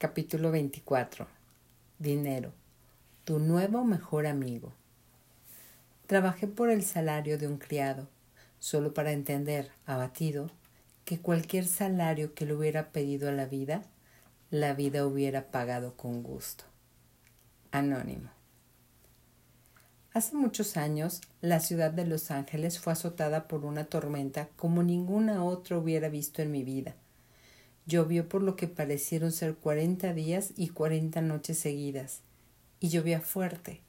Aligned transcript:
Capítulo 0.00 0.52
24. 0.52 1.26
Dinero. 1.98 2.52
Tu 3.24 3.40
nuevo 3.40 3.82
mejor 3.82 4.28
amigo. 4.28 4.72
Trabajé 6.06 6.46
por 6.46 6.70
el 6.70 6.84
salario 6.84 7.36
de 7.36 7.48
un 7.48 7.58
criado, 7.58 8.06
solo 8.60 8.94
para 8.94 9.10
entender, 9.10 9.72
abatido, 9.86 10.52
que 11.04 11.18
cualquier 11.18 11.66
salario 11.66 12.32
que 12.32 12.46
le 12.46 12.54
hubiera 12.54 12.92
pedido 12.92 13.28
a 13.28 13.32
la 13.32 13.46
vida, 13.46 13.82
la 14.52 14.72
vida 14.72 15.04
hubiera 15.04 15.50
pagado 15.50 15.96
con 15.96 16.22
gusto. 16.22 16.62
Anónimo. 17.72 18.30
Hace 20.14 20.36
muchos 20.36 20.76
años, 20.76 21.22
la 21.40 21.58
ciudad 21.58 21.90
de 21.90 22.06
Los 22.06 22.30
Ángeles 22.30 22.78
fue 22.78 22.92
azotada 22.92 23.48
por 23.48 23.64
una 23.64 23.86
tormenta 23.86 24.48
como 24.54 24.84
ninguna 24.84 25.42
otra 25.42 25.76
hubiera 25.76 26.08
visto 26.08 26.40
en 26.40 26.52
mi 26.52 26.62
vida. 26.62 26.94
Llovió 27.88 28.28
por 28.28 28.42
lo 28.42 28.54
que 28.54 28.68
parecieron 28.68 29.32
ser 29.32 29.54
cuarenta 29.54 30.12
días 30.12 30.52
y 30.58 30.68
cuarenta 30.68 31.22
noches 31.22 31.58
seguidas, 31.58 32.20
y 32.80 32.90
llovía 32.90 33.22
fuerte. 33.22 33.80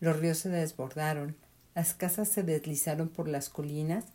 Los 0.00 0.18
ríos 0.18 0.38
se 0.38 0.48
desbordaron, 0.48 1.36
las 1.74 1.92
casas 1.92 2.30
se 2.30 2.42
deslizaron 2.42 3.10
por 3.10 3.28
las 3.28 3.50
colinas 3.50 4.06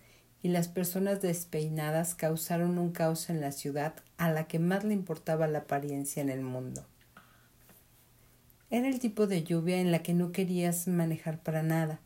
y 0.41 0.47
las 0.47 0.67
personas 0.67 1.21
despeinadas 1.21 2.15
causaron 2.15 2.79
un 2.79 2.91
caos 2.91 3.29
en 3.29 3.39
la 3.39 3.51
ciudad 3.51 3.93
a 4.17 4.31
la 4.31 4.47
que 4.47 4.57
más 4.57 4.83
le 4.83 4.95
importaba 4.95 5.45
la 5.45 5.59
apariencia 5.59 6.23
en 6.23 6.31
el 6.31 6.41
mundo. 6.41 6.83
Era 8.71 8.87
el 8.87 8.99
tipo 8.99 9.27
de 9.27 9.43
lluvia 9.43 9.79
en 9.79 9.91
la 9.91 10.01
que 10.01 10.15
no 10.15 10.31
querías 10.31 10.87
manejar 10.87 11.37
para 11.43 11.61
nada, 11.61 11.99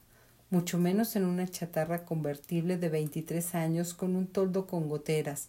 mucho 0.50 0.78
menos 0.78 1.16
en 1.16 1.24
una 1.24 1.48
chatarra 1.48 2.04
convertible 2.04 2.76
de 2.76 2.90
veintitrés 2.90 3.56
años 3.56 3.94
con 3.94 4.18
un 4.18 4.28
toldo 4.28 4.68
con 4.68 4.90
goteras, 4.90 5.48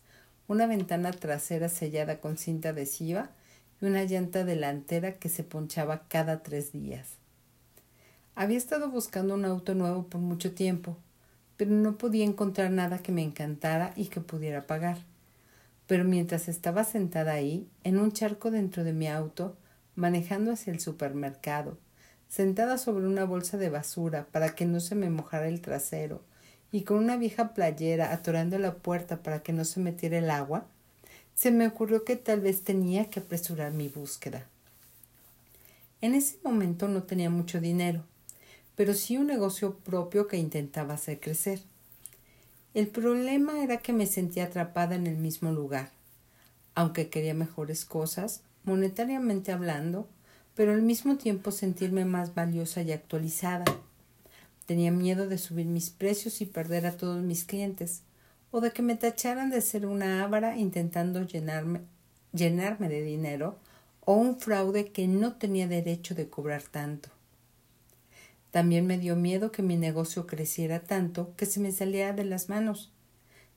una 0.53 0.67
ventana 0.67 1.13
trasera 1.13 1.71
sellada 1.71 2.21
con 2.21 2.37
cinta 2.37 2.69
adhesiva 2.69 3.31
y 3.81 3.87
una 3.87 4.05
llanta 4.05 4.45
delantera 4.45 5.15
que 5.15 5.31
se 5.31 5.45
ponchaba 5.45 6.07
cada 6.09 6.43
tres 6.43 6.73
días. 6.73 7.17
Había 8.35 8.59
estado 8.59 8.91
buscando 8.91 9.33
un 9.33 9.47
auto 9.47 9.75
nuevo 9.75 10.05
por 10.09 10.21
mucho 10.21 10.53
tiempo, 10.53 10.99
pero 11.57 11.71
no 11.71 11.97
podía 11.97 12.27
encontrar 12.27 12.71
nada 12.71 12.99
que 12.99 13.13
me 13.13 13.23
encantara 13.23 13.95
y 13.97 14.09
que 14.09 14.21
pudiera 14.21 14.67
pagar. 14.67 14.99
Pero 15.87 16.05
mientras 16.05 16.49
estaba 16.49 16.85
sentada 16.85 17.33
ahí, 17.33 17.67
en 17.83 17.99
un 17.99 18.13
charco 18.13 18.51
dentro 18.51 18.85
de 18.85 18.93
mi 18.93 19.09
auto, 19.09 19.57
manejando 19.95 20.53
hacia 20.53 20.71
el 20.71 20.81
supermercado, 20.81 21.79
sentada 22.29 22.77
sobre 22.77 23.07
una 23.07 23.25
bolsa 23.25 23.57
de 23.57 23.71
basura 23.71 24.27
para 24.31 24.55
que 24.55 24.67
no 24.67 24.81
se 24.81 24.97
me 24.97 25.09
mojara 25.09 25.49
el 25.49 25.63
trasero, 25.63 26.23
y 26.73 26.83
con 26.83 26.97
una 26.97 27.17
vieja 27.17 27.53
playera 27.53 28.13
atorando 28.13 28.59
la 28.59 28.75
puerta 28.75 29.23
para 29.23 29.43
que 29.43 29.53
no 29.53 29.65
se 29.65 29.79
metiera 29.79 30.19
el 30.19 30.31
agua, 30.31 30.67
se 31.35 31.51
me 31.51 31.67
ocurrió 31.67 32.05
que 32.05 32.17
tal 32.17 32.41
vez 32.41 32.63
tenía 32.63 33.11
que 33.11 33.21
apresurar 33.21 33.73
mi 33.73 33.89
búsqueda. 33.89 34.47
En 36.01 36.15
ese 36.15 36.39
momento 36.43 36.89
no 36.89 37.05
tenía 37.05 37.31
mucho 37.31 37.61
dinero, 37.61 38.03
pero 38.75 38.95
sí 38.95 39.19
un 39.19 39.27
negocio 39.27 39.77
propio 39.77 40.27
que 40.27 40.39
intentaba 40.39 40.95
hacer 40.95 41.21
crecer. 41.21 41.61
El 42.75 42.89
problema 42.89 43.63
era 43.63 43.77
que 43.77 43.93
me 43.93 44.07
sentía 44.07 44.45
atrapada 44.45 44.95
en 44.95 45.07
el 45.07 45.17
mismo 45.17 45.53
lugar. 45.53 45.91
Aunque 46.75 47.11
quería 47.11 47.35
mejores 47.35 47.85
cosas, 47.85 48.41
monetariamente 48.65 49.53
hablando, 49.53 50.09
pero 50.55 50.73
al 50.73 50.83
mismo 50.83 51.17
tiempo 51.17 51.51
sentirme 51.51 52.05
más 52.05 52.35
valiosa 52.35 52.83
y 52.83 52.93
actualizada. 52.93 53.65
Tenía 54.67 54.91
miedo 54.91 55.29
de 55.29 55.39
subir 55.39 55.67
mis 55.67 55.91
precios 55.91 56.41
y 56.41 56.47
perder 56.47 56.87
a 56.87 56.97
todos 56.97 57.23
mis 57.23 57.45
clientes, 57.45 58.03
o 58.51 58.61
de 58.61 58.71
que 58.71 58.83
me 58.83 58.97
tacharan 58.97 59.51
de 59.51 59.61
ser 59.61 59.87
una 59.87 60.23
ávara 60.23 60.57
intentando 60.57 61.23
llenarme, 61.23 61.81
llenarme 62.33 62.89
de 62.89 63.03
dinero, 63.03 63.57
o 64.05 64.15
un 64.15 64.39
fraude 64.39 64.91
que 64.93 65.07
no 65.09 65.35
tenía 65.35 65.69
derecho 65.69 66.15
de 66.15 66.29
cobrar 66.29 66.63
tanto. 66.63 67.09
También 68.51 68.87
me 68.87 68.99
dio 68.99 69.17
miedo 69.17 69.53
que 69.53 69.63
mi 69.63 69.77
negocio 69.77 70.27
creciera 70.27 70.81
tanto 70.81 71.35
que 71.37 71.47
se 71.47 71.61
me 71.61 71.73
saliera 71.73 72.13
de 72.13 72.25
las 72.25 72.49
manos. 72.49 72.93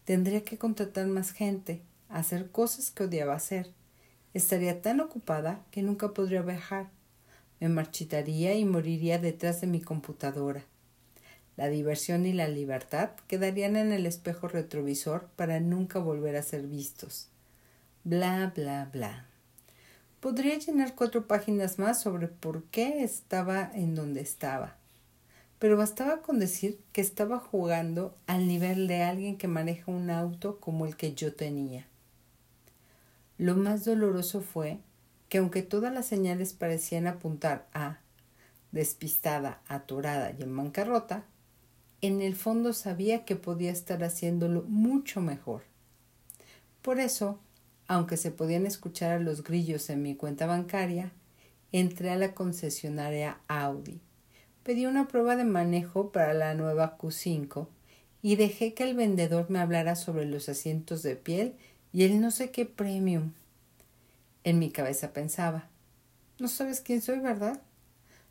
Tendría 0.05 0.43
que 0.43 0.57
contratar 0.57 1.07
más 1.07 1.31
gente, 1.31 1.81
hacer 2.09 2.51
cosas 2.51 2.91
que 2.91 3.03
odiaba 3.03 3.33
hacer 3.33 3.71
Estaría 4.35 4.81
tan 4.81 4.99
ocupada 4.99 5.61
que 5.71 5.81
nunca 5.81 6.13
podría 6.13 6.41
viajar. 6.41 6.89
Me 7.61 7.69
marchitaría 7.69 8.53
y 8.55 8.65
moriría 8.65 9.17
detrás 9.17 9.61
de 9.61 9.67
mi 9.67 9.79
computadora. 9.79 10.65
La 11.57 11.69
diversión 11.69 12.25
y 12.25 12.33
la 12.33 12.47
libertad 12.47 13.11
quedarían 13.27 13.77
en 13.77 13.91
el 13.91 14.05
espejo 14.05 14.47
retrovisor 14.47 15.29
para 15.35 15.59
nunca 15.59 15.99
volver 15.99 16.35
a 16.35 16.43
ser 16.43 16.63
vistos. 16.67 17.29
Bla, 18.03 18.51
bla, 18.55 18.89
bla. 18.91 19.25
Podría 20.19 20.57
llenar 20.57 20.95
cuatro 20.95 21.27
páginas 21.27 21.79
más 21.79 22.01
sobre 22.01 22.27
por 22.27 22.63
qué 22.63 23.03
estaba 23.03 23.71
en 23.73 23.95
donde 23.95 24.21
estaba. 24.21 24.75
Pero 25.59 25.77
bastaba 25.77 26.21
con 26.21 26.39
decir 26.39 26.79
que 26.91 26.99
estaba 26.99 27.39
jugando 27.39 28.17
al 28.27 28.47
nivel 28.47 28.87
de 28.87 29.03
alguien 29.03 29.37
que 29.37 29.47
maneja 29.47 29.91
un 29.91 30.09
auto 30.09 30.59
como 30.59 30.85
el 30.85 30.97
que 30.97 31.13
yo 31.13 31.33
tenía. 31.33 31.87
Lo 33.37 33.55
más 33.55 33.85
doloroso 33.85 34.41
fue 34.41 34.79
que 35.29 35.37
aunque 35.37 35.63
todas 35.63 35.93
las 35.93 36.05
señales 36.05 36.53
parecían 36.53 37.07
apuntar 37.07 37.67
a 37.73 37.99
despistada, 38.71 39.61
atorada 39.67 40.33
y 40.37 40.43
en 40.43 40.55
bancarrota, 40.55 41.23
en 42.05 42.21
el 42.21 42.35
fondo 42.35 42.73
sabía 42.73 43.25
que 43.25 43.35
podía 43.35 43.71
estar 43.71 44.03
haciéndolo 44.03 44.63
mucho 44.63 45.21
mejor. 45.21 45.63
Por 46.81 46.99
eso, 46.99 47.39
aunque 47.87 48.17
se 48.17 48.31
podían 48.31 48.65
escuchar 48.65 49.11
a 49.11 49.19
los 49.19 49.43
grillos 49.43 49.89
en 49.89 50.01
mi 50.01 50.15
cuenta 50.15 50.45
bancaria, 50.45 51.11
entré 51.71 52.11
a 52.11 52.17
la 52.17 52.33
concesionaria 52.33 53.39
Audi. 53.47 53.99
Pedí 54.63 54.85
una 54.85 55.07
prueba 55.07 55.35
de 55.35 55.43
manejo 55.43 56.11
para 56.11 56.33
la 56.33 56.53
nueva 56.53 56.97
Q5 56.97 57.67
y 58.21 58.35
dejé 58.35 58.73
que 58.73 58.83
el 58.83 58.95
vendedor 58.95 59.49
me 59.49 59.59
hablara 59.59 59.95
sobre 59.95 60.25
los 60.25 60.49
asientos 60.49 61.03
de 61.03 61.15
piel 61.15 61.53
y 61.93 62.03
el 62.03 62.19
no 62.19 62.31
sé 62.31 62.49
qué 62.51 62.65
premium. 62.65 63.33
En 64.43 64.59
mi 64.59 64.71
cabeza 64.71 65.13
pensaba, 65.13 65.69
no 66.39 66.47
sabes 66.47 66.81
quién 66.81 67.01
soy, 67.01 67.19
¿verdad? 67.19 67.61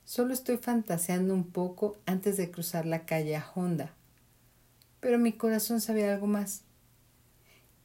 Solo 0.04 0.34
estoy 0.34 0.58
fantaseando 0.58 1.34
un 1.34 1.44
poco 1.44 1.96
antes 2.06 2.36
de 2.36 2.50
cruzar 2.50 2.86
la 2.86 3.06
calle 3.06 3.36
a 3.36 3.46
Honda. 3.54 3.92
Pero 5.00 5.18
mi 5.18 5.32
corazón 5.32 5.80
sabía 5.80 6.12
algo 6.12 6.26
más. 6.26 6.62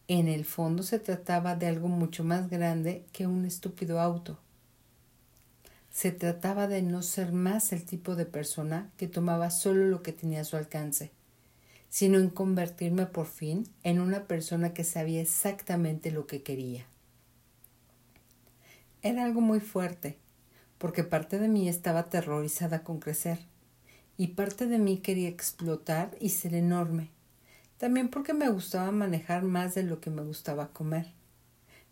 En 0.08 0.28
el 0.28 0.46
fondo 0.46 0.84
se 0.84 1.00
trataba 1.00 1.56
de 1.56 1.68
algo 1.68 1.88
mucho 1.88 2.24
más 2.24 2.50
grande 2.50 3.06
que 3.12 3.28
un 3.28 3.46
estúpido 3.46 4.00
auto. 4.00 4.40
Se 5.92 6.12
trataba 6.12 6.68
de 6.68 6.82
no 6.82 7.02
ser 7.02 7.32
más 7.32 7.72
el 7.74 7.86
tipo 7.86 8.16
de 8.16 8.26
persona 8.26 8.90
que 8.98 9.08
tomaba 9.08 9.50
solo 9.50 9.86
lo 9.88 10.04
que 10.04 10.14
tenía 10.14 10.42
a 10.42 10.46
su 10.46 10.58
alcance 10.58 11.12
sino 11.90 12.20
en 12.20 12.30
convertirme 12.30 13.08
por 13.08 13.26
fin 13.26 13.68
en 13.84 14.00
una 14.00 14.26
persona 14.26 14.74
que 14.74 14.84
sabía 14.84 15.22
exactamente 15.22 16.12
lo 16.12 16.28
que 16.28 16.44
quería. 16.44 16.86
Era 19.02 19.26
algo 19.26 19.42
muy 19.42 19.60
fuerte, 19.60 20.18
porque 20.80 21.04
parte 21.04 21.38
de 21.38 21.48
mí 21.48 21.70
estaba 21.70 22.00
aterrorizada 22.00 22.84
con 22.84 23.00
crecer, 23.00 23.40
y 24.18 24.28
parte 24.30 24.66
de 24.66 24.80
mí 24.80 24.98
quería 24.98 25.30
explotar 25.30 26.18
y 26.20 26.30
ser 26.30 26.56
enorme, 26.56 27.12
también 27.78 28.10
porque 28.10 28.34
me 28.34 28.50
gustaba 28.50 28.92
manejar 28.92 29.44
más 29.44 29.76
de 29.76 29.84
lo 29.84 30.02
que 30.02 30.10
me 30.10 30.24
gustaba 30.24 30.74
comer. 30.74 31.14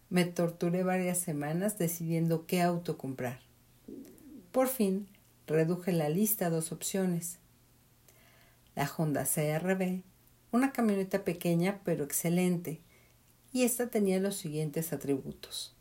Me 0.09 0.25
torturé 0.25 0.83
varias 0.83 1.19
semanas 1.19 1.77
decidiendo 1.77 2.45
qué 2.45 2.61
auto 2.61 2.97
comprar. 2.97 3.39
Por 4.51 4.67
fin, 4.67 5.07
reduje 5.45 5.91
la 5.93 6.09
lista 6.09 6.47
a 6.47 6.49
dos 6.49 6.71
opciones, 6.71 7.37
la 8.75 8.91
Honda 8.97 9.25
CRB, 9.25 10.01
una 10.51 10.71
camioneta 10.71 11.23
pequeña 11.23 11.81
pero 11.85 12.03
excelente, 12.03 12.81
y 13.53 13.63
esta 13.63 13.87
tenía 13.87 14.19
los 14.19 14.35
siguientes 14.35 14.91
atributos. 14.91 15.76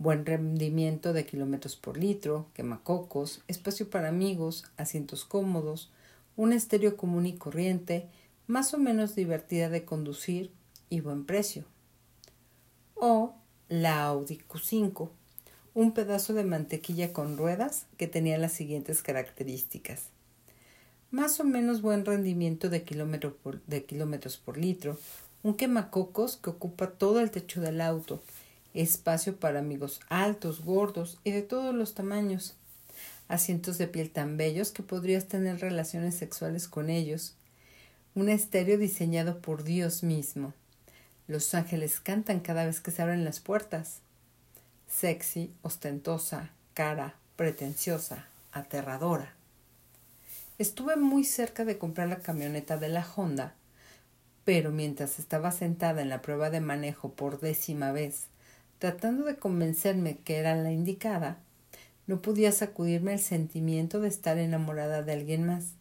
Buen 0.00 0.26
rendimiento 0.26 1.12
de 1.12 1.24
kilómetros 1.24 1.76
por 1.76 1.96
litro, 1.96 2.48
quemacocos, 2.54 3.44
espacio 3.46 3.88
para 3.88 4.08
amigos, 4.08 4.64
asientos 4.76 5.24
cómodos, 5.24 5.92
un 6.36 6.52
estéreo 6.52 6.96
común 6.96 7.26
y 7.26 7.34
corriente, 7.34 8.08
más 8.48 8.74
o 8.74 8.78
menos 8.78 9.14
divertida 9.14 9.68
de 9.68 9.84
conducir 9.84 10.50
y 10.88 11.00
buen 11.00 11.24
precio. 11.24 11.64
O 12.96 13.36
la 13.68 14.02
Audi 14.06 14.40
Q5, 14.48 15.10
un 15.74 15.92
pedazo 15.92 16.34
de 16.34 16.42
mantequilla 16.42 17.12
con 17.12 17.38
ruedas 17.38 17.86
que 17.96 18.08
tenía 18.08 18.38
las 18.38 18.52
siguientes 18.52 19.02
características 19.02 20.10
más 21.10 21.40
o 21.40 21.44
menos 21.44 21.82
buen 21.82 22.04
rendimiento 22.04 22.68
de, 22.68 22.84
kilómetros 22.84 24.36
por 24.36 24.56
litro, 24.56 24.98
un 25.42 25.54
quemacocos 25.54 26.36
que 26.36 26.50
ocupa 26.50 26.90
todo 26.90 27.20
el 27.20 27.30
techo 27.30 27.60
del 27.60 27.80
auto, 27.80 28.22
espacio 28.74 29.36
para 29.36 29.58
amigos 29.58 30.00
altos, 30.08 30.64
gordos 30.64 31.18
y 31.24 31.32
de 31.32 31.42
todos 31.42 31.74
los 31.74 31.94
tamaños, 31.94 32.54
asientos 33.28 33.78
de 33.78 33.86
piel 33.86 34.10
tan 34.10 34.36
bellos 34.36 34.72
que 34.72 34.82
podrías 34.82 35.26
tener 35.26 35.60
relaciones 35.60 36.14
sexuales 36.16 36.68
con 36.68 36.90
ellos, 36.90 37.34
un 38.14 38.28
estéreo 38.28 38.78
diseñado 38.78 39.40
por 39.40 39.62
Dios 39.62 40.02
mismo. 40.02 40.52
Los 41.28 41.54
ángeles 41.54 42.00
cantan 42.00 42.40
cada 42.40 42.66
vez 42.66 42.80
que 42.80 42.90
se 42.90 43.02
abren 43.02 43.24
las 43.24 43.40
puertas. 43.40 44.00
sexy, 44.88 45.52
ostentosa, 45.62 46.50
cara, 46.74 47.14
pretenciosa, 47.36 48.26
aterradora. 48.52 49.34
Estuve 50.58 50.96
muy 50.96 51.24
cerca 51.24 51.64
de 51.64 51.78
comprar 51.78 52.08
la 52.08 52.18
camioneta 52.18 52.76
de 52.76 52.88
la 52.88 53.06
Honda, 53.14 53.54
pero 54.44 54.72
mientras 54.72 55.20
estaba 55.20 55.52
sentada 55.52 56.02
en 56.02 56.08
la 56.08 56.20
prueba 56.20 56.50
de 56.50 56.60
manejo 56.60 57.12
por 57.12 57.38
décima 57.38 57.92
vez, 57.92 58.24
tratando 58.80 59.24
de 59.24 59.36
convencerme 59.36 60.16
que 60.24 60.38
era 60.38 60.56
la 60.56 60.72
indicada, 60.72 61.38
no 62.06 62.22
podía 62.22 62.50
sacudirme 62.50 63.12
el 63.12 63.20
sentimiento 63.20 64.00
de 64.00 64.08
estar 64.08 64.38
enamorada 64.38 65.02
de 65.02 65.12
alguien 65.12 65.44
más. 65.44 65.74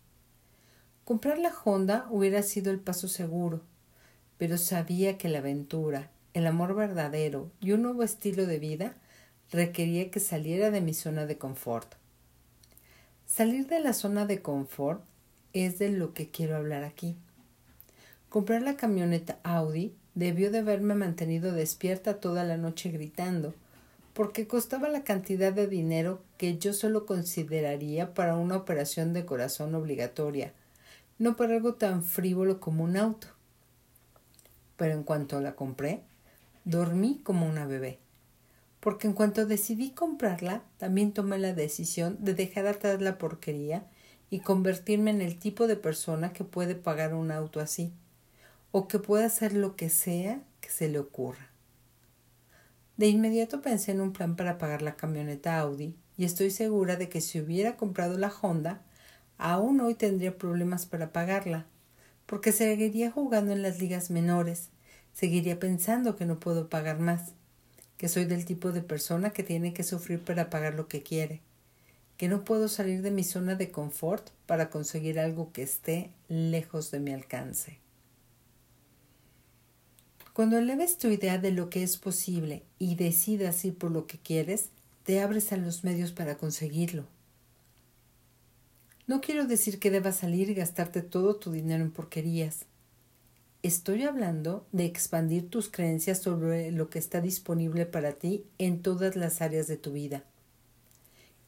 Comprar 1.05 1.39
la 1.39 1.53
Honda 1.63 2.07
hubiera 2.09 2.43
sido 2.43 2.71
el 2.71 2.79
paso 2.81 3.07
seguro, 3.07 3.61
pero 4.37 4.57
sabía 4.57 5.17
que 5.17 5.29
la 5.29 5.39
aventura, 5.39 6.11
el 6.33 6.45
amor 6.45 6.75
verdadero 6.75 7.49
y 7.61 7.71
un 7.71 7.83
nuevo 7.83 8.03
estilo 8.03 8.45
de 8.45 8.59
vida 8.59 8.93
requería 9.49 10.11
que 10.11 10.19
saliera 10.19 10.69
de 10.69 10.81
mi 10.81 10.93
zona 10.93 11.25
de 11.25 11.37
confort. 11.37 11.95
Salir 13.25 13.65
de 13.67 13.79
la 13.79 13.93
zona 13.93 14.25
de 14.25 14.41
confort 14.41 15.01
es 15.53 15.79
de 15.79 15.89
lo 15.89 16.13
que 16.13 16.29
quiero 16.31 16.57
hablar 16.57 16.83
aquí. 16.83 17.15
Comprar 18.27 18.61
la 18.61 18.75
camioneta 18.75 19.39
Audi 19.43 19.95
debió 20.19 20.51
de 20.51 20.59
haberme 20.59 20.95
mantenido 20.95 21.51
despierta 21.51 22.19
toda 22.19 22.43
la 22.43 22.57
noche 22.57 22.89
gritando, 22.89 23.53
porque 24.13 24.47
costaba 24.47 24.89
la 24.89 25.03
cantidad 25.03 25.53
de 25.53 25.67
dinero 25.67 26.21
que 26.37 26.57
yo 26.57 26.73
solo 26.73 27.05
consideraría 27.05 28.13
para 28.13 28.35
una 28.35 28.57
operación 28.57 29.13
de 29.13 29.25
corazón 29.25 29.75
obligatoria, 29.75 30.53
no 31.17 31.35
para 31.35 31.55
algo 31.55 31.75
tan 31.75 32.03
frívolo 32.03 32.59
como 32.59 32.83
un 32.83 32.97
auto. 32.97 33.27
Pero 34.77 34.93
en 34.93 35.03
cuanto 35.03 35.39
la 35.41 35.55
compré, 35.55 36.01
dormí 36.65 37.19
como 37.23 37.47
una 37.47 37.65
bebé 37.65 37.99
porque 38.79 39.07
en 39.07 39.13
cuanto 39.13 39.45
decidí 39.45 39.91
comprarla, 39.91 40.63
también 40.77 41.11
tomé 41.11 41.37
la 41.37 41.53
decisión 41.53 42.17
de 42.21 42.33
dejar 42.33 42.67
atrás 42.67 43.01
la 43.01 43.17
porquería 43.17 43.83
y 44.29 44.39
convertirme 44.39 45.11
en 45.11 45.21
el 45.21 45.37
tipo 45.37 45.67
de 45.67 45.75
persona 45.75 46.31
que 46.31 46.43
puede 46.43 46.75
pagar 46.75 47.13
un 47.13 47.31
auto 47.31 47.59
así, 47.59 47.91
o 48.71 48.87
que 48.87 48.99
pueda 48.99 49.25
hacer 49.25 49.53
lo 49.53 49.75
que 49.75 49.89
sea 49.89 50.41
que 50.61 50.69
se 50.69 50.89
le 50.89 50.99
ocurra. 50.99 51.49
De 52.97 53.07
inmediato 53.07 53.61
pensé 53.61 53.91
en 53.91 54.01
un 54.01 54.11
plan 54.11 54.35
para 54.35 54.57
pagar 54.57 54.81
la 54.81 54.95
camioneta 54.95 55.59
Audi 55.59 55.95
y 56.17 56.25
estoy 56.25 56.51
segura 56.51 56.97
de 56.97 57.07
que 57.07 57.21
si 57.21 57.39
hubiera 57.39 57.77
comprado 57.77 58.17
la 58.17 58.29
Honda, 58.41 58.81
aún 59.37 59.79
hoy 59.79 59.95
tendría 59.95 60.37
problemas 60.37 60.85
para 60.85 61.13
pagarla, 61.13 61.65
porque 62.25 62.51
seguiría 62.51 63.09
jugando 63.09 63.53
en 63.53 63.61
las 63.61 63.79
ligas 63.79 64.11
menores, 64.11 64.69
seguiría 65.13 65.59
pensando 65.59 66.17
que 66.17 66.25
no 66.25 66.39
puedo 66.39 66.69
pagar 66.69 66.99
más, 66.99 67.33
que 67.95 68.09
soy 68.09 68.25
del 68.25 68.45
tipo 68.45 68.71
de 68.71 68.81
persona 68.81 69.31
que 69.31 69.43
tiene 69.43 69.73
que 69.73 69.83
sufrir 69.83 70.23
para 70.23 70.49
pagar 70.49 70.73
lo 70.73 70.89
que 70.89 71.01
quiere, 71.01 71.41
que 72.17 72.27
no 72.27 72.43
puedo 72.43 72.67
salir 72.67 73.01
de 73.01 73.11
mi 73.11 73.23
zona 73.23 73.55
de 73.55 73.71
confort 73.71 74.29
para 74.45 74.69
conseguir 74.69 75.21
algo 75.21 75.53
que 75.53 75.63
esté 75.63 76.11
lejos 76.27 76.91
de 76.91 76.99
mi 76.99 77.13
alcance. 77.13 77.79
Cuando 80.33 80.57
eleves 80.57 80.97
tu 80.97 81.07
idea 81.07 81.37
de 81.37 81.51
lo 81.51 81.69
que 81.69 81.83
es 81.83 81.97
posible 81.97 82.63
y 82.77 82.95
decidas 82.95 83.65
ir 83.65 83.77
por 83.77 83.91
lo 83.91 84.07
que 84.07 84.17
quieres, 84.17 84.69
te 85.03 85.21
abres 85.21 85.51
a 85.51 85.57
los 85.57 85.83
medios 85.83 86.11
para 86.11 86.37
conseguirlo. 86.37 87.05
No 89.07 89.21
quiero 89.21 89.47
decir 89.47 89.79
que 89.79 89.89
debas 89.89 90.17
salir 90.17 90.49
y 90.49 90.53
gastarte 90.53 91.01
todo 91.01 91.35
tu 91.35 91.51
dinero 91.51 91.83
en 91.83 91.91
porquerías. 91.91 92.65
Estoy 93.63 94.03
hablando 94.03 94.65
de 94.71 94.85
expandir 94.85 95.49
tus 95.49 95.67
creencias 95.67 96.19
sobre 96.19 96.71
lo 96.71 96.89
que 96.89 96.99
está 96.99 97.19
disponible 97.19 97.85
para 97.85 98.13
ti 98.13 98.45
en 98.59 98.81
todas 98.81 99.15
las 99.15 99.41
áreas 99.41 99.67
de 99.67 99.77
tu 99.77 99.91
vida. 99.93 100.23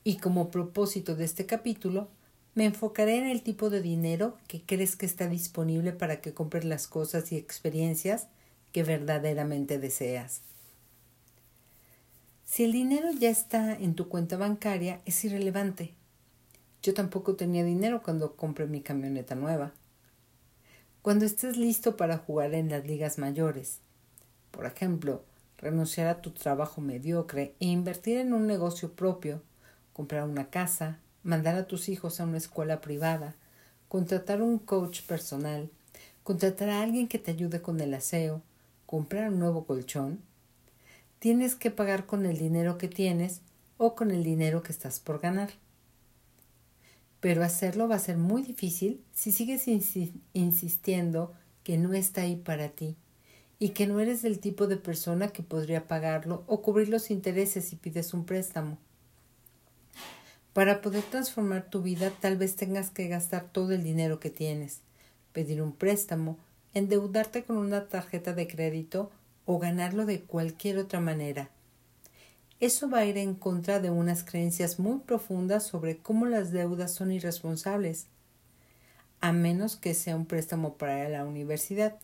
Y 0.04 0.18
como 0.18 0.50
propósito 0.50 1.16
de 1.16 1.26
este 1.26 1.46
capítulo, 1.46 2.10
me 2.56 2.66
enfocaré 2.66 3.18
en 3.18 3.28
el 3.28 3.44
tipo 3.44 3.70
de 3.70 3.82
dinero 3.82 4.38
que 4.48 4.64
crees 4.64 4.96
que 4.96 5.06
está 5.06 5.28
disponible 5.28 5.94
para 5.94 6.20
que 6.20 6.34
compres 6.34 6.66
las 6.66 6.88
cosas 6.88 7.32
y 7.32 7.38
experiencias 7.38 8.28
que 8.72 8.84
verdaderamente 8.84 9.80
deseas. 9.80 10.42
Si 12.46 12.64
el 12.64 12.72
dinero 12.72 13.12
ya 13.12 13.30
está 13.30 13.74
en 13.74 13.96
tu 13.96 14.10
cuenta 14.10 14.38
bancaria, 14.38 15.02
es 15.06 15.24
irrelevante. 15.24 15.94
Yo 16.82 16.94
tampoco 16.94 17.36
tenía 17.36 17.64
dinero 17.64 18.02
cuando 18.04 18.36
compré 18.36 18.66
mi 18.68 18.82
camioneta 18.82 19.36
nueva 19.36 19.74
cuando 21.02 21.26
estés 21.26 21.58
listo 21.58 21.98
para 21.98 22.20
jugar 22.20 22.54
en 22.54 22.70
las 22.70 22.86
ligas 22.86 23.18
mayores. 23.18 23.80
Por 24.52 24.68
ejemplo, 24.68 25.24
renunciar 25.58 26.08
a 26.08 26.22
tu 26.22 26.30
trabajo 26.30 26.80
mediocre 26.80 27.56
e 27.60 27.66
invertir 27.66 28.20
en 28.20 28.34
un 28.34 28.46
negocio 28.46 28.94
propio, 28.94 29.42
comprar 29.94 30.28
una 30.28 30.52
casa, 30.52 31.00
mandar 31.24 31.56
a 31.56 31.66
tus 31.66 31.90
hijos 31.90 32.20
a 32.20 32.26
una 32.26 32.38
escuela 32.38 32.82
privada, 32.82 33.36
contratar 33.88 34.44
un 34.44 34.60
coach 34.60 35.02
personal, 35.02 35.72
contratar 36.24 36.70
a 36.70 36.84
alguien 36.84 37.08
que 37.08 37.18
te 37.18 37.32
ayude 37.32 37.64
con 37.64 37.80
el 37.80 37.96
aseo, 37.96 38.44
comprar 38.92 39.32
un 39.32 39.40
nuevo 39.40 39.66
colchón. 39.66 40.20
Tienes 41.18 41.56
que 41.56 41.72
pagar 41.72 42.06
con 42.06 42.28
el 42.28 42.38
dinero 42.38 42.78
que 42.78 42.88
tienes 42.88 43.42
o 43.78 43.96
con 43.96 44.12
el 44.12 44.24
dinero 44.24 44.62
que 44.62 44.72
estás 44.72 45.00
por 45.00 45.20
ganar 45.20 45.50
pero 47.22 47.44
hacerlo 47.44 47.88
va 47.88 47.96
a 47.96 48.00
ser 48.00 48.18
muy 48.18 48.42
difícil 48.42 49.02
si 49.14 49.32
sigues 49.32 49.68
insistiendo 50.34 51.34
que 51.64 51.78
no 51.78 51.94
está 51.94 52.22
ahí 52.22 52.36
para 52.36 52.70
ti 52.70 52.98
y 53.60 53.70
que 53.70 53.86
no 53.86 54.00
eres 54.00 54.24
del 54.24 54.40
tipo 54.40 54.66
de 54.66 54.76
persona 54.76 55.30
que 55.30 55.44
podría 55.44 55.88
pagarlo 55.88 56.44
o 56.48 56.64
cubrir 56.64 56.90
los 56.90 57.12
intereses 57.12 57.66
si 57.66 57.76
pides 57.76 58.16
un 58.16 58.26
préstamo. 58.26 58.80
Para 60.52 60.82
poder 60.82 61.04
transformar 61.04 61.70
tu 61.70 61.84
vida 61.84 62.12
tal 62.20 62.38
vez 62.38 62.56
tengas 62.56 62.90
que 62.90 63.08
gastar 63.08 63.52
todo 63.52 63.72
el 63.72 63.84
dinero 63.84 64.20
que 64.20 64.32
tienes, 64.32 64.82
pedir 65.32 65.62
un 65.62 65.74
préstamo, 65.74 66.40
endeudarte 66.74 67.44
con 67.44 67.58
una 67.58 67.88
tarjeta 67.88 68.34
de 68.34 68.48
crédito 68.48 69.12
o 69.46 69.60
ganarlo 69.60 70.06
de 70.06 70.22
cualquier 70.22 70.78
otra 70.78 71.00
manera 71.00 71.50
eso 72.62 72.88
va 72.88 73.00
a 73.00 73.06
ir 73.06 73.18
en 73.18 73.34
contra 73.34 73.80
de 73.80 73.90
unas 73.90 74.24
creencias 74.24 74.78
muy 74.78 75.00
profundas 75.00 75.66
sobre 75.66 75.98
cómo 75.98 76.28
las 76.28 76.52
deudas 76.52 76.94
son 76.94 77.12
irresponsables, 77.12 78.06
a 79.20 79.32
menos 79.32 79.76
que 79.78 79.96
sea 79.96 80.16
un 80.16 80.28
préstamo 80.28 80.78
para 80.78 81.10
la 81.10 81.26
universidad. 81.26 81.98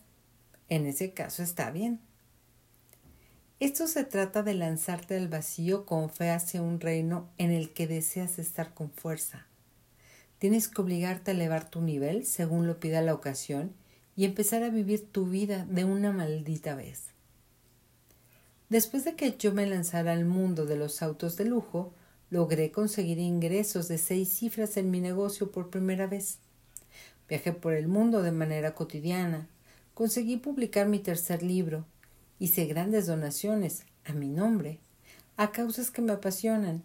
En 0.68 0.84
ese 0.86 1.12
caso 1.12 1.44
está 1.44 1.70
bien. 1.70 2.00
Esto 3.60 3.86
se 3.86 4.02
trata 4.02 4.42
de 4.42 4.54
lanzarte 4.54 5.16
al 5.16 5.28
vacío 5.28 5.86
con 5.86 6.10
fe 6.10 6.30
hacia 6.30 6.60
un 6.60 6.80
reino 6.80 7.28
en 7.38 7.52
el 7.52 7.72
que 7.72 7.86
deseas 7.86 8.40
estar 8.40 8.74
con 8.74 8.90
fuerza. 8.90 9.46
Tienes 10.40 10.66
que 10.66 10.82
obligarte 10.82 11.30
a 11.30 11.34
elevar 11.34 11.70
tu 11.70 11.82
nivel 11.82 12.26
según 12.26 12.66
lo 12.66 12.80
pida 12.80 13.00
la 13.00 13.14
ocasión 13.14 13.74
y 14.18 14.24
empezar 14.24 14.64
a 14.64 14.68
vivir 14.68 15.12
tu 15.12 15.26
vida 15.26 15.64
de 15.70 15.84
una 15.84 16.10
maldita 16.10 16.74
vez. 16.74 17.04
Después 18.68 19.04
de 19.04 19.14
que 19.14 19.36
yo 19.38 19.52
me 19.52 19.64
lanzara 19.64 20.10
al 20.12 20.24
mundo 20.24 20.66
de 20.66 20.74
los 20.74 21.02
autos 21.02 21.36
de 21.36 21.44
lujo, 21.44 21.94
logré 22.28 22.72
conseguir 22.72 23.20
ingresos 23.20 23.86
de 23.86 23.96
seis 23.96 24.28
cifras 24.30 24.76
en 24.76 24.90
mi 24.90 25.00
negocio 25.00 25.52
por 25.52 25.70
primera 25.70 26.08
vez. 26.08 26.38
Viajé 27.28 27.52
por 27.52 27.74
el 27.74 27.86
mundo 27.86 28.24
de 28.24 28.32
manera 28.32 28.74
cotidiana, 28.74 29.46
conseguí 29.94 30.36
publicar 30.36 30.88
mi 30.88 30.98
tercer 30.98 31.44
libro, 31.44 31.86
hice 32.40 32.66
grandes 32.66 33.06
donaciones 33.06 33.84
a 34.04 34.14
mi 34.14 34.26
nombre, 34.26 34.80
a 35.36 35.52
causas 35.52 35.92
que 35.92 36.02
me 36.02 36.10
apasionan, 36.10 36.82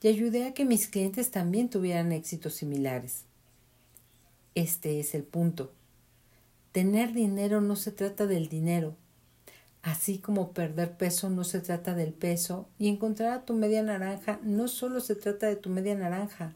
y 0.00 0.08
ayudé 0.08 0.46
a 0.46 0.54
que 0.54 0.64
mis 0.64 0.86
clientes 0.86 1.30
también 1.30 1.68
tuvieran 1.68 2.10
éxitos 2.10 2.54
similares. 2.54 3.24
Este 4.54 4.98
es 4.98 5.14
el 5.14 5.24
punto. 5.24 5.74
Tener 6.72 7.12
dinero 7.12 7.60
no 7.60 7.76
se 7.76 7.92
trata 7.92 8.26
del 8.26 8.48
dinero, 8.48 8.96
Así 9.82 10.18
como 10.18 10.52
perder 10.52 10.96
peso 10.96 11.30
no 11.30 11.42
se 11.42 11.60
trata 11.60 11.94
del 11.94 12.12
peso 12.12 12.68
y 12.78 12.88
encontrar 12.88 13.32
a 13.32 13.44
tu 13.44 13.54
media 13.54 13.82
naranja 13.82 14.38
no 14.42 14.68
solo 14.68 15.00
se 15.00 15.14
trata 15.14 15.46
de 15.46 15.56
tu 15.56 15.70
media 15.70 15.94
naranja, 15.94 16.54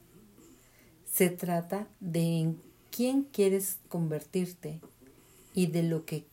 se 1.10 1.30
trata 1.30 1.88
de 2.00 2.40
en 2.40 2.62
quién 2.90 3.22
quieres 3.22 3.78
convertirte 3.88 4.80
y 5.54 5.68
de 5.68 5.84
lo 5.84 6.04
que 6.04 6.26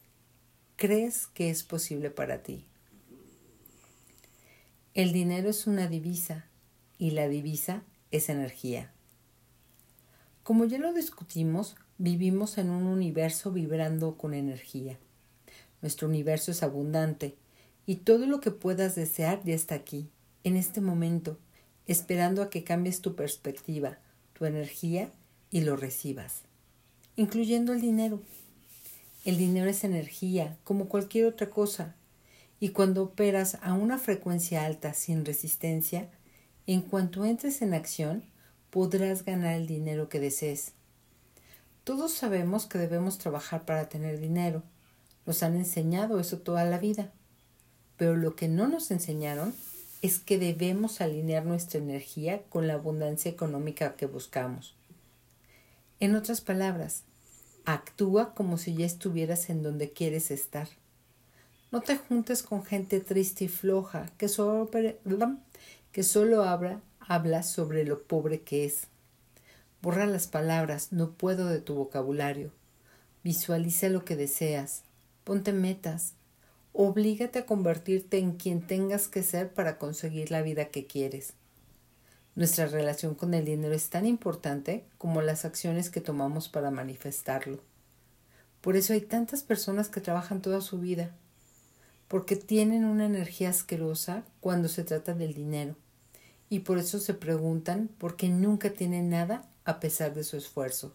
crees 0.76 1.28
que 1.28 1.50
es 1.50 1.64
posible 1.64 2.10
para 2.10 2.44
ti. 2.44 2.66
El 4.94 5.14
dinero 5.14 5.50
es 5.50 5.66
una 5.66 5.88
divisa 5.88 6.48
y 6.98 7.12
la 7.12 7.30
divisa 7.30 7.84
es 8.12 8.28
energía. 8.28 8.92
Como 10.44 10.66
ya 10.66 10.78
lo 10.78 10.92
discutimos, 10.92 11.78
vivimos 12.02 12.58
en 12.58 12.72
un 12.72 12.88
universo 12.88 13.52
vibrando 13.52 14.18
con 14.18 14.34
energía. 14.34 14.98
Nuestro 15.84 16.08
universo 16.08 16.50
es 16.50 16.64
abundante 16.64 17.36
y 17.86 17.98
todo 17.98 18.26
lo 18.26 18.40
que 18.40 18.50
puedas 18.50 18.96
desear 18.96 19.44
ya 19.44 19.54
está 19.54 19.76
aquí, 19.76 20.10
en 20.44 20.58
este 20.58 20.82
momento, 20.82 21.38
esperando 21.86 22.42
a 22.42 22.50
que 22.50 22.64
cambies 22.64 23.02
tu 23.02 23.16
perspectiva, 23.16 24.00
tu 24.34 24.46
energía 24.46 25.12
y 25.52 25.62
lo 25.62 25.76
recibas, 25.76 26.42
incluyendo 27.18 27.72
el 27.72 27.82
dinero. 27.82 28.20
El 29.24 29.38
dinero 29.38 29.70
es 29.70 29.84
energía, 29.84 30.58
como 30.64 30.90
cualquier 30.90 31.28
otra 31.28 31.52
cosa, 31.52 31.96
Y 32.64 32.70
cuando 32.70 33.02
operas 33.02 33.58
a 33.64 33.74
una 33.74 33.98
frecuencia 33.98 34.66
alta 34.66 34.94
sin 34.94 35.26
resistencia, 35.26 36.12
en 36.68 36.82
cuanto 36.82 37.26
entres 37.26 37.64
en 37.64 37.74
acción, 37.74 38.24
podrás 38.70 39.26
ganar 39.26 39.56
el 39.56 39.66
dinero 39.66 40.10
que 40.10 40.20
desees. 40.20 40.74
Todos 41.84 42.14
sabemos 42.14 42.68
que 42.68 42.78
debemos 42.78 43.18
trabajar 43.18 43.66
para 43.66 43.90
tener 43.90 44.20
dinero. 44.20 44.64
Nos 45.26 45.44
han 45.44 45.56
enseñado 45.56 46.20
eso 46.20 46.38
toda 46.40 46.64
la 46.66 46.78
vida. 46.78 47.12
Pero 47.98 48.16
lo 48.16 48.36
que 48.36 48.48
no 48.48 48.68
nos 48.68 48.92
enseñaron 48.92 49.54
es 50.02 50.20
que 50.20 50.38
debemos 50.38 51.02
alinear 51.02 51.46
nuestra 51.46 51.80
energía 51.80 52.44
con 52.50 52.68
la 52.68 52.74
abundancia 52.74 53.30
económica 53.30 53.96
que 53.96 54.08
buscamos. 54.08 54.76
En 56.00 56.16
otras 56.16 56.42
palabras, 56.42 57.04
actúa 57.66 58.34
como 58.34 58.58
si 58.58 58.76
ya 58.76 58.86
estuvieras 58.86 59.50
en 59.50 59.62
donde 59.62 59.92
quieres 59.92 60.32
estar. 60.32 60.68
No 61.72 61.82
te 61.82 61.98
juntes 61.98 62.44
con 62.44 62.66
gente 62.66 63.00
triste 63.00 63.46
y 63.46 63.48
floja 63.48 64.10
que 64.18 64.28
solo, 64.28 64.70
habla, 66.44 66.82
habla 67.00 67.44
sobre 67.44 67.86
lo 67.86 68.04
pobre 68.04 68.42
que 68.42 68.66
es. 68.66 68.88
Borra 69.82 70.06
las 70.06 70.28
palabras 70.28 70.92
no 70.92 71.14
puedo 71.14 71.48
de 71.48 71.60
tu 71.60 71.74
vocabulario. 71.74 72.52
Visualiza 73.24 73.90
lo 73.90 74.06
que 74.06 74.16
deseas. 74.16 74.84
Ponte 75.24 75.54
metas. 75.54 76.14
Oblígate 76.72 77.40
a 77.40 77.46
convertirte 77.48 78.20
en 78.20 78.34
quien 78.34 78.66
tengas 78.66 79.08
que 79.08 79.24
ser 79.24 79.52
para 79.52 79.80
conseguir 79.80 80.30
la 80.30 80.44
vida 80.44 80.66
que 80.66 80.86
quieres. 80.86 81.34
Nuestra 82.36 82.68
relación 82.68 83.16
con 83.16 83.34
el 83.34 83.44
dinero 83.44 83.74
es 83.74 83.90
tan 83.90 84.06
importante 84.06 84.86
como 84.98 85.22
las 85.22 85.46
acciones 85.46 85.90
que 85.90 86.00
tomamos 86.00 86.48
para 86.48 86.72
manifestarlo. 86.72 87.60
Por 88.62 88.76
eso 88.76 88.94
hay 88.94 89.02
tantas 89.02 89.42
personas 89.42 89.90
que 89.90 90.00
trabajan 90.00 90.42
toda 90.42 90.62
su 90.62 90.80
vida, 90.80 91.12
porque 92.08 92.36
tienen 92.36 92.86
una 92.86 93.06
energía 93.06 93.50
asquerosa 93.50 94.24
cuando 94.40 94.70
se 94.70 94.84
trata 94.84 95.14
del 95.14 95.34
dinero, 95.34 95.76
y 96.50 96.60
por 96.60 96.78
eso 96.78 97.00
se 97.00 97.16
preguntan 97.16 97.90
por 97.98 98.16
qué 98.16 98.30
nunca 98.30 98.70
tienen 98.72 99.10
nada 99.10 99.51
a 99.66 99.80
pesar 99.80 100.14
de 100.14 100.24
su 100.24 100.38
esfuerzo. 100.38 100.94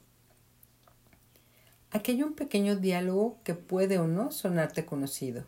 Aquí 1.90 2.12
hay 2.12 2.22
un 2.22 2.34
pequeño 2.34 2.76
diálogo 2.76 3.38
que 3.44 3.54
puede 3.54 3.98
o 3.98 4.06
no 4.06 4.32
sonarte 4.32 4.84
conocido. 4.84 5.44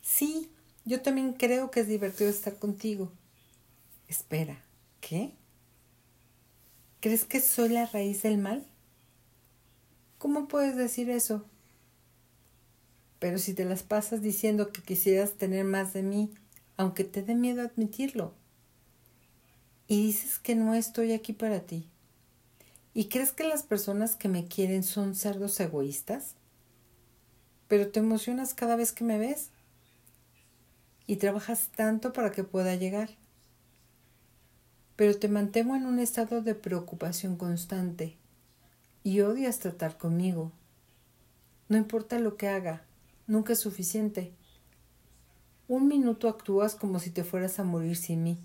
Sí, 0.00 0.50
yo 0.84 1.02
también 1.02 1.32
creo 1.32 1.70
que 1.70 1.80
es 1.80 1.88
divertido 1.88 2.30
estar 2.30 2.58
contigo. 2.58 3.12
Espera, 4.08 4.64
¿qué? 5.00 5.34
¿Crees 7.00 7.24
que 7.24 7.40
soy 7.40 7.68
la 7.68 7.86
raíz 7.86 8.22
del 8.22 8.38
mal? 8.38 8.66
¿Cómo 10.18 10.48
puedes 10.48 10.76
decir 10.76 11.10
eso? 11.10 11.44
Pero 13.18 13.38
si 13.38 13.54
te 13.54 13.64
las 13.64 13.82
pasas 13.82 14.22
diciendo 14.22 14.72
que 14.72 14.82
quisieras 14.82 15.34
tener 15.34 15.64
más 15.64 15.92
de 15.92 16.02
mí, 16.02 16.32
aunque 16.76 17.04
te 17.04 17.22
dé 17.22 17.34
miedo 17.34 17.62
admitirlo 17.62 18.34
y 19.88 20.02
dices 20.02 20.38
que 20.38 20.54
no 20.54 20.74
estoy 20.74 21.12
aquí 21.12 21.32
para 21.32 21.60
ti. 21.60 21.88
¿Y 22.94 23.08
crees 23.08 23.32
que 23.32 23.44
las 23.44 23.62
personas 23.62 24.16
que 24.16 24.28
me 24.28 24.46
quieren 24.46 24.82
son 24.82 25.14
cerdos 25.14 25.58
egoístas? 25.60 26.34
Pero 27.68 27.88
te 27.88 28.00
emocionas 28.00 28.54
cada 28.54 28.76
vez 28.76 28.92
que 28.92 29.04
me 29.04 29.18
ves 29.18 29.50
y 31.06 31.16
trabajas 31.16 31.68
tanto 31.76 32.12
para 32.12 32.32
que 32.32 32.42
pueda 32.42 32.74
llegar. 32.74 33.10
Pero 34.96 35.18
te 35.18 35.28
mantengo 35.28 35.76
en 35.76 35.84
un 35.86 35.98
estado 35.98 36.42
de 36.42 36.54
preocupación 36.54 37.36
constante 37.36 38.16
y 39.04 39.20
odias 39.20 39.58
tratar 39.58 39.98
conmigo. 39.98 40.52
No 41.68 41.76
importa 41.76 42.18
lo 42.18 42.36
que 42.36 42.48
haga, 42.48 42.82
nunca 43.26 43.52
es 43.52 43.60
suficiente. 43.60 44.32
Un 45.68 45.86
minuto 45.86 46.28
actúas 46.28 46.74
como 46.74 46.98
si 46.98 47.10
te 47.10 47.24
fueras 47.24 47.58
a 47.58 47.64
morir 47.64 47.96
sin 47.96 48.22
mí 48.22 48.38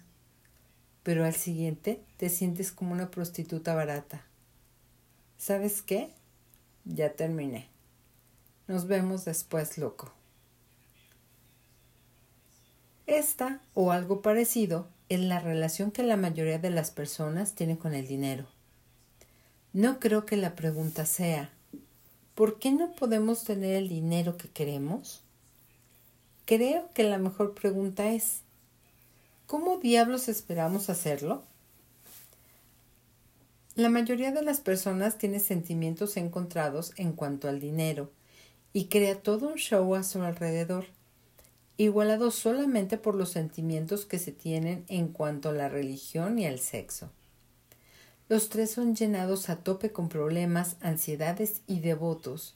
pero 1.04 1.26
al 1.26 1.34
siguiente 1.34 2.02
te 2.18 2.30
sientes 2.30 2.72
como 2.72 2.92
una 2.92 3.12
prostituta 3.12 3.76
barata. 3.76 4.24
¿Sabes 5.38 5.82
qué? 5.82 6.10
Ya 6.86 7.14
terminé. 7.14 7.68
Nos 8.68 8.88
vemos 8.88 9.26
después, 9.26 9.78
loco. 9.78 10.14
Esta 13.08 13.62
o 13.74 13.92
algo 13.92 14.22
parecido 14.22 14.88
es 15.10 15.20
la 15.20 15.40
relación 15.40 15.92
que 15.92 16.04
la 16.04 16.16
mayoría 16.18 16.60
de 16.60 16.70
las 16.70 16.92
personas 16.92 17.56
tienen 17.56 17.78
con 17.78 17.94
el 17.94 18.08
dinero. 18.08 18.46
No 19.74 20.00
creo 20.00 20.26
que 20.26 20.38
la 20.38 20.56
pregunta 20.56 21.06
sea 21.06 21.52
¿por 22.36 22.60
qué 22.60 22.72
no 22.72 22.94
podemos 22.94 23.44
tener 23.44 23.76
el 23.76 23.90
dinero 23.90 24.38
que 24.38 24.50
queremos? 24.50 25.24
Creo 26.46 26.90
que 26.94 27.04
la 27.04 27.18
mejor 27.18 27.54
pregunta 27.54 28.10
es 28.10 28.42
¿Cómo 29.52 29.80
diablos 29.80 30.30
esperamos 30.30 30.90
hacerlo? 30.90 31.44
La 33.76 33.90
mayoría 33.90 34.32
de 34.32 34.42
las 34.44 34.62
personas 34.62 35.18
tiene 35.18 35.42
sentimientos 35.42 36.16
encontrados 36.16 36.94
en 36.96 37.12
cuanto 37.12 37.50
al 37.50 37.60
dinero 37.60 38.10
y 38.72 38.86
crea 38.86 39.22
todo 39.22 39.50
un 39.50 39.56
show 39.56 39.94
a 39.96 40.04
su 40.04 40.22
alrededor, 40.22 40.86
igualado 41.76 42.32
solamente 42.32 42.98
por 42.98 43.14
los 43.14 43.32
sentimientos 43.32 44.06
que 44.06 44.20
se 44.20 44.32
tienen 44.32 44.86
en 44.88 45.10
cuanto 45.10 45.50
a 45.50 45.54
la 45.54 45.68
religión 45.68 46.40
y 46.40 46.46
al 46.46 46.60
sexo. 46.60 47.10
Los 48.30 48.48
tres 48.48 48.72
son 48.72 48.96
llenados 48.96 49.50
a 49.50 49.58
tope 49.58 49.92
con 49.92 50.08
problemas, 50.08 50.78
ansiedades 50.80 51.60
y 51.68 51.82
devotos, 51.82 52.56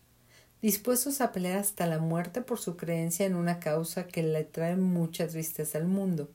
dispuestos 0.61 1.19
a 1.19 1.33
pelear 1.33 1.57
hasta 1.57 1.87
la 1.87 1.99
muerte 1.99 2.41
por 2.41 2.57
su 2.57 2.77
creencia 2.77 3.25
en 3.25 3.35
una 3.35 3.59
causa 3.59 4.07
que 4.07 4.23
le 4.23 4.45
trae 4.45 4.77
mucha 4.77 5.27
tristeza 5.27 5.77
al 5.77 5.87
mundo. 5.87 6.29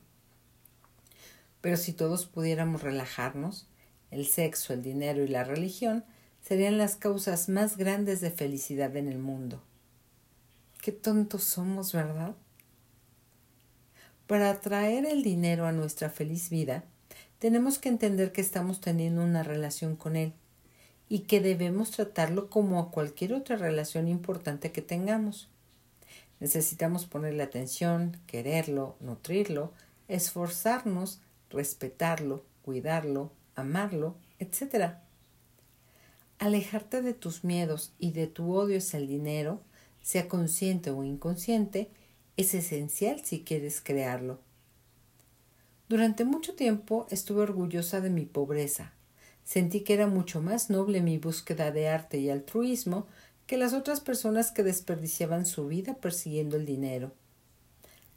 Pero 1.61 1.77
si 1.77 1.93
todos 1.93 2.25
pudiéramos 2.25 2.81
relajarnos, 2.81 3.67
el 4.09 4.25
sexo, 4.25 4.73
el 4.73 4.81
dinero 4.81 5.23
y 5.23 5.27
la 5.27 5.43
religión 5.43 6.03
serían 6.41 6.77
las 6.77 6.95
causas 6.95 7.49
más 7.49 7.77
grandes 7.77 8.19
de 8.19 8.31
felicidad 8.31 8.95
en 8.97 9.07
el 9.07 9.19
mundo. 9.19 9.61
Qué 10.81 10.91
tontos 10.91 11.43
somos, 11.43 11.93
¿verdad? 11.93 12.35
Para 14.27 14.49
atraer 14.49 15.05
el 15.05 15.23
dinero 15.23 15.65
a 15.67 15.71
nuestra 15.71 16.09
feliz 16.09 16.49
vida, 16.49 16.83
tenemos 17.37 17.79
que 17.79 17.89
entender 17.89 18.31
que 18.31 18.41
estamos 18.41 18.81
teniendo 18.81 19.23
una 19.23 19.43
relación 19.43 19.95
con 19.95 20.15
él 20.15 20.33
y 21.09 21.19
que 21.19 21.41
debemos 21.41 21.91
tratarlo 21.91 22.49
como 22.49 22.79
a 22.79 22.91
cualquier 22.91 23.33
otra 23.33 23.57
relación 23.57 24.07
importante 24.07 24.71
que 24.71 24.81
tengamos. 24.81 25.49
Necesitamos 26.39 27.05
ponerle 27.05 27.43
atención, 27.43 28.17
quererlo, 28.25 28.95
nutrirlo, 28.99 29.73
esforzarnos, 30.07 31.19
respetarlo, 31.51 32.43
cuidarlo, 32.63 33.31
amarlo, 33.55 34.15
etc. 34.39 34.95
Alejarte 36.39 37.01
de 37.01 37.13
tus 37.13 37.43
miedos 37.43 37.93
y 37.99 38.11
de 38.11 38.27
tu 38.27 38.53
odio 38.53 38.77
hacia 38.77 38.97
el 38.97 39.07
dinero, 39.07 39.61
sea 40.01 40.27
consciente 40.27 40.89
o 40.91 41.03
inconsciente, 41.03 41.89
es 42.37 42.53
esencial 42.53 43.23
si 43.23 43.43
quieres 43.43 43.81
crearlo. 43.81 44.39
Durante 45.89 46.23
mucho 46.23 46.55
tiempo 46.55 47.05
estuve 47.09 47.41
orgullosa 47.41 48.01
de 48.01 48.09
mi 48.09 48.25
pobreza. 48.25 48.93
Sentí 49.43 49.81
que 49.81 49.93
era 49.93 50.07
mucho 50.07 50.41
más 50.41 50.69
noble 50.69 51.01
mi 51.01 51.17
búsqueda 51.17 51.71
de 51.71 51.89
arte 51.89 52.17
y 52.19 52.29
altruismo 52.29 53.07
que 53.45 53.57
las 53.57 53.73
otras 53.73 53.99
personas 53.99 54.51
que 54.51 54.63
desperdiciaban 54.63 55.45
su 55.45 55.67
vida 55.67 55.95
persiguiendo 55.95 56.55
el 56.55 56.65
dinero. 56.65 57.11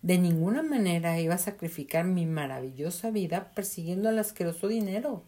De 0.05 0.19
ninguna 0.19 0.63
manera 0.63 1.19
iba 1.19 1.37
a 1.37 1.39
sacrificar 1.39 2.05
mi 2.05 2.27
maravillosa 2.27 3.11
vida 3.11 3.51
persiguiendo 3.55 4.11
al 4.11 4.19
asqueroso 4.19 4.69
dinero. 4.69 5.23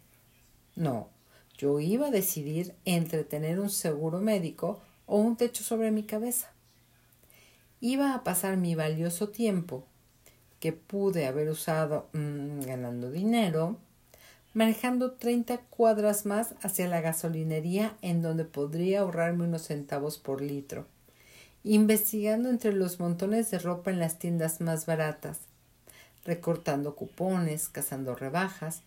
No, 0.74 1.08
yo 1.56 1.80
iba 1.80 2.08
a 2.08 2.10
decidir 2.10 2.74
entre 2.84 3.24
tener 3.24 3.58
un 3.58 3.70
seguro 3.70 4.20
médico 4.20 4.78
o 5.06 5.16
un 5.16 5.36
techo 5.36 5.64
sobre 5.64 5.90
mi 5.92 6.02
cabeza. 6.02 6.50
Iba 7.80 8.14
a 8.14 8.22
pasar 8.22 8.58
mi 8.58 8.74
valioso 8.74 9.30
tiempo, 9.30 9.86
que 10.60 10.74
pude 10.74 11.24
haber 11.24 11.48
usado 11.48 12.10
mm, 12.12 12.60
ganando 12.66 13.10
dinero, 13.10 13.78
manejando 14.52 15.12
treinta 15.12 15.56
cuadras 15.56 16.26
más 16.26 16.54
hacia 16.60 16.86
la 16.86 17.00
gasolinería 17.00 17.96
en 18.02 18.20
donde 18.20 18.44
podría 18.44 19.00
ahorrarme 19.00 19.44
unos 19.44 19.62
centavos 19.62 20.18
por 20.18 20.42
litro 20.42 20.86
investigando 21.74 22.48
entre 22.48 22.72
los 22.72 23.00
montones 23.00 23.50
de 23.50 23.58
ropa 23.58 23.90
en 23.90 23.98
las 23.98 24.20
tiendas 24.20 24.60
más 24.60 24.86
baratas, 24.86 25.40
recortando 26.24 26.94
cupones, 26.94 27.68
cazando 27.68 28.14
rebajas, 28.14 28.82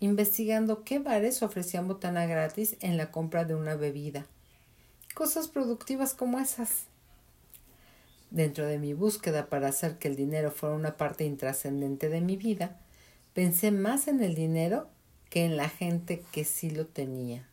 investigando 0.00 0.82
qué 0.82 0.98
bares 0.98 1.44
ofrecían 1.44 1.86
botana 1.86 2.26
gratis 2.26 2.76
en 2.80 2.96
la 2.96 3.12
compra 3.12 3.44
de 3.44 3.54
una 3.54 3.76
bebida. 3.76 4.26
Cosas 5.14 5.46
productivas 5.46 6.14
como 6.14 6.40
esas. 6.40 6.86
Dentro 8.30 8.66
de 8.66 8.80
mi 8.80 8.94
búsqueda 8.94 9.46
para 9.46 9.68
hacer 9.68 9.98
que 9.98 10.08
el 10.08 10.16
dinero 10.16 10.50
fuera 10.50 10.74
una 10.74 10.96
parte 10.96 11.22
intrascendente 11.24 12.08
de 12.08 12.20
mi 12.20 12.36
vida, 12.36 12.80
pensé 13.32 13.70
más 13.70 14.08
en 14.08 14.20
el 14.20 14.34
dinero 14.34 14.88
que 15.30 15.44
en 15.44 15.56
la 15.56 15.68
gente 15.68 16.24
que 16.32 16.44
sí 16.44 16.68
lo 16.70 16.84
tenía. 16.86 17.48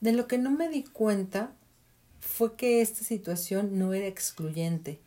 De 0.00 0.12
lo 0.12 0.26
que 0.26 0.36
no 0.36 0.50
me 0.50 0.68
di 0.68 0.84
cuenta 0.84 1.54
fue 2.20 2.56
que 2.56 2.80
esta 2.80 3.02
situación 3.02 3.78
no 3.78 3.92
era 3.94 4.06
excluyente, 4.06 4.98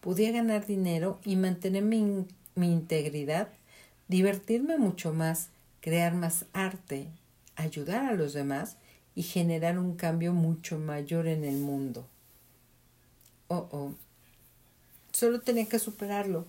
podía 0.00 0.32
ganar 0.32 0.66
dinero 0.66 1.20
y 1.24 1.36
mantener 1.36 1.84
mi, 1.84 2.26
mi 2.54 2.72
integridad, 2.72 3.48
divertirme 4.08 4.78
mucho 4.78 5.12
más, 5.12 5.48
crear 5.80 6.14
más 6.14 6.46
arte, 6.52 7.08
ayudar 7.56 8.04
a 8.10 8.14
los 8.14 8.32
demás 8.32 8.76
y 9.14 9.22
generar 9.22 9.78
un 9.78 9.96
cambio 9.96 10.32
mucho 10.32 10.78
mayor 10.78 11.28
en 11.28 11.44
el 11.44 11.56
mundo. 11.56 12.06
Oh, 13.48 13.68
oh. 13.70 13.94
Solo 15.12 15.40
tenía 15.40 15.66
que 15.66 15.78
superarlo. 15.78 16.46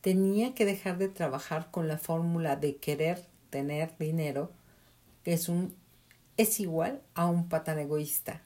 Tenía 0.00 0.54
que 0.54 0.64
dejar 0.64 0.98
de 0.98 1.08
trabajar 1.08 1.70
con 1.70 1.88
la 1.88 1.98
fórmula 1.98 2.56
de 2.56 2.76
querer 2.76 3.24
tener 3.50 3.96
dinero, 3.98 4.50
que 5.24 5.32
es 5.32 5.48
un 5.48 5.74
es 6.36 6.60
igual 6.60 7.02
a 7.14 7.26
un 7.26 7.48
patán 7.48 7.78
egoísta. 7.78 8.42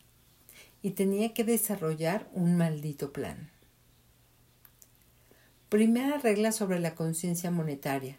Y 0.83 0.91
tenía 0.91 1.35
que 1.35 1.45
desarrollar 1.45 2.29
un 2.33 2.57
maldito 2.57 3.13
plan. 3.13 3.51
Primera 5.69 6.19
regla 6.19 6.53
sobre 6.53 6.79
la 6.79 6.95
conciencia 6.95 7.51
monetaria. 7.51 8.19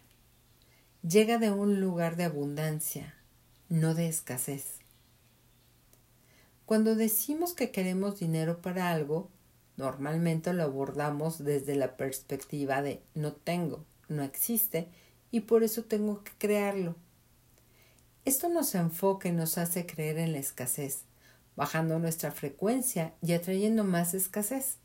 Llega 1.02 1.38
de 1.38 1.50
un 1.50 1.80
lugar 1.80 2.16
de 2.16 2.24
abundancia, 2.24 3.14
no 3.68 3.94
de 3.94 4.08
escasez. 4.08 4.78
Cuando 6.66 6.94
decimos 6.94 7.54
que 7.54 7.70
queremos 7.70 8.20
dinero 8.20 8.60
para 8.60 8.90
algo, 8.90 9.30
normalmente 9.78 10.52
lo 10.52 10.64
abordamos 10.64 11.42
desde 11.42 11.76
la 11.76 11.96
perspectiva 11.96 12.82
de 12.82 13.00
no 13.14 13.32
tengo, 13.32 13.86
no 14.08 14.22
existe 14.22 14.88
y 15.30 15.40
por 15.40 15.62
eso 15.62 15.84
tengo 15.84 16.22
que 16.22 16.32
crearlo. 16.36 16.96
Esto 18.26 18.50
nos 18.50 18.74
enfoca 18.74 19.30
y 19.30 19.32
nos 19.32 19.56
hace 19.56 19.86
creer 19.86 20.18
en 20.18 20.32
la 20.32 20.38
escasez, 20.38 21.04
bajando 21.58 21.98
nuestra 21.98 22.30
frecuencia 22.30 23.14
y 23.20 23.32
atrayendo 23.32 23.82
más 23.82 24.14
escasez. 24.14 24.76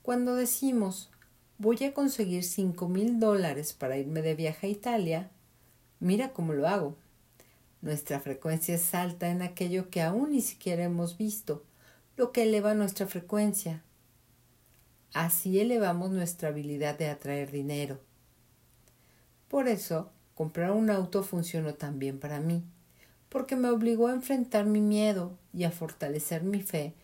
Cuando 0.00 0.36
decimos 0.36 1.10
voy 1.58 1.84
a 1.84 1.92
conseguir 1.92 2.44
cinco 2.44 2.88
mil 2.88 3.20
dólares 3.20 3.74
para 3.74 3.98
irme 3.98 4.22
de 4.22 4.34
viaje 4.34 4.68
a 4.68 4.70
Italia, 4.70 5.30
mira 6.00 6.32
cómo 6.32 6.54
lo 6.54 6.66
hago. 6.66 6.96
Nuestra 7.82 8.20
frecuencia 8.20 8.76
es 8.76 8.94
alta 8.94 9.28
en 9.28 9.42
aquello 9.42 9.90
que 9.90 10.00
aún 10.00 10.30
ni 10.30 10.40
siquiera 10.40 10.84
hemos 10.84 11.18
visto, 11.18 11.62
lo 12.16 12.32
que 12.32 12.44
eleva 12.44 12.72
nuestra 12.72 13.06
frecuencia. 13.06 13.82
Así 15.12 15.60
elevamos 15.60 16.10
nuestra 16.10 16.48
habilidad 16.48 16.96
de 16.96 17.10
atraer 17.10 17.50
dinero. 17.50 18.00
Por 19.48 19.68
eso, 19.68 20.10
comprar 20.34 20.70
un 20.70 20.88
auto 20.88 21.22
funcionó 21.22 21.74
tan 21.74 21.98
bien 21.98 22.18
para 22.18 22.40
mí, 22.40 22.64
porque 23.34 23.56
me 23.56 23.68
obligó 23.68 24.06
a 24.06 24.12
enfrentar 24.12 24.64
mi 24.64 24.80
miedo 24.80 25.36
y 25.52 25.64
a 25.64 25.72
fortalecer 25.72 26.44
mi 26.44 26.62
fe, 26.62 26.94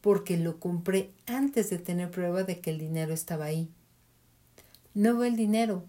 porque 0.00 0.36
lo 0.36 0.58
compré 0.58 1.12
antes 1.26 1.70
de 1.70 1.78
tener 1.78 2.10
prueba 2.10 2.42
de 2.42 2.58
que 2.58 2.70
el 2.70 2.80
dinero 2.80 3.14
estaba 3.14 3.44
ahí. 3.44 3.70
No 4.92 5.16
veo 5.16 5.28
el 5.28 5.36
dinero, 5.36 5.84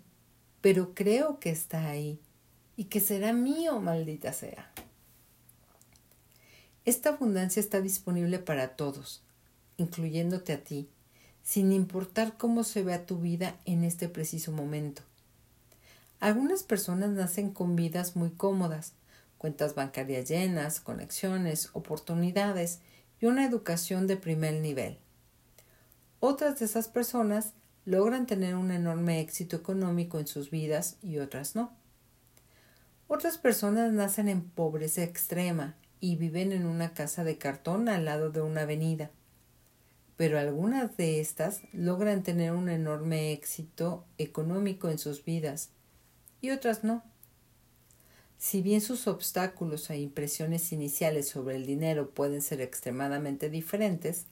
pero 0.62 0.93
creo 0.93 1.39
que 1.39 1.50
está 1.50 1.89
ahí 1.89 2.19
y 2.77 2.84
que 2.84 3.00
será 3.00 3.34
mío, 3.34 3.79
maldita 3.79 4.31
sea. 4.31 4.72
Esta 6.86 7.10
abundancia 7.10 7.60
está 7.60 7.81
disponible 7.81 8.38
para 8.38 8.75
todos, 8.75 9.24
incluyéndote 9.77 10.53
a 10.53 10.63
ti, 10.63 10.88
sin 11.41 11.72
importar 11.72 12.38
cómo 12.38 12.63
se 12.63 12.84
vea 12.84 13.08
tu 13.08 13.17
vida 13.17 13.55
en 13.65 13.84
este 13.84 14.08
preciso 14.08 14.51
momento. 14.51 15.01
Algunas 16.19 16.62
personas 16.62 17.10
nacen 17.10 17.50
con 17.50 17.75
vidas 17.75 18.15
muy 18.15 18.29
cómodas, 18.29 18.93
cuentas 19.39 19.74
bancarias 19.74 20.27
llenas, 20.29 20.81
conexiones, 20.81 21.69
oportunidades 21.74 22.81
y 23.19 23.25
una 23.25 23.46
educación 23.46 24.05
de 24.05 24.17
primer 24.17 24.55
nivel. 24.55 25.00
Otras 26.19 26.60
de 26.60 26.65
esas 26.65 26.89
personas 26.89 27.53
logran 27.86 28.27
tener 28.27 28.55
un 28.55 28.69
enorme 28.69 29.22
éxito 29.22 29.55
económico 29.55 30.19
en 30.19 30.27
sus 30.27 30.51
vidas 30.51 30.98
y 31.01 31.19
otras 31.19 31.55
no. 31.55 31.75
Otras 33.07 33.37
personas 33.37 33.94
nacen 33.94 34.27
en 34.27 34.42
pobreza 34.42 35.03
extrema 35.03 35.75
y 36.01 36.18
viven 36.18 36.51
en 36.51 36.66
una 36.66 36.94
casa 36.94 37.24
de 37.24 37.37
cartón 37.37 37.87
al 37.87 38.05
lado 38.05 38.31
de 38.31 38.42
una 38.42 38.61
avenida. 38.61 39.09
Pero 40.18 40.37
algunas 40.37 40.98
de 40.98 41.22
estas 41.22 41.61
logran 41.72 42.24
tener 42.24 42.51
un 42.51 42.68
enorme 42.68 43.31
éxito 43.31 44.05
económico 44.18 44.90
en 44.90 45.00
sus 45.00 45.24
vidas 45.24 45.72
y 46.42 46.51
otras 46.51 46.83
no. 46.83 47.03
Si 48.39 48.61
bien 48.61 48.79
sus 48.79 49.07
obstáculos 49.07 49.89
e 49.89 49.99
impresiones 49.99 50.71
iniciales 50.71 51.27
sobre 51.27 51.57
el 51.57 51.65
dinero 51.65 52.09
pueden 52.11 52.41
ser 52.41 52.61
extremadamente 52.61 53.49
diferentes, 53.49 54.27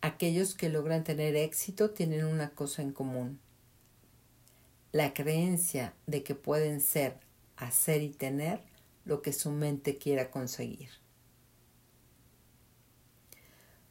aquellos 0.00 0.56
que 0.56 0.68
logran 0.68 1.04
tener 1.04 1.36
éxito 1.36 1.90
tienen 1.90 2.24
una 2.24 2.50
cosa 2.50 2.82
en 2.82 2.90
común. 2.92 3.38
La 4.90 5.14
creencia 5.14 5.94
de 6.08 6.24
que 6.24 6.34
pueden 6.34 6.80
ser 6.80 7.18
hacer 7.56 8.02
y 8.02 8.10
tener 8.10 8.62
lo 9.04 9.22
que 9.22 9.32
su 9.32 9.52
mente 9.52 9.96
quiera 9.96 10.32
conseguir. 10.32 10.90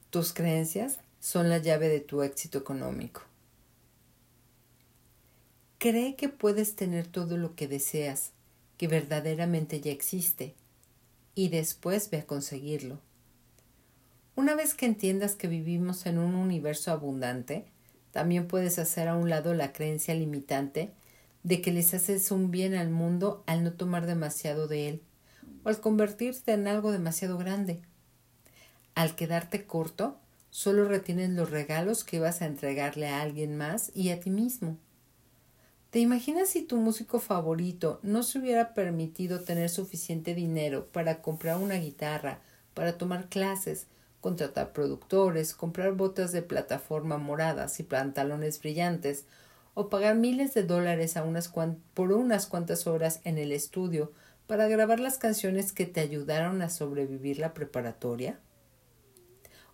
Tus 0.10 0.34
creencias 0.34 1.00
son 1.22 1.50
la 1.50 1.60
llave 1.60 1.88
de 1.88 2.02
tu 2.02 2.24
éxito 2.24 2.58
económico. 2.58 3.22
Cree 5.78 6.18
que 6.18 6.28
puedes 6.28 6.76
tener 6.76 7.08
todo 7.08 7.38
lo 7.38 7.56
que 7.56 7.70
deseas, 7.70 8.34
que 8.80 8.88
verdaderamente 8.88 9.82
ya 9.82 9.92
existe, 9.92 10.56
y 11.36 11.50
después 11.50 12.10
ve 12.10 12.20
a 12.20 12.26
conseguirlo. 12.26 13.02
Una 14.36 14.56
vez 14.56 14.74
que 14.74 14.86
entiendas 14.86 15.36
que 15.36 15.50
vivimos 15.50 16.06
en 16.06 16.18
un 16.18 16.34
universo 16.34 16.94
abundante, 16.94 17.66
también 18.12 18.48
puedes 18.48 18.80
hacer 18.80 19.10
a 19.10 19.18
un 19.18 19.30
lado 19.30 19.54
la 19.54 19.74
creencia 19.74 20.16
limitante 20.16 20.94
de 21.44 21.62
que 21.62 21.74
les 21.74 21.94
haces 21.94 22.32
un 22.32 22.52
bien 22.52 22.74
al 22.74 22.90
mundo 22.90 23.44
al 23.48 23.66
no 23.66 23.74
tomar 23.74 24.06
demasiado 24.06 24.70
de 24.70 24.88
él 24.88 25.02
o 25.66 25.70
al 25.70 25.82
convertirte 25.82 26.54
en 26.54 26.66
algo 26.70 26.94
demasiado 26.94 27.38
grande. 27.38 27.82
Al 28.96 29.18
quedarte 29.18 29.66
corto, 29.66 30.18
solo 30.52 30.86
retienes 30.86 31.32
los 31.32 31.52
regalos 31.52 32.06
que 32.06 32.22
vas 32.22 32.42
a 32.42 32.46
entregarle 32.46 33.10
a 33.10 33.22
alguien 33.22 33.58
más 33.58 33.92
y 33.94 34.12
a 34.12 34.22
ti 34.22 34.30
mismo. 34.30 34.78
¿Te 35.90 35.98
imaginas 35.98 36.50
si 36.50 36.62
tu 36.62 36.78
músico 36.78 37.20
favorito 37.20 38.00
no 38.04 38.22
se 38.22 38.38
hubiera 38.38 38.76
permitido 38.76 39.42
tener 39.42 39.72
suficiente 39.72 40.36
dinero 40.36 40.86
para 40.92 41.24
comprar 41.24 41.58
una 41.58 41.76
guitarra, 41.76 42.42
para 42.76 43.00
tomar 43.00 43.28
clases, 43.28 43.88
contratar 44.22 44.72
productores, 44.72 45.56
comprar 45.56 45.94
botas 45.94 46.32
de 46.32 46.44
plataforma 46.44 47.18
moradas 47.18 47.80
y 47.80 47.84
pantalones 47.84 48.60
brillantes, 48.60 49.26
o 49.74 49.90
pagar 49.90 50.16
miles 50.16 50.54
de 50.54 50.64
dólares 50.64 51.16
por 51.96 52.12
unas 52.12 52.46
cuantas 52.46 52.86
horas 52.86 53.22
en 53.24 53.40
el 53.40 53.52
estudio 53.52 54.12
para 54.46 54.68
grabar 54.68 55.00
las 55.00 55.18
canciones 55.18 55.74
que 55.74 55.88
te 55.88 56.02
ayudaron 56.02 56.62
a 56.62 56.70
sobrevivir 56.70 57.40
la 57.40 57.56
preparatoria? 57.56 58.40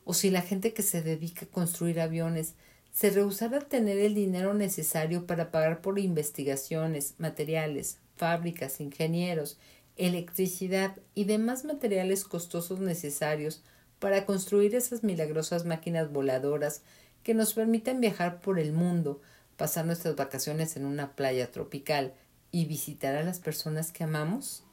¿O 0.06 0.14
si 0.14 0.30
la 0.30 0.42
gente 0.42 0.74
que 0.74 0.84
se 0.84 1.02
dedica 1.02 1.46
a 1.46 1.50
construir 1.50 2.00
aviones 2.00 2.54
se 2.96 3.10
rehusara 3.10 3.58
a 3.58 3.62
tener 3.62 3.98
el 3.98 4.16
dinero 4.16 4.54
necesario 4.54 5.28
para 5.28 5.52
pagar 5.52 5.82
por 5.82 6.00
investigaciones, 6.00 7.16
materiales, 7.18 7.98
fábricas, 8.16 8.80
ingenieros, 8.80 9.60
electricidad 9.98 10.96
y 11.14 11.26
demás 11.26 11.66
materiales 11.66 12.24
costosos 12.24 12.80
necesarios 12.80 13.62
para 14.00 14.26
construir 14.26 14.76
esas 14.76 15.04
milagrosas 15.04 15.66
máquinas 15.66 16.10
voladoras 16.10 16.84
que 17.22 17.34
nos 17.34 17.54
permiten 17.54 18.00
viajar 18.00 18.40
por 18.40 18.60
el 18.60 18.72
mundo, 18.72 19.20
pasar 19.58 19.86
nuestras 19.86 20.16
vacaciones 20.16 20.78
en 20.78 20.86
una 20.86 21.18
playa 21.18 21.52
tropical 21.52 22.14
y 22.54 22.64
visitar 22.64 23.18
a 23.18 23.24
las 23.24 23.40
personas 23.40 23.92
que 23.92 24.06
amamos? 24.06 24.64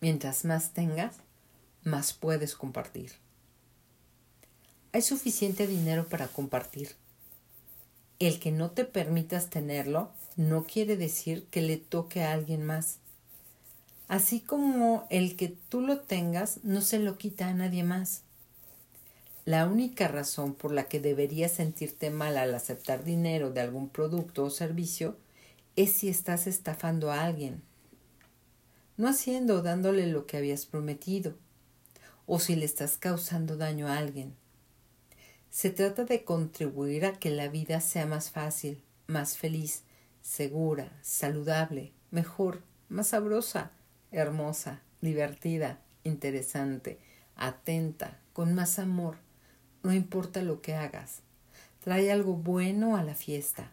Mientras 0.00 0.46
más 0.46 0.72
tengas, 0.72 1.16
más 1.82 2.14
puedes 2.14 2.54
compartir. 2.54 3.23
Hay 4.94 5.02
suficiente 5.02 5.66
dinero 5.66 6.06
para 6.06 6.28
compartir. 6.28 6.90
El 8.20 8.38
que 8.38 8.52
no 8.52 8.70
te 8.70 8.84
permitas 8.84 9.50
tenerlo 9.50 10.12
no 10.36 10.62
quiere 10.62 10.96
decir 10.96 11.46
que 11.50 11.62
le 11.62 11.78
toque 11.78 12.22
a 12.22 12.32
alguien 12.32 12.64
más. 12.64 12.98
Así 14.06 14.38
como 14.38 15.08
el 15.10 15.34
que 15.34 15.48
tú 15.48 15.80
lo 15.80 15.98
tengas 15.98 16.62
no 16.62 16.80
se 16.80 17.00
lo 17.00 17.18
quita 17.18 17.48
a 17.48 17.54
nadie 17.54 17.82
más. 17.82 18.22
La 19.44 19.66
única 19.66 20.06
razón 20.06 20.54
por 20.54 20.70
la 20.70 20.84
que 20.84 21.00
deberías 21.00 21.50
sentirte 21.50 22.10
mal 22.10 22.38
al 22.38 22.54
aceptar 22.54 23.02
dinero 23.02 23.50
de 23.50 23.62
algún 23.62 23.88
producto 23.88 24.44
o 24.44 24.50
servicio 24.50 25.16
es 25.74 25.90
si 25.90 26.08
estás 26.08 26.46
estafando 26.46 27.10
a 27.10 27.24
alguien, 27.24 27.62
no 28.96 29.08
haciendo 29.08 29.56
o 29.56 29.62
dándole 29.62 30.06
lo 30.06 30.28
que 30.28 30.36
habías 30.36 30.66
prometido, 30.66 31.34
o 32.26 32.38
si 32.38 32.54
le 32.54 32.64
estás 32.64 32.96
causando 32.96 33.56
daño 33.56 33.88
a 33.88 33.98
alguien. 33.98 34.36
Se 35.54 35.70
trata 35.70 36.02
de 36.02 36.24
contribuir 36.24 37.06
a 37.06 37.12
que 37.12 37.30
la 37.30 37.46
vida 37.46 37.80
sea 37.80 38.06
más 38.06 38.32
fácil, 38.32 38.82
más 39.06 39.38
feliz, 39.38 39.84
segura, 40.20 40.90
saludable, 41.00 41.92
mejor, 42.10 42.60
más 42.88 43.06
sabrosa, 43.06 43.70
hermosa, 44.10 44.82
divertida, 45.00 45.80
interesante, 46.02 46.98
atenta, 47.36 48.18
con 48.32 48.52
más 48.56 48.80
amor, 48.80 49.18
no 49.84 49.92
importa 49.94 50.42
lo 50.42 50.60
que 50.60 50.74
hagas, 50.74 51.20
trae 51.78 52.10
algo 52.10 52.34
bueno 52.34 52.96
a 52.96 53.04
la 53.04 53.14
fiesta. 53.14 53.70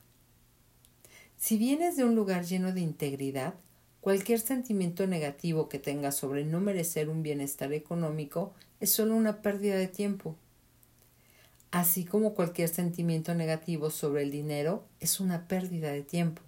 Si 1.36 1.58
vienes 1.58 1.98
de 1.98 2.04
un 2.04 2.14
lugar 2.14 2.46
lleno 2.46 2.74
de 2.74 2.82
integridad, 2.82 3.56
cualquier 4.02 4.40
sentimiento 4.40 5.08
negativo 5.08 5.68
que 5.68 5.80
tengas 5.80 6.16
sobre 6.16 6.46
no 6.46 6.60
merecer 6.60 7.10
un 7.10 7.24
bienestar 7.24 7.74
económico 7.74 8.54
es 8.80 8.92
solo 8.92 9.16
una 9.16 9.42
pérdida 9.42 9.78
de 9.78 9.88
tiempo. 9.88 10.38
Así 11.72 12.04
como 12.04 12.34
cualquier 12.34 12.68
sentimiento 12.68 13.34
negativo 13.34 13.90
sobre 13.92 14.24
el 14.24 14.32
dinero 14.32 14.84
es 15.00 15.22
una 15.22 15.48
pérdida 15.48 15.92
de 15.92 16.04
tiempo. 16.04 16.42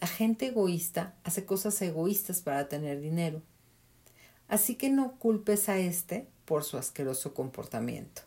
La 0.00 0.08
gente 0.08 0.48
egoísta 0.48 1.14
hace 1.24 1.44
cosas 1.44 1.80
egoístas 1.80 2.42
para 2.42 2.68
tener 2.68 3.00
dinero. 3.00 3.42
Así 4.48 4.74
que 4.74 4.90
no 4.90 5.12
culpes 5.18 5.68
a 5.68 5.78
éste 5.78 6.26
por 6.44 6.64
su 6.64 6.76
asqueroso 6.76 7.32
comportamiento. 7.32 8.22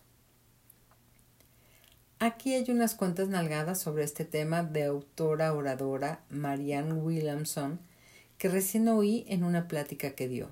Aquí 2.19 2.53
hay 2.53 2.69
unas 2.69 2.95
cuantas 2.95 3.29
nalgadas 3.29 3.79
sobre 3.79 4.03
este 4.03 4.25
tema 4.25 4.63
de 4.63 4.83
autora 4.83 5.53
oradora 5.53 6.21
Marianne 6.29 6.93
Williamson 6.93 7.79
que 8.37 8.49
recién 8.49 8.87
oí 8.87 9.25
en 9.27 9.43
una 9.43 9.67
plática 9.67 10.11
que 10.11 10.27
dio. 10.27 10.49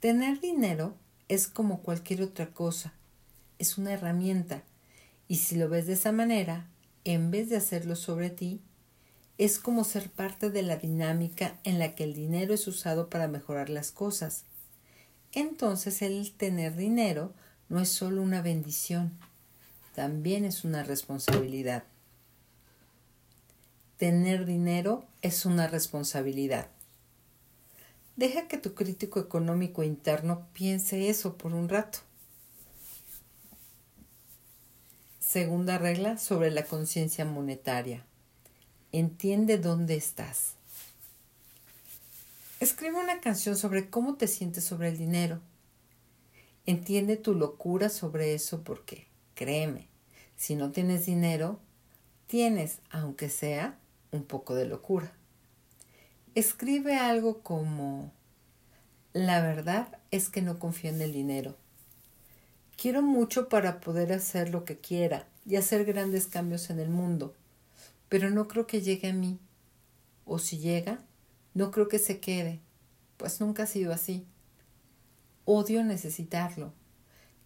Tener 0.00 0.40
dinero 0.40 0.94
es 1.28 1.48
como 1.48 1.82
cualquier 1.82 2.22
otra 2.22 2.46
cosa, 2.50 2.94
es 3.58 3.78
una 3.78 3.92
herramienta, 3.92 4.62
y 5.28 5.36
si 5.36 5.56
lo 5.56 5.68
ves 5.68 5.86
de 5.86 5.94
esa 5.94 6.12
manera, 6.12 6.66
en 7.04 7.30
vez 7.30 7.48
de 7.48 7.56
hacerlo 7.56 7.96
sobre 7.96 8.30
ti, 8.30 8.60
es 9.38 9.58
como 9.58 9.84
ser 9.84 10.10
parte 10.10 10.50
de 10.50 10.62
la 10.62 10.76
dinámica 10.76 11.58
en 11.64 11.78
la 11.78 11.94
que 11.94 12.04
el 12.04 12.14
dinero 12.14 12.54
es 12.54 12.66
usado 12.66 13.10
para 13.10 13.28
mejorar 13.28 13.68
las 13.68 13.92
cosas. 13.92 14.44
Entonces 15.32 16.00
el 16.02 16.32
tener 16.32 16.76
dinero 16.76 17.32
no 17.68 17.80
es 17.80 17.90
solo 17.90 18.22
una 18.22 18.40
bendición, 18.40 19.12
también 19.94 20.44
es 20.44 20.64
una 20.64 20.82
responsabilidad. 20.84 21.84
Tener 23.98 24.46
dinero 24.46 25.04
es 25.22 25.46
una 25.46 25.66
responsabilidad. 25.66 26.68
Deja 28.16 28.48
que 28.48 28.56
tu 28.56 28.74
crítico 28.74 29.20
económico 29.20 29.82
interno 29.82 30.46
piense 30.52 31.10
eso 31.10 31.36
por 31.36 31.52
un 31.54 31.68
rato. 31.68 31.98
Segunda 35.26 35.76
regla 35.76 36.18
sobre 36.18 36.52
la 36.52 36.64
conciencia 36.64 37.24
monetaria. 37.24 38.04
Entiende 38.92 39.58
dónde 39.58 39.96
estás. 39.96 40.54
Escribe 42.60 42.94
una 43.02 43.20
canción 43.20 43.56
sobre 43.56 43.90
cómo 43.90 44.14
te 44.14 44.28
sientes 44.28 44.62
sobre 44.62 44.88
el 44.88 44.98
dinero. 44.98 45.40
Entiende 46.64 47.16
tu 47.16 47.34
locura 47.34 47.88
sobre 47.88 48.34
eso 48.34 48.62
porque 48.62 49.08
Créeme, 49.34 49.88
si 50.36 50.54
no 50.54 50.70
tienes 50.70 51.06
dinero, 51.06 51.58
tienes, 52.28 52.78
aunque 52.90 53.28
sea, 53.28 53.76
un 54.12 54.22
poco 54.22 54.54
de 54.54 54.66
locura. 54.66 55.12
Escribe 56.36 56.96
algo 56.96 57.40
como, 57.42 58.12
la 59.12 59.42
verdad 59.42 59.98
es 60.12 60.28
que 60.28 60.40
no 60.40 60.60
confío 60.60 60.90
en 60.90 61.02
el 61.02 61.12
dinero. 61.12 61.56
Quiero 62.76 63.02
mucho 63.02 63.48
para 63.48 63.80
poder 63.80 64.12
hacer 64.12 64.50
lo 64.50 64.64
que 64.64 64.78
quiera 64.78 65.26
y 65.46 65.56
hacer 65.56 65.84
grandes 65.84 66.26
cambios 66.26 66.70
en 66.70 66.78
el 66.78 66.88
mundo, 66.88 67.34
pero 68.08 68.30
no 68.30 68.48
creo 68.48 68.66
que 68.66 68.82
llegue 68.82 69.08
a 69.08 69.14
mí. 69.14 69.38
O 70.24 70.38
si 70.38 70.58
llega, 70.58 71.00
no 71.54 71.70
creo 71.70 71.88
que 71.88 71.98
se 71.98 72.20
quede, 72.20 72.60
pues 73.16 73.40
nunca 73.40 73.62
ha 73.62 73.66
sido 73.66 73.92
así. 73.92 74.26
Odio 75.44 75.84
necesitarlo 75.84 76.72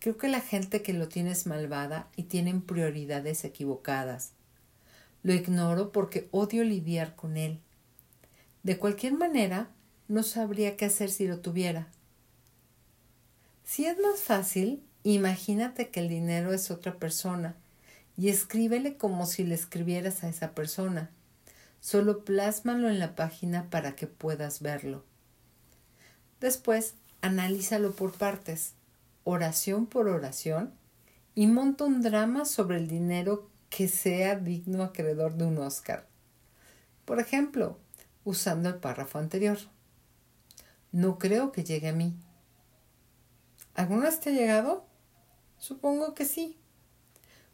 Creo 0.01 0.17
que 0.17 0.29
la 0.29 0.41
gente 0.41 0.81
que 0.83 0.95
lo 0.95 1.09
tiene 1.09 1.31
es 1.33 1.47
malvada 1.47 2.09
y 2.17 2.23
tienen 2.23 2.63
prioridades 2.63 3.45
equivocadas. 3.45 4.33
Lo 5.23 5.35
ignoro 5.35 5.93
porque 5.93 6.27
odio 6.31 6.65
lidiar 6.65 7.15
con 7.15 7.37
él. 7.37 7.61
De 8.63 8.79
cualquier 8.79 9.13
manera, 9.13 9.69
no 10.09 10.23
sabría 10.23 10.79
qué 10.79 10.87
hacer 10.87 11.11
si 11.11 11.29
lo 11.29 11.41
tuviera. 11.41 11.89
Si 13.63 13.85
es 13.85 13.99
más 13.99 14.23
fácil, 14.23 14.83
imagínate 15.03 15.91
que 15.91 16.01
el 16.01 16.09
dinero 16.09 16.53
es 16.53 16.71
otra 16.71 16.99
persona 16.99 17.57
y 18.17 18.29
escríbele 18.29 18.97
como 18.97 19.27
si 19.27 19.45
le 19.45 19.55
escribieras 19.55 20.25
a 20.25 20.29
esa 20.29 20.55
persona. 20.55 21.11
Solo 21.81 22.25
plásmalo 22.25 22.89
en 22.89 22.99
la 22.99 23.15
página 23.15 23.71
para 23.71 23.97
que 23.97 24.07
puedas 24.07 24.61
verlo. 24.61 25.05
Después, 26.41 26.95
analízalo 27.23 27.93
por 27.93 28.13
partes 28.13 28.75
oración 29.25 29.87
por 29.87 30.09
oración 30.09 30.73
y 31.35 31.47
monta 31.47 31.85
un 31.85 32.03
drama 32.03 32.45
sobre 32.45 32.79
el 32.79 32.89
dinero 32.89 33.49
que 33.69 33.89
sea 33.89 34.37
digno 34.37 34.83
acreedor 34.83 35.35
de 35.35 35.45
un 35.45 35.59
Oscar. 35.59 36.07
Por 37.05 37.21
ejemplo, 37.21 37.79
usando 38.25 38.69
el 38.69 38.77
párrafo 38.77 39.19
anterior. 39.19 39.59
No 40.93 41.19
creo 41.19 41.53
que 41.53 41.65
llegue 41.65 41.89
a 41.89 41.93
mí. 41.93 42.17
¿Alguna 43.75 44.07
vez 44.07 44.21
te 44.21 44.31
ha 44.31 44.33
llegado? 44.33 44.85
Supongo 45.61 46.15
que 46.15 46.25
sí. 46.25 46.57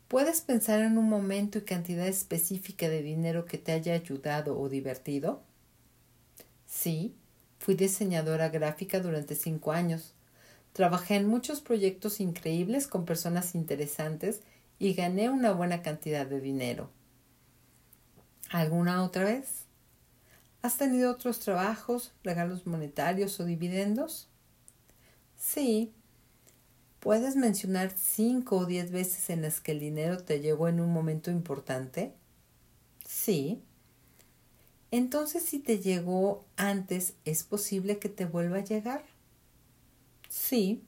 ¿Puedes 0.09 0.41
pensar 0.41 0.81
en 0.81 0.97
un 0.97 1.11
momento 1.11 1.59
y 1.59 1.63
cantidad 1.63 2.07
específica 2.07 2.89
de 2.89 3.03
dinero 3.03 3.45
que 3.45 3.59
te 3.59 3.73
haya 3.73 3.93
ayudado 3.93 4.59
o 4.59 4.71
divertido? 4.71 5.43
Sí, 6.67 7.15
fui 7.59 7.75
diseñadora 7.75 8.49
gráfica 8.49 9.01
durante 9.01 9.35
cinco 9.35 9.73
años 9.73 10.15
Trabajé 10.77 11.17
en 11.17 11.27
muchos 11.27 11.63
proyectos 11.63 12.21
increíbles 12.21 12.87
con 12.87 13.07
personas 13.07 13.55
interesantes 13.55 14.43
y 14.79 14.93
gané 14.93 15.31
una 15.31 15.53
buena 15.53 15.81
cantidad 15.81 16.27
de 16.27 16.39
dinero. 16.39 16.91
¿Alguna 18.51 19.03
otra 19.03 19.25
vez? 19.25 19.65
¿Has 20.61 20.77
tenido 20.77 21.11
otros 21.13 21.41
trabajos, 21.41 22.13
regalos 22.25 22.67
monetarios 22.67 23.41
o 23.41 23.47
dividendos? 23.47 24.29
Sí. 25.39 25.95
¿Puedes 27.07 27.37
mencionar 27.37 27.93
cinco 27.97 28.57
o 28.57 28.67
diez 28.67 28.91
veces 28.91 29.31
en 29.31 29.43
las 29.43 29.61
que 29.61 29.71
el 29.71 29.79
dinero 29.79 30.19
te 30.19 30.41
llegó 30.41 30.67
en 30.67 30.81
un 30.81 30.93
momento 30.93 31.31
importante? 31.31 32.13
Sí. 33.07 33.63
Entonces, 34.91 35.45
si 35.45 35.61
te 35.61 35.79
llegó 35.79 36.45
antes, 36.57 37.15
¿es 37.25 37.45
posible 37.45 38.01
que 38.01 38.09
te 38.09 38.25
vuelva 38.25 38.57
a 38.57 38.65
llegar? 38.65 39.05
Sí. 40.29 40.83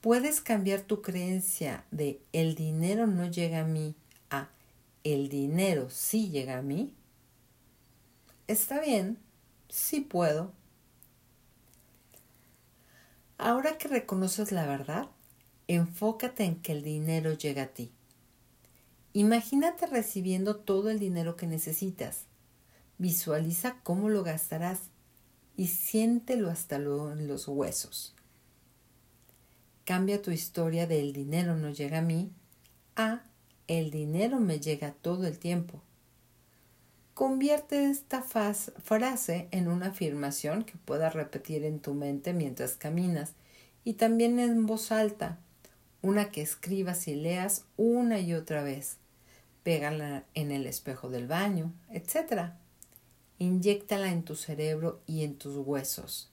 Puedes 0.00 0.40
cambiar 0.40 0.80
tu 0.80 1.02
creencia 1.02 1.84
de 1.90 2.22
el 2.32 2.54
dinero 2.54 3.06
no 3.06 3.30
llega 3.30 3.60
a 3.60 3.64
mí 3.64 3.94
a 4.30 4.48
el 5.04 5.28
dinero 5.28 5.90
sí 5.90 6.30
llega 6.30 6.56
a 6.56 6.62
mí. 6.62 6.94
Está 8.46 8.80
bien, 8.80 9.18
sí 9.68 10.00
puedo. 10.00 10.55
Ahora 13.38 13.78
que 13.78 13.88
reconoces 13.88 14.52
la 14.52 14.66
verdad, 14.66 15.08
enfócate 15.68 16.44
en 16.44 16.56
que 16.62 16.72
el 16.72 16.82
dinero 16.82 17.32
llega 17.32 17.64
a 17.64 17.68
ti. 17.68 17.92
Imagínate 19.12 19.86
recibiendo 19.86 20.56
todo 20.56 20.90
el 20.90 20.98
dinero 20.98 21.36
que 21.36 21.46
necesitas. 21.46 22.24
Visualiza 22.98 23.80
cómo 23.82 24.08
lo 24.08 24.22
gastarás 24.22 24.80
y 25.56 25.68
siéntelo 25.68 26.50
hasta 26.50 26.76
en 26.76 27.26
los 27.26 27.48
huesos. 27.48 28.14
Cambia 29.84 30.20
tu 30.20 30.30
historia 30.30 30.86
de 30.86 31.00
el 31.00 31.12
dinero 31.12 31.56
no 31.56 31.70
llega 31.70 31.98
a 31.98 32.02
mí 32.02 32.32
a 32.96 33.22
el 33.68 33.90
dinero 33.90 34.40
me 34.40 34.60
llega 34.60 34.92
todo 34.92 35.26
el 35.26 35.38
tiempo. 35.38 35.82
Convierte 37.16 37.88
esta 37.88 38.22
frase 38.22 39.48
en 39.50 39.68
una 39.68 39.86
afirmación 39.86 40.64
que 40.64 40.76
puedas 40.76 41.14
repetir 41.14 41.64
en 41.64 41.80
tu 41.80 41.94
mente 41.94 42.34
mientras 42.34 42.74
caminas 42.74 43.32
y 43.84 43.94
también 43.94 44.38
en 44.38 44.66
voz 44.66 44.92
alta, 44.92 45.38
una 46.02 46.30
que 46.30 46.42
escribas 46.42 47.08
y 47.08 47.14
leas 47.14 47.64
una 47.78 48.20
y 48.20 48.34
otra 48.34 48.62
vez. 48.62 48.98
Pégala 49.62 50.24
en 50.34 50.50
el 50.50 50.66
espejo 50.66 51.08
del 51.08 51.26
baño, 51.26 51.72
etc. 51.90 52.50
Inyéctala 53.38 54.12
en 54.12 54.22
tu 54.22 54.36
cerebro 54.36 55.00
y 55.06 55.24
en 55.24 55.38
tus 55.38 55.56
huesos. 55.56 56.30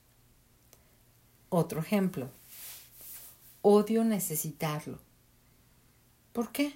Otro 1.48 1.80
ejemplo. 1.80 2.28
Odio 3.62 4.04
necesitarlo. 4.04 4.98
¿Por 6.34 6.52
qué? 6.52 6.74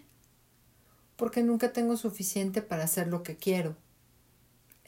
Porque 1.16 1.42
nunca 1.42 1.74
tengo 1.74 1.98
suficiente 1.98 2.62
para 2.62 2.84
hacer 2.84 3.08
lo 3.08 3.22
que 3.22 3.36
quiero. 3.36 3.76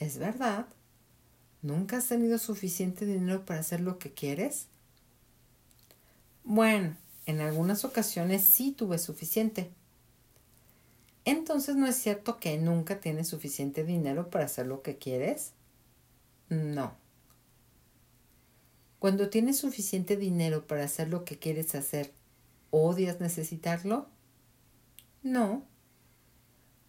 ¿Es 0.01 0.19
verdad? 0.19 0.67
¿Nunca 1.63 1.99
has 1.99 2.09
tenido 2.09 2.39
suficiente 2.39 3.07
dinero 3.07 3.45
para 3.45 3.61
hacer 3.61 3.81
lo 3.81 3.99
que 4.01 4.13
quieres? 4.13 4.67
Bueno, 6.43 6.97
en 7.27 7.41
algunas 7.41 7.85
ocasiones 7.85 8.43
sí 8.43 8.73
tuve 8.73 8.99
suficiente, 8.99 9.71
entonces 11.25 11.77
no 11.77 11.87
es 11.87 11.97
cierto 11.97 12.41
que 12.41 12.57
nunca 12.59 12.99
tienes 12.99 13.29
suficiente 13.29 13.85
dinero 13.85 14.31
para 14.31 14.47
hacer 14.47 14.67
lo 14.67 14.83
que 14.83 14.97
quieres. 14.97 15.53
No. 16.49 16.95
Cuando 18.99 19.29
tienes 19.31 19.59
suficiente 19.59 20.17
dinero 20.17 20.67
para 20.67 20.85
hacer 20.85 21.09
lo 21.09 21.25
que 21.25 21.39
quieres 21.39 21.75
hacer, 21.75 22.13
¿Odias 22.71 23.21
necesitarlo? 23.21 24.07
No. 25.23 25.65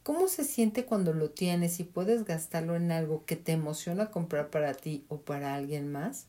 ¿Cómo 0.04 0.28
se 0.28 0.44
siente 0.44 0.86
cuando 0.86 1.14
lo 1.14 1.30
tienes 1.30 1.80
y 1.80 1.84
puedes 1.84 2.26
gastarlo 2.26 2.76
en 2.76 2.92
algo 2.92 3.24
que 3.26 3.36
te 3.36 3.52
emociona 3.52 4.10
comprar 4.10 4.50
para 4.50 4.74
ti 4.74 5.06
o 5.10 5.18
para 5.18 5.54
alguien 5.54 5.92
más? 5.92 6.26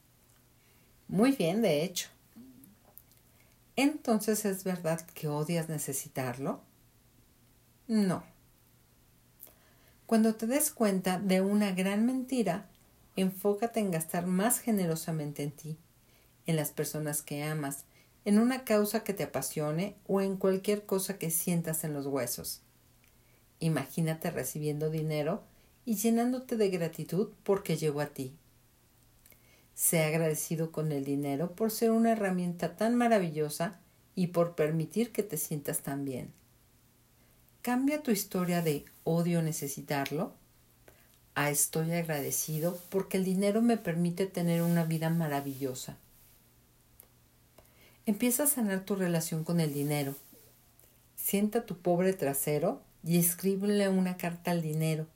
Muy 1.08 1.32
bien, 1.32 1.62
de 1.62 1.82
hecho. 1.82 2.08
Entonces, 3.76 4.44
¿es 4.44 4.64
verdad 4.64 5.00
que 5.14 5.28
odias 5.28 5.70
necesitarlo? 5.70 6.60
No. 7.88 8.22
Cuando 10.04 10.34
te 10.34 10.46
des 10.46 10.70
cuenta 10.70 11.18
de 11.18 11.40
una 11.40 11.72
gran 11.72 12.04
mentira, 12.04 12.68
enfócate 13.16 13.80
en 13.80 13.90
gastar 13.90 14.26
más 14.26 14.58
generosamente 14.58 15.42
en 15.42 15.52
ti, 15.52 15.78
en 16.46 16.56
las 16.56 16.72
personas 16.72 17.22
que 17.22 17.42
amas, 17.42 17.84
en 18.26 18.38
una 18.38 18.64
causa 18.64 19.02
que 19.02 19.14
te 19.14 19.24
apasione 19.24 19.96
o 20.06 20.20
en 20.20 20.36
cualquier 20.36 20.84
cosa 20.84 21.16
que 21.16 21.30
sientas 21.30 21.84
en 21.84 21.94
los 21.94 22.06
huesos. 22.06 22.60
Imagínate 23.62 24.32
recibiendo 24.32 24.90
dinero 24.90 25.44
y 25.84 25.94
llenándote 25.94 26.56
de 26.56 26.68
gratitud 26.68 27.28
porque 27.44 27.76
llegó 27.76 28.00
a 28.00 28.06
ti. 28.06 28.34
Sé 29.76 30.02
agradecido 30.02 30.72
con 30.72 30.90
el 30.90 31.04
dinero 31.04 31.52
por 31.52 31.70
ser 31.70 31.92
una 31.92 32.10
herramienta 32.10 32.76
tan 32.76 32.96
maravillosa 32.96 33.78
y 34.16 34.26
por 34.26 34.56
permitir 34.56 35.12
que 35.12 35.22
te 35.22 35.36
sientas 35.36 35.78
tan 35.78 36.04
bien. 36.04 36.32
Cambia 37.62 38.02
tu 38.02 38.10
historia 38.10 38.62
de 38.62 38.84
odio 39.04 39.42
necesitarlo 39.42 40.32
a 41.36 41.48
estoy 41.50 41.92
agradecido 41.92 42.76
porque 42.88 43.16
el 43.16 43.24
dinero 43.24 43.62
me 43.62 43.76
permite 43.76 44.26
tener 44.26 44.62
una 44.62 44.82
vida 44.84 45.08
maravillosa. 45.08 45.96
Empieza 48.06 48.42
a 48.42 48.48
sanar 48.48 48.84
tu 48.84 48.96
relación 48.96 49.44
con 49.44 49.60
el 49.60 49.72
dinero. 49.72 50.16
Sienta 51.14 51.64
tu 51.64 51.78
pobre 51.78 52.12
trasero 52.12 52.82
y 53.04 53.18
escríbele 53.18 53.88
una 53.88 54.16
carta 54.16 54.50
al 54.50 54.62
dinero. 54.62 55.06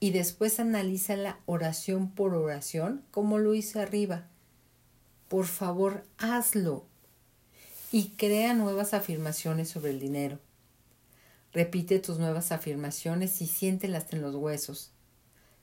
Y 0.00 0.10
después 0.10 0.60
analízala 0.60 1.40
oración 1.46 2.10
por 2.10 2.34
oración 2.34 3.02
como 3.10 3.38
lo 3.38 3.54
hice 3.54 3.80
arriba. 3.80 4.28
Por 5.28 5.46
favor, 5.46 6.04
hazlo. 6.18 6.84
Y 7.92 8.10
crea 8.10 8.54
nuevas 8.54 8.94
afirmaciones 8.94 9.68
sobre 9.68 9.90
el 9.90 10.00
dinero. 10.00 10.38
Repite 11.52 11.98
tus 11.98 12.18
nuevas 12.18 12.52
afirmaciones 12.52 13.40
y 13.40 13.46
siéntelas 13.46 14.12
en 14.12 14.20
los 14.20 14.34
huesos. 14.34 14.90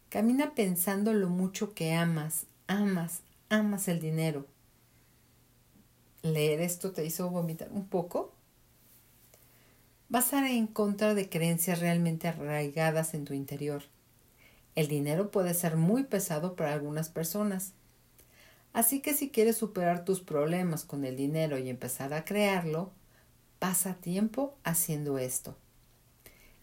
Camina 0.09 0.55
pensando 0.55 1.13
lo 1.13 1.29
mucho 1.29 1.73
que 1.73 1.93
amas, 1.93 2.45
amas, 2.67 3.21
amas 3.49 3.87
el 3.87 3.99
dinero. 3.99 4.47
¿Leer 6.23 6.61
esto 6.61 6.91
te 6.91 7.05
hizo 7.05 7.29
vomitar 7.29 7.69
un 7.71 7.85
poco? 7.85 8.32
Vas 10.13 10.31
a 10.31 10.47
ir 10.47 10.57
en 10.59 10.67
contra 10.67 11.15
de 11.15 11.27
creencias 11.27 11.79
realmente 11.79 12.27
arraigadas 12.27 13.15
en 13.15 13.25
tu 13.25 13.33
interior. 13.33 13.81
El 14.75 14.87
dinero 14.87 15.31
puede 15.31 15.55
ser 15.55 15.75
muy 15.75 16.03
pesado 16.03 16.55
para 16.55 16.71
algunas 16.71 17.09
personas. 17.09 17.73
Así 18.73 19.01
que 19.01 19.15
si 19.15 19.31
quieres 19.31 19.57
superar 19.57 20.05
tus 20.05 20.21
problemas 20.21 20.83
con 20.83 21.03
el 21.03 21.17
dinero 21.17 21.57
y 21.57 21.67
empezar 21.67 22.13
a 22.13 22.25
crearlo, 22.25 22.91
pasa 23.57 23.95
tiempo 23.95 24.55
haciendo 24.63 25.17
esto. 25.17 25.57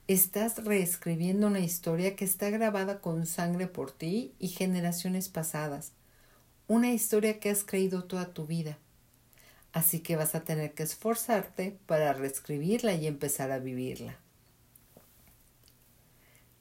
Estás 0.06 0.64
reescribiendo 0.64 1.48
una 1.48 1.58
historia 1.58 2.14
que 2.14 2.26
está 2.26 2.50
grabada 2.50 3.00
con 3.00 3.26
sangre 3.26 3.66
por 3.66 3.90
ti 3.90 4.32
y 4.38 4.46
generaciones 4.46 5.28
pasadas. 5.28 5.90
Una 6.68 6.92
historia 6.92 7.40
que 7.40 7.50
has 7.50 7.64
creído 7.64 8.04
toda 8.04 8.32
tu 8.32 8.46
vida. 8.46 8.78
Así 9.72 10.00
que 10.00 10.16
vas 10.16 10.34
a 10.34 10.44
tener 10.44 10.74
que 10.74 10.82
esforzarte 10.82 11.78
para 11.86 12.12
reescribirla 12.12 12.94
y 12.94 13.06
empezar 13.06 13.50
a 13.52 13.58
vivirla. 13.58 14.18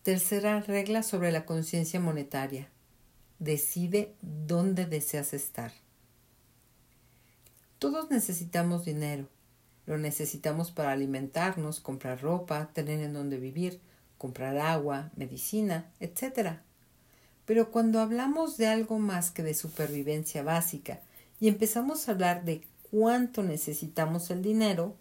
Tercera 0.03 0.59
regla 0.61 1.03
sobre 1.03 1.31
la 1.31 1.45
conciencia 1.45 1.99
monetaria. 1.99 2.69
Decide 3.39 4.13
dónde 4.21 4.85
deseas 4.85 5.33
estar. 5.33 5.71
Todos 7.79 8.11
necesitamos 8.11 8.85
dinero 8.85 9.27
lo 9.89 9.97
necesitamos 9.97 10.69
para 10.69 10.91
alimentarnos, 10.91 11.79
comprar 11.79 12.21
ropa, 12.21 12.69
tener 12.73 12.99
en 12.99 13.11
dónde 13.11 13.39
vivir, 13.39 13.81
comprar 14.19 14.55
agua, 14.59 15.09
medicina, 15.15 15.89
etc. 15.99 16.59
Pero 17.47 17.71
cuando 17.71 17.99
hablamos 17.99 18.57
de 18.57 18.67
algo 18.67 18.99
más 18.99 19.31
que 19.31 19.41
de 19.41 19.55
supervivencia 19.55 20.43
básica 20.43 21.01
y 21.39 21.47
empezamos 21.47 22.07
a 22.07 22.11
hablar 22.11 22.45
de 22.45 22.67
cuánto 22.91 23.43
necesitamos 23.43 24.29
el 24.31 24.41
dinero, 24.41 24.95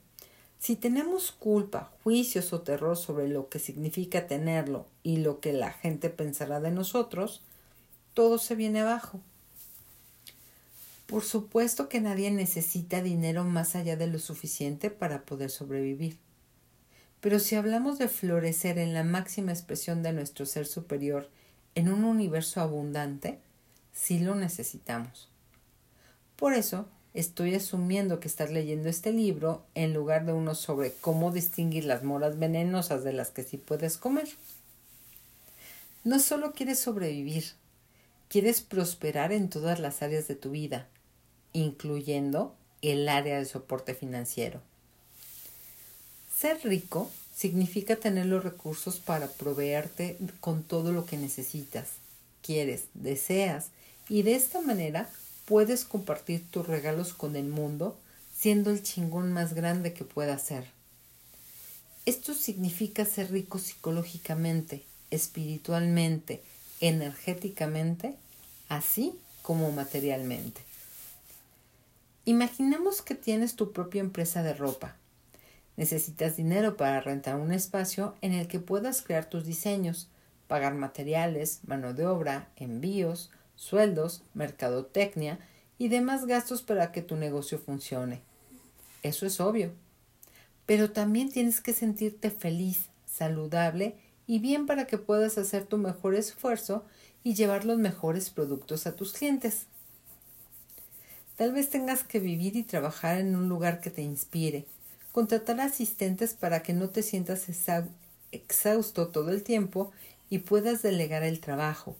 si 0.59 0.75
tenemos 0.75 1.31
culpa, 1.31 1.93
juicios 2.03 2.53
o 2.53 2.63
terror 2.63 2.97
sobre 2.97 3.29
lo 3.29 3.49
que 3.49 3.59
significa 3.59 4.27
tenerlo 4.27 4.87
y 5.03 5.19
lo 5.19 5.41
que 5.41 5.53
la 5.53 5.73
gente 5.73 6.11
pensará 6.11 6.61
de 6.61 6.73
nosotros, 6.73 7.43
todo 8.15 8.39
se 8.39 8.57
viene 8.57 8.81
abajo. 8.81 9.21
Por 11.07 11.23
supuesto 11.23 11.89
que 11.89 12.01
nadie 12.01 12.31
necesita 12.31 13.03
dinero 13.03 13.45
más 13.45 13.77
allá 13.77 13.97
de 13.97 14.09
lo 14.09 14.19
suficiente 14.19 14.91
para 14.91 15.23
poder 15.23 15.51
sobrevivir. 15.51 16.19
Pero 17.21 17.39
si 17.39 17.55
hablamos 17.55 17.99
de 17.99 18.09
florecer 18.09 18.79
en 18.79 18.95
la 18.95 19.05
máxima 19.05 19.53
expresión 19.53 20.03
de 20.03 20.13
nuestro 20.13 20.45
ser 20.45 20.67
superior 20.67 21.29
en 21.75 21.91
un 21.91 22.05
universo 22.05 22.61
abundante, 22.61 23.39
sí 23.93 24.19
lo 24.19 24.35
necesitamos. 24.35 25.29
Por 26.37 26.53
eso 26.53 26.89
estoy 27.19 27.57
asumiendo 27.57 28.21
que 28.21 28.29
estás 28.29 28.53
leyendo 28.53 28.89
este 28.89 29.13
libro 29.13 29.65
en 29.75 29.93
lugar 29.93 30.25
de 30.25 30.33
uno 30.33 30.55
sobre 30.55 30.93
cómo 30.93 31.33
distinguir 31.33 31.85
las 31.85 32.05
moras 32.05 32.39
venenosas 32.39 33.03
de 33.03 33.13
las 33.13 33.31
que 33.31 33.43
sí 33.43 33.57
puedes 33.57 33.97
comer. 33.97 34.29
No 36.05 36.21
solo 36.21 36.53
quieres 36.53 36.79
sobrevivir, 36.79 37.45
quieres 38.29 38.61
prosperar 38.61 39.33
en 39.33 39.51
todas 39.51 39.81
las 39.81 40.01
áreas 40.01 40.29
de 40.29 40.37
tu 40.37 40.51
vida, 40.51 40.87
incluyendo 41.53 42.55
el 42.83 43.09
área 43.09 43.39
de 43.39 43.47
soporte 43.47 43.95
financiero. 43.95 44.61
Ser 46.33 46.61
rico 46.63 47.11
significa 47.35 47.97
tener 47.97 48.27
los 48.27 48.45
recursos 48.45 49.01
para 49.01 49.27
proveerte 49.27 50.17
con 50.39 50.63
todo 50.63 50.93
lo 50.93 51.05
que 51.05 51.17
necesitas, 51.17 51.89
quieres, 52.43 52.85
deseas 52.95 53.71
y 54.09 54.23
de 54.23 54.37
esta 54.37 54.61
manera 54.61 55.11
puedes 55.49 55.87
compartir 55.87 56.47
tus 56.51 56.67
regalos 56.67 57.15
con 57.15 57.35
el 57.35 57.47
mundo 57.49 57.99
siendo 58.37 58.71
el 58.71 58.83
chingón 58.83 59.33
más 59.33 59.55
grande 59.55 59.95
que 59.95 60.05
pueda 60.05 60.37
ser. 60.39 60.67
Esto 62.05 62.35
significa 62.35 63.07
ser 63.07 63.33
rico 63.33 63.59
psicológicamente, 63.59 64.85
espiritualmente, 65.11 66.43
energéticamente, 66.81 68.15
así 68.69 69.19
como 69.41 69.73
materialmente. 69.73 70.61
Imaginemos 72.27 73.01
que 73.01 73.15
tienes 73.15 73.57
tu 73.57 73.73
propia 73.73 74.01
empresa 74.01 74.43
de 74.43 74.53
ropa. 74.53 74.97
Necesitas 75.79 76.37
dinero 76.37 76.77
para 76.77 77.01
rentar 77.01 77.37
un 77.37 77.53
espacio 77.53 78.15
en 78.21 78.35
el 78.35 78.49
que 78.49 78.61
puedas 78.61 79.01
crear 79.01 79.31
tus 79.31 79.47
diseños, 79.47 80.09
pagar 80.47 80.75
materiales, 80.75 81.61
mano 81.67 81.95
de 81.95 82.07
obra, 82.07 82.51
envíos, 82.57 83.31
sueldos, 83.59 84.23
mercadotecnia 84.35 85.41
y 85.77 85.89
demás 85.89 86.25
gastos 86.25 86.63
para 86.63 86.93
que 86.93 87.03
tu 87.03 87.17
negocio 87.17 87.59
funcione. 87.59 88.23
Eso 89.03 89.27
es 89.27 89.41
obvio. 89.41 89.73
Pero 90.65 90.93
también 90.93 91.31
tienes 91.31 91.61
que 91.61 91.73
sentirte 91.73 92.31
feliz, 92.31 92.89
saludable 93.07 93.97
y 94.27 94.39
bien 94.39 94.67
para 94.67 94.87
que 94.87 94.97
puedas 94.97 95.39
hacer 95.39 95.65
tu 95.65 95.77
mejor 95.77 96.15
esfuerzo 96.15 96.85
y 97.25 97.35
llevar 97.35 97.65
los 97.65 97.79
mejores 97.79 98.31
productos 98.31 98.87
a 98.87 98.95
tus 98.95 99.13
clientes. 99.13 99.67
Tal 101.37 101.53
vez 101.53 101.69
tengas 101.69 102.05
que 102.05 102.21
vivir 102.21 102.57
y 102.57 102.63
trabajar 102.63 103.19
en 103.19 103.35
un 103.35 103.49
lugar 103.49 103.81
que 103.81 103.91
te 103.91 104.03
inspire, 104.03 104.67
contratar 105.13 105.61
asistentes 105.61 106.35
para 106.35 106.63
que 106.63 106.75
no 106.75 106.91
te 106.91 107.03
sientas 107.03 107.47
exhausto 108.31 109.09
todo 109.09 109.31
el 109.31 109.43
tiempo 109.43 109.93
y 110.31 110.41
puedas 110.41 110.83
delegar 110.83 111.23
el 111.23 111.41
trabajo, 111.41 111.97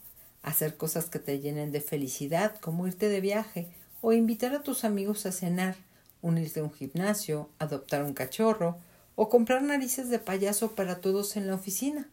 hacer 0.49 0.77
cosas 0.77 1.07
que 1.07 1.19
te 1.19 1.41
llenen 1.41 1.73
de 1.73 1.81
felicidad, 1.81 2.57
como 2.61 2.87
irte 2.87 3.09
de 3.09 3.21
viaje 3.21 3.69
o 4.01 4.13
invitar 4.13 4.55
a 4.55 4.63
tus 4.63 4.85
amigos 4.85 5.27
a 5.27 5.33
cenar, 5.33 5.77
unirte 6.23 6.61
a 6.61 6.65
un 6.65 6.73
gimnasio, 6.73 7.51
adoptar 7.59 8.03
un 8.03 8.15
cachorro 8.15 8.79
o 9.15 9.29
comprar 9.29 9.63
narices 9.63 10.09
de 10.09 10.19
payaso 10.19 10.75
para 10.75 11.01
todos 11.01 11.37
en 11.37 11.47
la 11.47 11.55
oficina. 11.55 12.09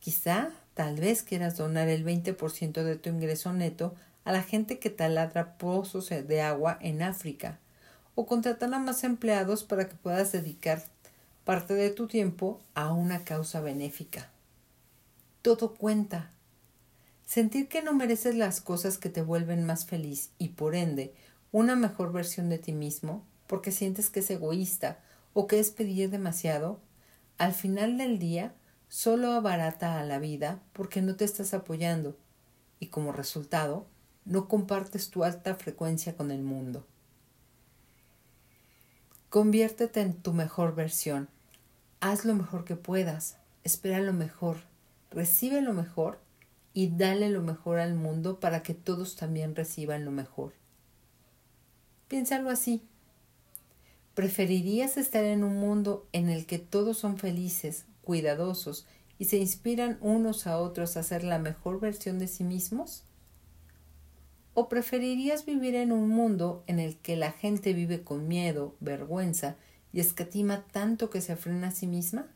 Quizá, 0.00 0.50
tal 0.74 0.96
vez 0.96 1.22
quieras 1.22 1.56
donar 1.56 1.88
el 1.88 2.04
20% 2.04 2.82
de 2.82 2.96
tu 2.96 3.08
ingreso 3.10 3.52
neto 3.52 3.94
a 4.24 4.32
la 4.32 4.42
gente 4.42 4.78
que 4.78 4.90
taladra 4.90 5.56
pozos 5.58 6.08
de 6.08 6.40
agua 6.40 6.76
en 6.80 7.02
África 7.02 7.60
o 8.16 8.26
contratar 8.26 8.74
a 8.74 8.78
más 8.78 9.04
empleados 9.04 9.62
para 9.62 9.88
que 9.88 9.94
puedas 9.94 10.32
dedicar 10.32 10.82
parte 11.44 11.74
de 11.74 11.90
tu 11.90 12.08
tiempo 12.08 12.60
a 12.74 12.92
una 12.92 13.24
causa 13.24 13.60
benéfica. 13.60 14.30
Todo 15.42 15.74
cuenta. 15.74 16.32
Sentir 17.26 17.68
que 17.68 17.82
no 17.82 17.92
mereces 17.92 18.36
las 18.36 18.60
cosas 18.60 18.98
que 18.98 19.08
te 19.08 19.20
vuelven 19.20 19.66
más 19.66 19.84
feliz 19.84 20.30
y 20.38 20.50
por 20.50 20.76
ende 20.76 21.12
una 21.50 21.74
mejor 21.74 22.12
versión 22.12 22.48
de 22.48 22.58
ti 22.58 22.72
mismo 22.72 23.26
porque 23.48 23.72
sientes 23.72 24.10
que 24.10 24.20
es 24.20 24.30
egoísta 24.30 25.00
o 25.34 25.48
que 25.48 25.58
es 25.58 25.72
pedir 25.72 26.08
demasiado, 26.08 26.78
al 27.36 27.52
final 27.52 27.98
del 27.98 28.20
día 28.20 28.54
solo 28.88 29.32
abarata 29.32 29.98
a 29.98 30.04
la 30.04 30.20
vida 30.20 30.60
porque 30.72 31.02
no 31.02 31.16
te 31.16 31.24
estás 31.24 31.52
apoyando 31.52 32.16
y 32.78 32.86
como 32.86 33.10
resultado 33.10 33.86
no 34.24 34.46
compartes 34.46 35.10
tu 35.10 35.24
alta 35.24 35.56
frecuencia 35.56 36.16
con 36.16 36.30
el 36.30 36.42
mundo. 36.42 36.86
Conviértete 39.30 40.00
en 40.00 40.14
tu 40.14 40.32
mejor 40.32 40.76
versión. 40.76 41.28
Haz 42.00 42.24
lo 42.24 42.34
mejor 42.34 42.64
que 42.64 42.76
puedas. 42.76 43.36
Espera 43.64 43.98
lo 43.98 44.12
mejor. 44.12 44.58
Recibe 45.10 45.60
lo 45.60 45.72
mejor 45.72 46.20
y 46.76 46.88
dale 46.88 47.30
lo 47.30 47.40
mejor 47.40 47.78
al 47.78 47.94
mundo 47.94 48.38
para 48.38 48.62
que 48.62 48.74
todos 48.74 49.16
también 49.16 49.56
reciban 49.56 50.04
lo 50.04 50.10
mejor. 50.10 50.52
Piénsalo 52.06 52.50
así. 52.50 52.82
¿Preferirías 54.12 54.98
estar 54.98 55.24
en 55.24 55.42
un 55.42 55.56
mundo 55.56 56.06
en 56.12 56.28
el 56.28 56.44
que 56.44 56.58
todos 56.58 56.98
son 56.98 57.16
felices, 57.16 57.86
cuidadosos 58.02 58.86
y 59.18 59.24
se 59.24 59.38
inspiran 59.38 59.96
unos 60.02 60.46
a 60.46 60.58
otros 60.58 60.98
a 60.98 61.02
ser 61.02 61.24
la 61.24 61.38
mejor 61.38 61.80
versión 61.80 62.18
de 62.18 62.28
sí 62.28 62.44
mismos? 62.44 63.04
¿O 64.52 64.68
preferirías 64.68 65.46
vivir 65.46 65.76
en 65.76 65.92
un 65.92 66.10
mundo 66.10 66.62
en 66.66 66.78
el 66.78 66.98
que 66.98 67.16
la 67.16 67.32
gente 67.32 67.72
vive 67.72 68.02
con 68.02 68.28
miedo, 68.28 68.76
vergüenza 68.80 69.56
y 69.94 70.00
escatima 70.00 70.66
tanto 70.72 71.08
que 71.08 71.22
se 71.22 71.36
frena 71.36 71.68
a 71.68 71.70
sí 71.70 71.86
misma? 71.86 72.26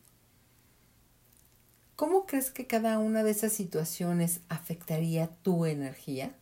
¿Cómo 2.00 2.24
crees 2.24 2.50
que 2.50 2.66
cada 2.66 2.98
una 2.98 3.22
de 3.22 3.30
esas 3.30 3.52
situaciones 3.52 4.40
afectaría 4.48 5.28
tu 5.42 5.66
energía? 5.66 6.34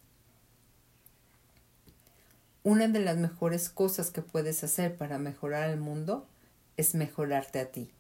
Una 2.63 2.87
de 2.87 3.01
las 3.01 3.17
mejores 3.17 3.69
cosas 3.69 4.13
que 4.13 4.23
puedes 4.23 4.63
hacer 4.63 4.97
para 4.97 5.19
mejorar 5.19 5.69
el 5.71 5.81
mundo 5.81 6.29
es 6.77 6.95
mejorarte 6.95 7.59
a 7.59 7.73
ti. 7.73 7.91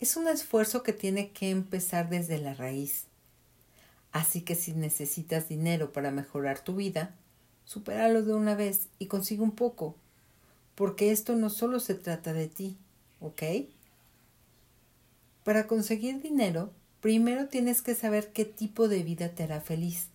Es 0.00 0.18
un 0.18 0.28
esfuerzo 0.28 0.82
que 0.82 0.92
tiene 0.92 1.30
que 1.30 1.48
empezar 1.48 2.10
desde 2.10 2.36
la 2.36 2.52
raíz 2.52 3.06
Así 4.12 4.42
que 4.42 4.54
si 4.54 4.74
necesitas 4.74 5.48
dinero 5.48 5.94
para 5.94 6.10
mejorar 6.10 6.60
tu 6.60 6.76
vida, 6.76 7.14
supéralo 7.64 8.22
de 8.22 8.34
una 8.34 8.54
vez 8.54 8.88
y 8.98 9.06
consigue 9.06 9.44
un 9.44 9.52
poco, 9.52 9.94
porque 10.74 11.10
esto 11.10 11.36
no 11.36 11.48
solo 11.48 11.80
se 11.80 11.94
trata 11.94 12.34
de 12.34 12.48
ti, 12.48 12.76
¿ok? 13.22 13.42
Para 15.48 15.66
conseguir 15.66 16.20
dinero, 16.20 16.74
primero 17.00 17.48
tienes 17.48 17.80
que 17.80 17.94
saber 17.94 18.34
qué 18.34 18.44
tipo 18.44 18.86
de 18.86 19.02
vida 19.02 19.30
te 19.30 19.44
hará 19.44 19.62
feliz. 19.62 20.08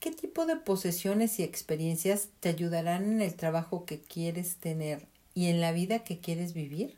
¿Qué 0.00 0.10
tipo 0.10 0.46
de 0.46 0.56
posesiones 0.56 1.38
y 1.38 1.42
experiencias 1.42 2.28
te 2.40 2.48
ayudarán 2.48 3.04
en 3.04 3.20
el 3.20 3.34
trabajo 3.34 3.84
que 3.84 4.00
quieres 4.00 4.56
tener 4.56 5.04
y 5.34 5.48
en 5.48 5.60
la 5.60 5.72
vida 5.72 6.04
que 6.04 6.20
quieres 6.20 6.54
vivir? 6.54 6.96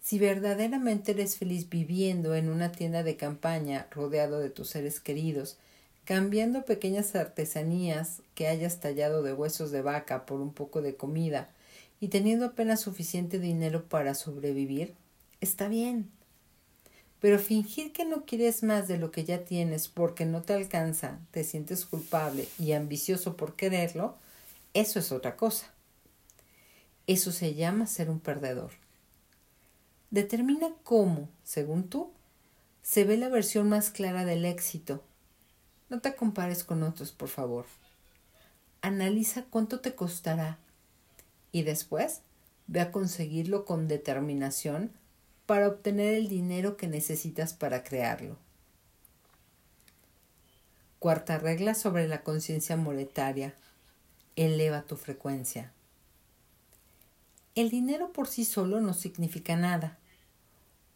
Si 0.00 0.18
verdaderamente 0.18 1.12
eres 1.12 1.36
feliz 1.36 1.68
viviendo 1.68 2.34
en 2.34 2.48
una 2.48 2.72
tienda 2.72 3.02
de 3.02 3.16
campaña 3.16 3.86
rodeado 3.90 4.38
de 4.38 4.48
tus 4.48 4.70
seres 4.70 4.98
queridos, 4.98 5.58
cambiando 6.06 6.64
pequeñas 6.64 7.14
artesanías 7.14 8.22
que 8.34 8.48
hayas 8.48 8.80
tallado 8.80 9.22
de 9.22 9.34
huesos 9.34 9.72
de 9.72 9.82
vaca 9.82 10.24
por 10.24 10.40
un 10.40 10.54
poco 10.54 10.80
de 10.80 10.96
comida 10.96 11.50
y 12.00 12.08
teniendo 12.08 12.46
apenas 12.46 12.80
suficiente 12.80 13.38
dinero 13.38 13.84
para 13.84 14.14
sobrevivir, 14.14 14.94
está 15.44 15.68
bien. 15.68 16.10
Pero 17.20 17.38
fingir 17.38 17.92
que 17.92 18.04
no 18.04 18.26
quieres 18.26 18.62
más 18.62 18.88
de 18.88 18.98
lo 18.98 19.10
que 19.10 19.24
ya 19.24 19.44
tienes 19.44 19.88
porque 19.88 20.26
no 20.26 20.42
te 20.42 20.52
alcanza, 20.52 21.20
te 21.30 21.44
sientes 21.44 21.86
culpable 21.86 22.48
y 22.58 22.72
ambicioso 22.72 23.36
por 23.36 23.56
quererlo, 23.56 24.16
eso 24.74 24.98
es 24.98 25.12
otra 25.12 25.36
cosa. 25.36 25.72
Eso 27.06 27.32
se 27.32 27.54
llama 27.54 27.86
ser 27.86 28.10
un 28.10 28.20
perdedor. 28.20 28.72
Determina 30.10 30.68
cómo, 30.82 31.28
según 31.42 31.88
tú, 31.88 32.10
se 32.82 33.04
ve 33.04 33.16
la 33.16 33.28
versión 33.28 33.68
más 33.68 33.90
clara 33.90 34.24
del 34.24 34.44
éxito. 34.44 35.02
No 35.88 36.00
te 36.00 36.14
compares 36.14 36.64
con 36.64 36.82
otros, 36.82 37.12
por 37.12 37.28
favor. 37.28 37.66
Analiza 38.82 39.44
cuánto 39.48 39.80
te 39.80 39.94
costará 39.94 40.58
y 41.52 41.62
después 41.62 42.20
ve 42.66 42.80
a 42.80 42.92
conseguirlo 42.92 43.64
con 43.64 43.88
determinación 43.88 44.92
para 45.46 45.68
obtener 45.68 46.14
el 46.14 46.28
dinero 46.28 46.76
que 46.76 46.88
necesitas 46.88 47.52
para 47.52 47.84
crearlo. 47.84 48.36
Cuarta 50.98 51.38
regla 51.38 51.74
sobre 51.74 52.08
la 52.08 52.22
conciencia 52.22 52.76
monetaria. 52.76 53.54
Eleva 54.36 54.82
tu 54.82 54.96
frecuencia. 54.96 55.70
El 57.54 57.70
dinero 57.70 58.12
por 58.12 58.26
sí 58.26 58.44
solo 58.44 58.80
no 58.80 58.94
significa 58.94 59.54
nada. 59.54 59.98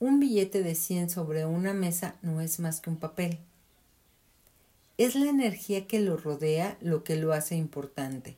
Un 0.01 0.19
billete 0.19 0.63
de 0.63 0.75
100 0.75 1.11
sobre 1.11 1.45
una 1.45 1.75
mesa 1.75 2.17
no 2.23 2.41
es 2.41 2.59
más 2.59 2.81
que 2.81 2.91
un 2.91 2.97
papel. 2.97 3.39
Es 4.97 5.15
la 5.15 5.29
energía 5.29 5.87
que 5.87 6.01
lo 6.01 6.17
rodea 6.17 6.77
lo 6.81 7.05
que 7.05 7.17
lo 7.17 7.33
hace 7.33 7.57
importante. 7.57 8.37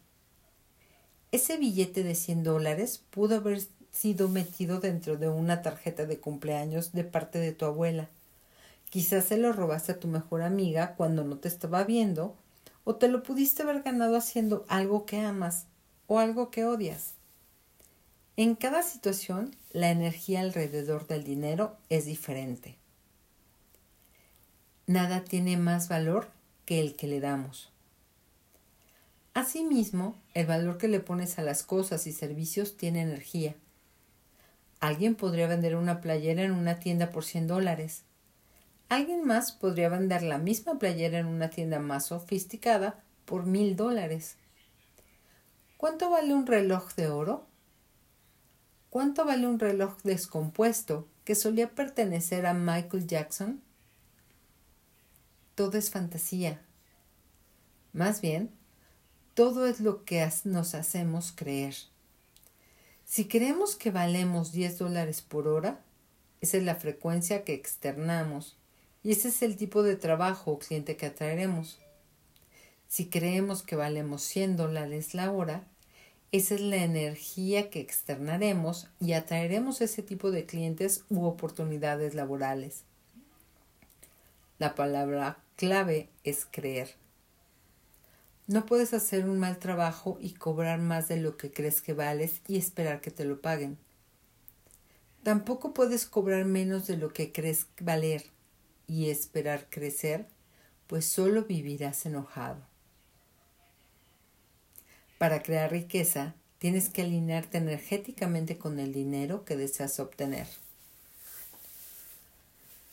Ese 1.33 1.57
billete 1.57 2.03
de 2.03 2.14
100 2.14 2.42
dólares 2.42 3.03
pudo 3.11 3.37
haber 3.37 3.62
sido 3.92 4.29
metido 4.29 4.81
dentro 4.81 5.16
de 5.16 5.29
una 5.29 5.62
tarjeta 5.62 6.07
de 6.07 6.18
cumpleaños 6.18 6.92
de 6.92 7.05
parte 7.05 7.38
de 7.38 7.53
tu 7.53 7.64
abuela. 7.64 8.09
Quizás 8.90 9.26
se 9.26 9.37
lo 9.37 9.53
robaste 9.53 9.92
a 9.92 10.00
tu 10.00 10.09
mejor 10.09 10.42
amiga 10.42 10.94
cuando 10.96 11.24
no 11.24 11.37
te 11.37 11.48
estaba 11.48 11.85
viendo, 11.85 12.35
o 12.85 12.96
te 12.96 13.09
lo 13.09 13.22
pudiste 13.22 13.62
haber 13.62 13.83
ganado 13.83 14.16
haciendo 14.16 14.64
algo 14.68 15.07
que 15.07 15.20
amas 15.20 15.66
o 16.07 16.18
algo 16.18 16.50
que 16.50 16.64
odias. 16.64 17.12
En 18.37 18.55
cada 18.55 18.83
situación, 18.83 19.55
la 19.72 19.90
energía 19.90 20.40
alrededor 20.40 21.07
del 21.07 21.24
dinero 21.24 21.76
es 21.88 22.07
diferente. 22.07 22.76
Nada 24.87 25.22
tiene 25.22 25.57
más 25.57 25.88
valor 25.88 26.29
que 26.64 26.81
el 26.81 26.96
que 26.96 27.07
le 27.07 27.20
damos. 27.20 27.70
Asimismo, 29.35 30.16
el 30.35 30.46
valor 30.46 30.79
que 30.79 30.88
le 30.88 30.98
pones 30.98 31.38
a 31.38 31.42
las 31.42 31.62
cosas 31.62 32.07
y 32.09 32.12
servicios 32.12 32.76
tiene 32.76 33.03
energía. 33.03 33.55
Alguien 34.81 35.14
podría 35.14 35.47
vender 35.47 35.77
una 35.77 36.01
playera 36.01 36.43
en 36.43 36.53
una 36.53 36.79
tienda 36.79 37.11
por 37.11 37.25
100 37.25 37.47
dólares. 37.47 38.05
Alguien 38.88 39.27
más 39.27 39.53
podría 39.53 39.90
vender 39.90 40.23
la 40.23 40.38
misma 40.38 40.79
playera 40.79 41.19
en 41.19 41.27
una 41.27 41.51
tienda 41.51 41.79
más 41.79 42.07
sofisticada 42.07 43.05
por 43.27 43.47
mil 43.47 43.77
dólares. 43.77 44.37
¿Cuánto 45.77 46.11
vale 46.11 46.35
un 46.35 46.47
reloj 46.47 46.95
de 46.95 47.09
oro? 47.09 47.47
¿Cuánto 48.88 49.25
vale 49.25 49.47
un 49.47 49.59
reloj 49.59 49.99
descompuesto 50.03 51.07
que 51.25 51.35
solía 51.35 51.71
pertenecer 51.71 52.47
a 52.47 52.55
Michael 52.55 53.07
Jackson? 53.07 53.62
Todo 55.55 55.79
es 55.79 55.90
fantasía. 55.90 56.61
Más 57.93 58.21
bien, 58.21 58.51
todo 59.35 59.66
es 59.66 59.81
lo 59.81 60.05
que 60.05 60.29
nos 60.45 60.75
hacemos 60.75 61.33
creer. 61.33 61.77
Si 63.11 63.25
creemos 63.25 63.75
que 63.75 63.90
valemos 63.90 64.53
10 64.53 64.79
dólares 64.79 65.20
por 65.20 65.49
hora, 65.49 65.81
esa 66.40 66.59
es 66.59 66.62
la 66.62 66.77
frecuencia 66.77 67.42
que 67.42 67.55
externamos 67.55 68.57
y 69.03 69.11
ese 69.11 69.31
es 69.31 69.42
el 69.42 69.57
tipo 69.57 69.83
de 69.83 69.96
trabajo 69.96 70.53
o 70.53 70.59
cliente 70.61 70.96
que 70.96 71.07
atraeremos. 71.07 71.81
Si 72.87 73.07
creemos 73.07 73.64
que 73.64 73.75
valemos 73.75 74.23
100 74.23 74.57
dólares 74.57 75.14
la 75.14 75.33
hora, 75.33 75.64
esa 76.31 76.55
es 76.55 76.61
la 76.61 76.77
energía 76.77 77.68
que 77.68 77.81
externaremos 77.81 78.87
y 79.01 79.14
atraeremos 79.14 79.81
ese 79.81 80.05
tipo 80.05 80.31
de 80.31 80.46
clientes 80.46 81.03
u 81.11 81.25
oportunidades 81.25 82.14
laborales. 82.14 82.85
La 84.61 84.77
palabra 84.77 85.42
clave 85.57 86.11
es 86.22 86.47
creer. 86.49 86.99
No 88.51 88.66
puedes 88.66 88.94
hacer 88.94 89.28
un 89.28 89.38
mal 89.38 89.59
trabajo 89.59 90.18
y 90.20 90.32
cobrar 90.32 90.80
más 90.80 91.07
de 91.07 91.18
lo 91.18 91.36
que 91.36 91.53
crees 91.53 91.80
que 91.80 91.92
vales 91.92 92.40
y 92.48 92.59
esperar 92.59 93.01
que 93.01 93.12
te 93.12 93.24
lo 93.24 93.40
paguen. 93.40 93.78
Tampoco 95.22 95.72
puedes 95.72 96.05
cobrar 96.05 96.46
menos 96.46 96.88
de 96.88 96.96
lo 96.96 97.12
que 97.12 97.30
crees 97.30 97.68
valer 97.80 98.24
y 98.88 99.09
esperar 99.09 99.68
crecer, 99.70 100.26
pues 100.88 101.05
solo 101.05 101.44
vivirás 101.44 102.05
enojado. 102.07 102.66
Para 105.16 105.44
crear 105.44 105.70
riqueza, 105.70 106.34
tienes 106.59 106.88
que 106.88 107.03
alinearte 107.03 107.59
energéticamente 107.59 108.59
con 108.59 108.80
el 108.80 108.92
dinero 108.92 109.44
que 109.44 109.57
deseas 109.57 110.01
obtener. 110.01 110.48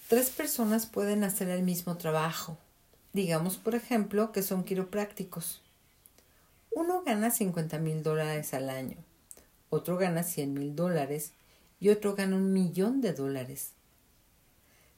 Tres 0.08 0.30
personas 0.30 0.86
pueden 0.86 1.24
hacer 1.24 1.50
el 1.50 1.64
mismo 1.64 1.98
trabajo. 1.98 2.60
Digamos, 3.14 3.58
por 3.58 3.76
ejemplo, 3.76 4.32
que 4.32 4.44
son 4.44 4.64
quiroprácticos. 4.64 5.62
Uno 6.72 7.04
gana 7.04 7.32
50 7.32 7.80
mil 7.80 8.04
dólares 8.04 8.54
al 8.54 8.70
año, 8.70 8.98
otro 9.70 9.98
gana 9.98 10.24
100 10.24 10.54
mil 10.54 10.76
dólares 10.76 11.34
y 11.80 11.90
otro 11.90 12.16
gana 12.16 12.36
un 12.36 12.54
millón 12.54 13.02
de 13.02 13.14
dólares. 13.14 13.72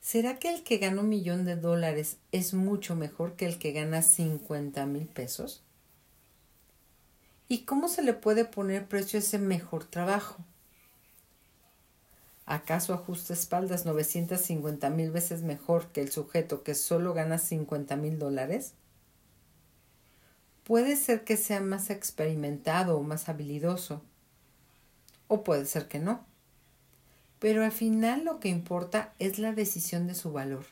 ¿Será 0.01 0.39
que 0.39 0.49
el 0.49 0.63
que 0.63 0.77
gana 0.77 1.01
un 1.01 1.09
millón 1.09 1.45
de 1.45 1.55
dólares 1.55 2.17
es 2.31 2.53
mucho 2.53 2.95
mejor 2.95 3.35
que 3.35 3.45
el 3.45 3.59
que 3.59 3.71
gana 3.71 4.01
50 4.01 4.85
mil 4.85 5.07
pesos? 5.07 5.63
¿Y 7.47 7.59
cómo 7.59 7.87
se 7.87 8.01
le 8.01 8.13
puede 8.13 8.45
poner 8.45 8.87
precio 8.87 9.17
a 9.17 9.21
ese 9.21 9.39
mejor 9.39 9.85
trabajo? 9.85 10.37
¿Acaso 12.49 12.95
ajusta 12.95 13.31
espaldas 13.33 13.85
950 13.85 14.89
mil 14.89 15.11
veces 15.11 15.43
mejor 15.43 15.89
que 15.89 16.01
el 16.01 16.11
sujeto 16.11 16.63
que 16.63 16.73
solo 16.73 17.13
gana 17.13 17.37
50 17.37 17.95
mil 17.95 18.17
dólares? 18.17 18.73
Puede 20.63 20.95
ser 20.95 21.23
que 21.23 21.37
sea 21.37 21.61
más 21.61 21.91
experimentado 21.91 22.97
o 22.97 23.03
más 23.03 23.29
habilidoso, 23.29 24.01
o 25.27 25.43
puede 25.43 25.67
ser 25.67 25.87
que 25.87 25.99
no. 25.99 26.25
Pero 27.37 27.63
al 27.63 27.71
final 27.71 28.25
lo 28.25 28.39
que 28.39 28.49
importa 28.49 29.13
es 29.19 29.37
la 29.37 29.53
decisión 29.53 30.07
de 30.07 30.15
su 30.15 30.31
valor. 30.31 30.65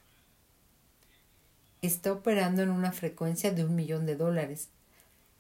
Está 1.84 2.12
operando 2.12 2.64
en 2.64 2.72
una 2.72 2.92
frecuencia 2.92 3.52
de 3.52 3.64
un 3.64 3.76
millón 3.76 4.08
de 4.08 4.16
dólares, 4.16 4.70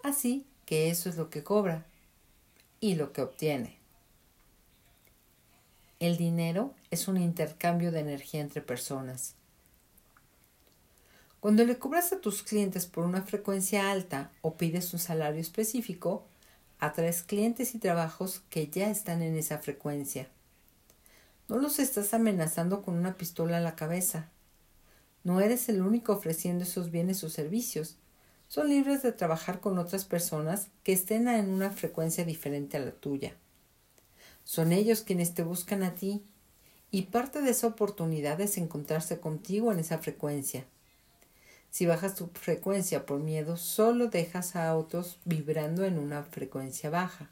así 0.04 0.46
que 0.68 0.92
eso 0.92 1.10
es 1.10 1.18
lo 1.18 1.32
que 1.32 1.44
cobra 1.44 1.88
y 2.80 2.94
lo 2.94 3.12
que 3.12 3.24
obtiene. 3.24 3.77
El 6.00 6.16
dinero 6.16 6.76
es 6.92 7.08
un 7.08 7.18
intercambio 7.18 7.92
de 7.92 8.02
energía 8.02 8.42
entre 8.42 8.62
personas. 8.62 9.34
Cuando 11.40 11.66
le 11.66 11.80
cobras 11.80 12.14
a 12.14 12.22
tus 12.22 12.44
clientes 12.44 12.86
por 12.86 13.04
una 13.04 13.24
frecuencia 13.24 13.90
alta 13.90 14.30
o 14.42 14.58
pides 14.58 14.94
un 14.94 15.00
salario 15.00 15.42
específico, 15.42 16.24
atraes 16.78 17.24
clientes 17.24 17.74
y 17.74 17.80
trabajos 17.80 18.44
que 18.52 18.68
ya 18.68 18.92
están 18.92 19.24
en 19.24 19.36
esa 19.36 19.58
frecuencia. 19.58 20.28
No 21.48 21.58
los 21.58 21.80
estás 21.80 22.14
amenazando 22.14 22.84
con 22.84 22.96
una 22.96 23.16
pistola 23.18 23.58
a 23.58 23.62
la 23.62 23.76
cabeza. 23.76 24.30
No 25.24 25.42
eres 25.42 25.68
el 25.68 25.82
único 25.82 26.14
ofreciendo 26.14 26.64
esos 26.64 26.92
bienes 26.92 27.24
o 27.24 27.30
servicios. 27.30 27.98
Son 28.50 28.70
libres 28.70 29.02
de 29.02 29.14
trabajar 29.14 29.62
con 29.62 29.80
otras 29.80 30.06
personas 30.06 30.68
que 30.84 30.94
estén 30.94 31.28
en 31.28 31.50
una 31.50 31.72
frecuencia 31.72 32.24
diferente 32.24 32.78
a 32.78 32.82
la 32.82 32.92
tuya. 32.92 33.36
Son 34.48 34.72
ellos 34.72 35.02
quienes 35.02 35.34
te 35.34 35.44
buscan 35.44 35.84
a 35.84 35.94
ti 35.94 36.24
y 36.90 37.02
parte 37.02 37.42
de 37.42 37.52
esa 37.52 37.68
oportunidad 37.68 38.40
es 38.40 38.58
encontrarse 38.58 39.20
contigo 39.20 39.74
en 39.74 39.80
esa 39.80 39.98
frecuencia. 39.98 40.64
Si 41.70 41.86
bajas 41.86 42.16
tu 42.16 42.28
frecuencia 42.28 43.06
por 43.06 43.20
miedo, 43.20 43.58
solo 43.58 44.08
dejas 44.08 44.56
a 44.56 44.74
otros 44.78 45.20
vibrando 45.26 45.84
en 45.84 46.00
una 46.00 46.24
frecuencia 46.24 46.90
baja. 46.90 47.30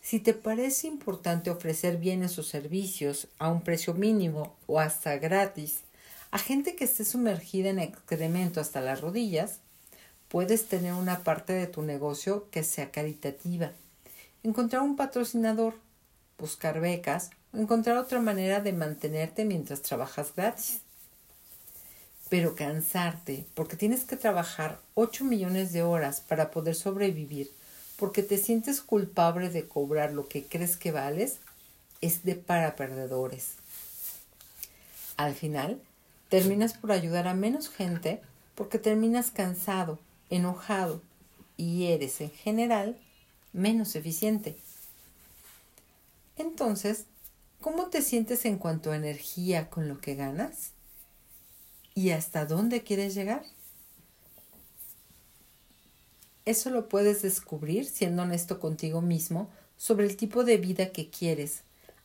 Si 0.00 0.20
te 0.20 0.32
parece 0.32 0.86
importante 0.86 1.50
ofrecer 1.50 1.96
bienes 1.96 2.38
o 2.38 2.44
servicios 2.44 3.26
a 3.40 3.48
un 3.48 3.62
precio 3.62 3.94
mínimo 3.94 4.54
o 4.68 4.78
hasta 4.78 5.18
gratis 5.18 5.80
a 6.30 6.38
gente 6.38 6.76
que 6.76 6.84
esté 6.84 7.04
sumergida 7.04 7.70
en 7.70 7.80
excremento 7.80 8.60
hasta 8.60 8.80
las 8.80 9.00
rodillas, 9.00 9.58
puedes 10.28 10.68
tener 10.68 10.92
una 10.92 11.24
parte 11.24 11.52
de 11.52 11.66
tu 11.66 11.82
negocio 11.82 12.48
que 12.52 12.62
sea 12.62 12.92
caritativa 12.92 13.72
encontrar 14.46 14.82
un 14.82 14.96
patrocinador, 14.96 15.74
buscar 16.38 16.80
becas 16.80 17.30
o 17.52 17.58
encontrar 17.58 17.96
otra 17.96 18.20
manera 18.20 18.60
de 18.60 18.72
mantenerte 18.72 19.44
mientras 19.44 19.82
trabajas 19.82 20.32
gratis. 20.36 20.80
Pero 22.28 22.54
cansarte 22.54 23.44
porque 23.54 23.76
tienes 23.76 24.04
que 24.04 24.16
trabajar 24.16 24.78
8 24.94 25.24
millones 25.24 25.72
de 25.72 25.82
horas 25.82 26.20
para 26.20 26.50
poder 26.50 26.74
sobrevivir 26.74 27.50
porque 27.96 28.22
te 28.22 28.38
sientes 28.38 28.82
culpable 28.82 29.48
de 29.48 29.66
cobrar 29.66 30.12
lo 30.12 30.28
que 30.28 30.44
crees 30.44 30.76
que 30.76 30.92
vales 30.92 31.38
es 32.00 32.24
de 32.24 32.34
para 32.34 32.76
perdedores. 32.76 33.54
Al 35.16 35.34
final, 35.34 35.80
terminas 36.28 36.74
por 36.74 36.92
ayudar 36.92 37.26
a 37.26 37.34
menos 37.34 37.68
gente 37.68 38.20
porque 38.54 38.78
terminas 38.78 39.30
cansado, 39.30 39.98
enojado 40.30 41.00
y 41.56 41.86
eres 41.86 42.20
en 42.20 42.30
general 42.30 42.96
menos 43.56 43.96
eficiente. 43.96 44.56
Entonces, 46.36 47.06
¿cómo 47.60 47.86
te 47.86 48.02
sientes 48.02 48.44
en 48.44 48.58
cuanto 48.58 48.92
a 48.92 48.96
energía 48.96 49.70
con 49.70 49.88
lo 49.88 50.00
que 50.00 50.14
ganas? 50.14 50.72
¿Y 51.94 52.10
hasta 52.10 52.44
dónde 52.44 52.82
quieres 52.82 53.14
llegar? 53.14 53.42
Eso 56.44 56.70
lo 56.70 56.88
puedes 56.88 57.22
descubrir 57.22 57.86
siendo 57.86 58.22
honesto 58.22 58.60
contigo 58.60 59.00
mismo 59.00 59.50
sobre 59.76 60.06
el 60.06 60.16
tipo 60.16 60.44
de 60.44 60.58
vida 60.58 60.92
que 60.92 61.10
quieres, 61.10 61.62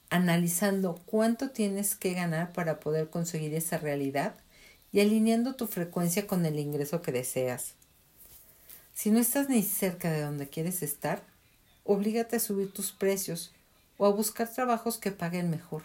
analizando 0.10 1.00
cuánto 1.06 1.52
tienes 1.52 1.96
que 1.96 2.14
ganar 2.14 2.54
para 2.54 2.80
poder 2.80 3.10
conseguir 3.10 3.54
esa 3.54 3.78
realidad 3.78 4.36
y 4.92 5.02
alineando 5.02 5.56
tu 5.56 5.68
frecuencia 5.68 6.26
con 6.26 6.46
el 6.46 6.58
ingreso 6.58 7.02
que 7.02 7.12
deseas. 7.12 7.74
Si 8.94 9.12
no 9.12 9.20
estás 9.20 9.50
ni 9.50 9.64
cerca 9.64 10.12
de 10.12 10.22
donde 10.22 10.50
quieres 10.50 10.82
estar, 10.82 11.24
Oblígate 11.84 12.36
a 12.36 12.40
subir 12.40 12.72
tus 12.72 12.92
precios 12.92 13.52
o 13.98 14.06
a 14.06 14.12
buscar 14.12 14.50
trabajos 14.50 14.98
que 14.98 15.12
paguen 15.12 15.50
mejor. 15.50 15.84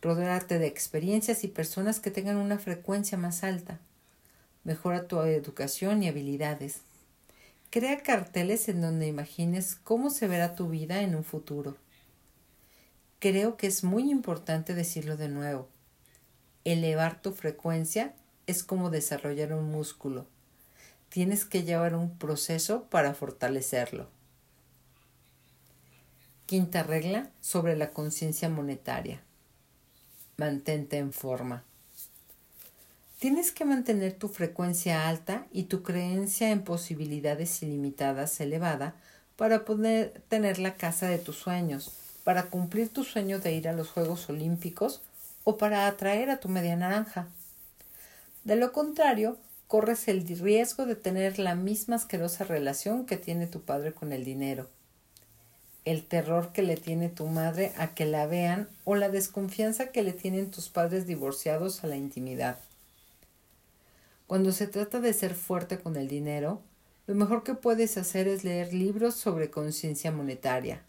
Rodearte 0.00 0.58
de 0.58 0.66
experiencias 0.66 1.44
y 1.44 1.48
personas 1.48 2.00
que 2.00 2.10
tengan 2.10 2.36
una 2.36 2.58
frecuencia 2.58 3.18
más 3.18 3.44
alta. 3.44 3.80
Mejora 4.64 5.06
tu 5.06 5.20
educación 5.20 6.02
y 6.02 6.08
habilidades. 6.08 6.82
Crea 7.70 8.02
carteles 8.02 8.68
en 8.68 8.80
donde 8.80 9.06
imagines 9.06 9.76
cómo 9.84 10.10
se 10.10 10.26
verá 10.26 10.54
tu 10.54 10.68
vida 10.68 11.02
en 11.02 11.14
un 11.14 11.24
futuro. 11.24 11.76
Creo 13.18 13.56
que 13.56 13.66
es 13.66 13.84
muy 13.84 14.10
importante 14.10 14.74
decirlo 14.74 15.16
de 15.16 15.28
nuevo. 15.28 15.68
Elevar 16.64 17.20
tu 17.20 17.32
frecuencia 17.32 18.14
es 18.46 18.62
como 18.62 18.90
desarrollar 18.90 19.52
un 19.52 19.70
músculo. 19.70 20.26
Tienes 21.08 21.44
que 21.44 21.64
llevar 21.64 21.94
un 21.94 22.16
proceso 22.16 22.84
para 22.84 23.14
fortalecerlo. 23.14 24.08
Quinta 26.48 26.82
regla 26.82 27.28
sobre 27.42 27.76
la 27.76 27.90
conciencia 27.90 28.48
monetaria. 28.48 29.20
Mantente 30.38 30.96
en 30.96 31.12
forma. 31.12 31.62
Tienes 33.18 33.52
que 33.52 33.66
mantener 33.66 34.14
tu 34.14 34.28
frecuencia 34.28 35.10
alta 35.10 35.46
y 35.52 35.64
tu 35.64 35.82
creencia 35.82 36.50
en 36.50 36.64
posibilidades 36.64 37.62
ilimitadas 37.62 38.40
elevada 38.40 38.94
para 39.36 39.66
poder 39.66 40.22
tener 40.30 40.58
la 40.58 40.76
casa 40.76 41.06
de 41.06 41.18
tus 41.18 41.36
sueños, 41.36 41.92
para 42.24 42.44
cumplir 42.44 42.88
tu 42.88 43.04
sueño 43.04 43.40
de 43.40 43.52
ir 43.52 43.68
a 43.68 43.74
los 43.74 43.90
Juegos 43.90 44.30
Olímpicos 44.30 45.02
o 45.44 45.58
para 45.58 45.86
atraer 45.86 46.30
a 46.30 46.40
tu 46.40 46.48
media 46.48 46.76
naranja. 46.76 47.28
De 48.44 48.56
lo 48.56 48.72
contrario, 48.72 49.36
corres 49.66 50.08
el 50.08 50.26
riesgo 50.26 50.86
de 50.86 50.96
tener 50.96 51.38
la 51.38 51.54
misma 51.54 51.96
asquerosa 51.96 52.44
relación 52.44 53.04
que 53.04 53.18
tiene 53.18 53.46
tu 53.46 53.60
padre 53.60 53.92
con 53.92 54.14
el 54.14 54.24
dinero 54.24 54.70
el 55.88 56.04
terror 56.04 56.52
que 56.52 56.62
le 56.62 56.76
tiene 56.76 57.08
tu 57.08 57.26
madre 57.26 57.72
a 57.78 57.94
que 57.94 58.04
la 58.04 58.26
vean 58.26 58.68
o 58.84 58.94
la 58.94 59.08
desconfianza 59.08 59.90
que 59.90 60.02
le 60.02 60.12
tienen 60.12 60.50
tus 60.50 60.68
padres 60.68 61.06
divorciados 61.06 61.82
a 61.82 61.86
la 61.86 61.96
intimidad. 61.96 62.58
Cuando 64.26 64.52
se 64.52 64.66
trata 64.66 65.00
de 65.00 65.14
ser 65.14 65.34
fuerte 65.34 65.78
con 65.78 65.96
el 65.96 66.06
dinero, 66.06 66.60
lo 67.06 67.14
mejor 67.14 67.42
que 67.42 67.54
puedes 67.54 67.96
hacer 67.96 68.28
es 68.28 68.44
leer 68.44 68.74
libros 68.74 69.14
sobre 69.14 69.50
conciencia 69.50 70.12
monetaria. 70.12 70.82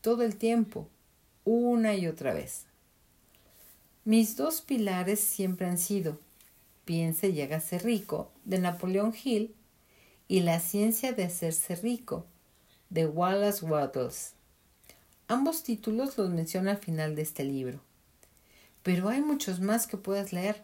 Todo 0.00 0.22
el 0.22 0.36
tiempo, 0.36 0.88
una 1.44 1.94
y 1.94 2.06
otra 2.06 2.32
vez. 2.32 2.64
Mis 4.06 4.36
dos 4.36 4.62
pilares 4.62 5.20
siempre 5.20 5.66
han 5.66 5.76
sido 5.78 6.18
Piense 6.86 7.28
y 7.28 7.40
hágase 7.42 7.78
rico, 7.78 8.32
de 8.44 8.58
Napoleón 8.58 9.14
Hill, 9.22 9.54
y 10.26 10.40
La 10.40 10.58
ciencia 10.58 11.12
de 11.12 11.24
hacerse 11.24 11.76
rico, 11.76 12.24
de 12.92 13.06
Wallace 13.06 13.64
Wattles. 13.64 14.34
Ambos 15.26 15.62
títulos 15.62 16.18
los 16.18 16.28
menciona 16.28 16.72
al 16.72 16.76
final 16.76 17.16
de 17.16 17.22
este 17.22 17.42
libro. 17.42 17.80
Pero 18.82 19.08
hay 19.08 19.22
muchos 19.22 19.60
más 19.60 19.86
que 19.86 19.96
puedes 19.96 20.34
leer. 20.34 20.62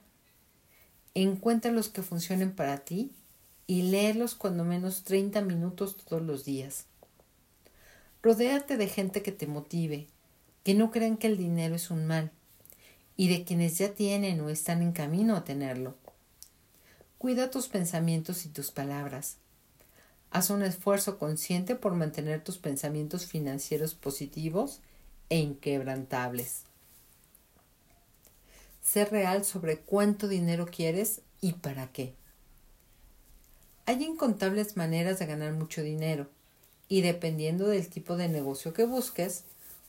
Encuentra 1.15 1.73
los 1.73 1.89
que 1.89 2.03
funcionen 2.03 2.53
para 2.53 2.85
ti 2.85 3.13
y 3.67 3.81
léelos 3.83 4.35
cuando 4.35 4.63
menos 4.63 5.05
30 5.05 5.41
minutos 5.41 5.97
todos 5.97 6.21
los 6.21 6.45
días. 6.45 6.85
Rodéate 8.23 8.77
de 8.77 8.89
gente 8.89 9.23
que 9.23 9.33
te 9.33 9.47
motive, 9.47 10.07
que 10.65 10.75
no 10.75 10.91
crean 10.91 11.17
que 11.17 11.29
el 11.29 11.39
dinero 11.39 11.77
es 11.77 11.91
un 11.91 12.07
mal, 12.07 12.31
y 13.17 13.29
de 13.29 13.45
quienes 13.45 13.79
ya 13.79 13.95
tienen 13.95 14.43
o 14.43 14.51
están 14.51 14.83
en 14.83 14.93
camino 14.93 15.35
a 15.35 15.45
tenerlo. 15.45 15.95
Cuida 17.17 17.51
tus 17.51 17.69
pensamientos 17.69 18.45
y 18.45 18.51
tus 18.51 18.71
palabras. 18.71 19.39
Haz 20.31 20.51
un 20.51 20.63
esfuerzo 20.63 21.19
consciente 21.19 21.75
por 21.75 21.95
mantener 21.95 22.45
tus 22.45 22.59
pensamientos 22.59 23.25
financieros 23.25 23.95
positivos 23.95 24.81
e 25.31 25.39
inquebrantables. 25.39 26.65
Sé 28.83 29.07
real 29.07 29.45
sobre 29.45 29.79
cuánto 29.79 30.29
dinero 30.29 30.67
quieres 30.67 31.23
y 31.41 31.55
para 31.55 31.91
qué. 31.93 32.13
Hay 33.87 34.05
incontables 34.05 34.77
maneras 34.77 35.19
de 35.19 35.27
ganar 35.27 35.55
mucho 35.55 35.83
dinero 35.83 36.27
y 36.89 37.01
dependiendo 37.01 37.67
del 37.67 37.89
tipo 37.89 38.17
de 38.19 38.29
negocio 38.29 38.75
que 38.75 38.85
busques, 38.85 39.45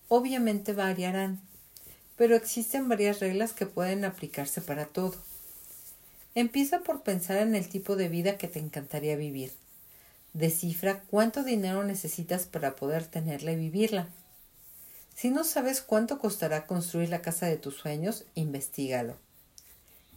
obviamente 0.07 0.71
variarán, 0.71 1.41
pero 2.15 2.35
existen 2.35 2.87
varias 2.87 3.19
reglas 3.19 3.51
que 3.51 3.65
pueden 3.65 4.05
aplicarse 4.05 4.61
para 4.61 4.85
todo. 4.85 5.15
Empieza 6.33 6.79
por 6.79 7.03
pensar 7.03 7.37
en 7.37 7.55
el 7.55 7.67
tipo 7.67 7.97
de 7.97 8.07
vida 8.07 8.37
que 8.37 8.47
te 8.47 8.59
encantaría 8.59 9.17
vivir 9.17 9.51
Descifra 10.33 11.01
cuánto 11.01 11.43
dinero 11.43 11.83
necesitas 11.83 12.45
para 12.45 12.75
poder 12.75 13.05
tenerla 13.05 13.51
y 13.51 13.55
vivirla. 13.55 14.09
Si 15.15 15.31
no 15.31 15.43
sabes 15.43 15.81
cuánto 15.81 16.19
costará 16.19 16.65
construir 16.65 17.09
la 17.09 17.21
casa 17.21 17.45
de 17.47 17.57
tus 17.57 17.75
sueños, 17.75 18.25
investigalo. 18.35 19.17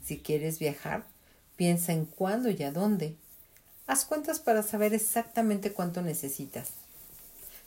Si 0.03 0.19
quieres 0.19 0.59
viajar, 0.59 1.05
piensa 1.57 1.93
en 1.93 2.05
cuándo 2.07 2.51
y 2.51 2.63
a 2.63 2.73
dónde. 2.73 3.17
Haz 3.87 4.05
cuentas 4.05 4.39
para 4.39 4.63
saber 4.63 4.95
exactamente 4.95 5.73
cuánto 5.73 6.03
necesitas. 6.03 6.71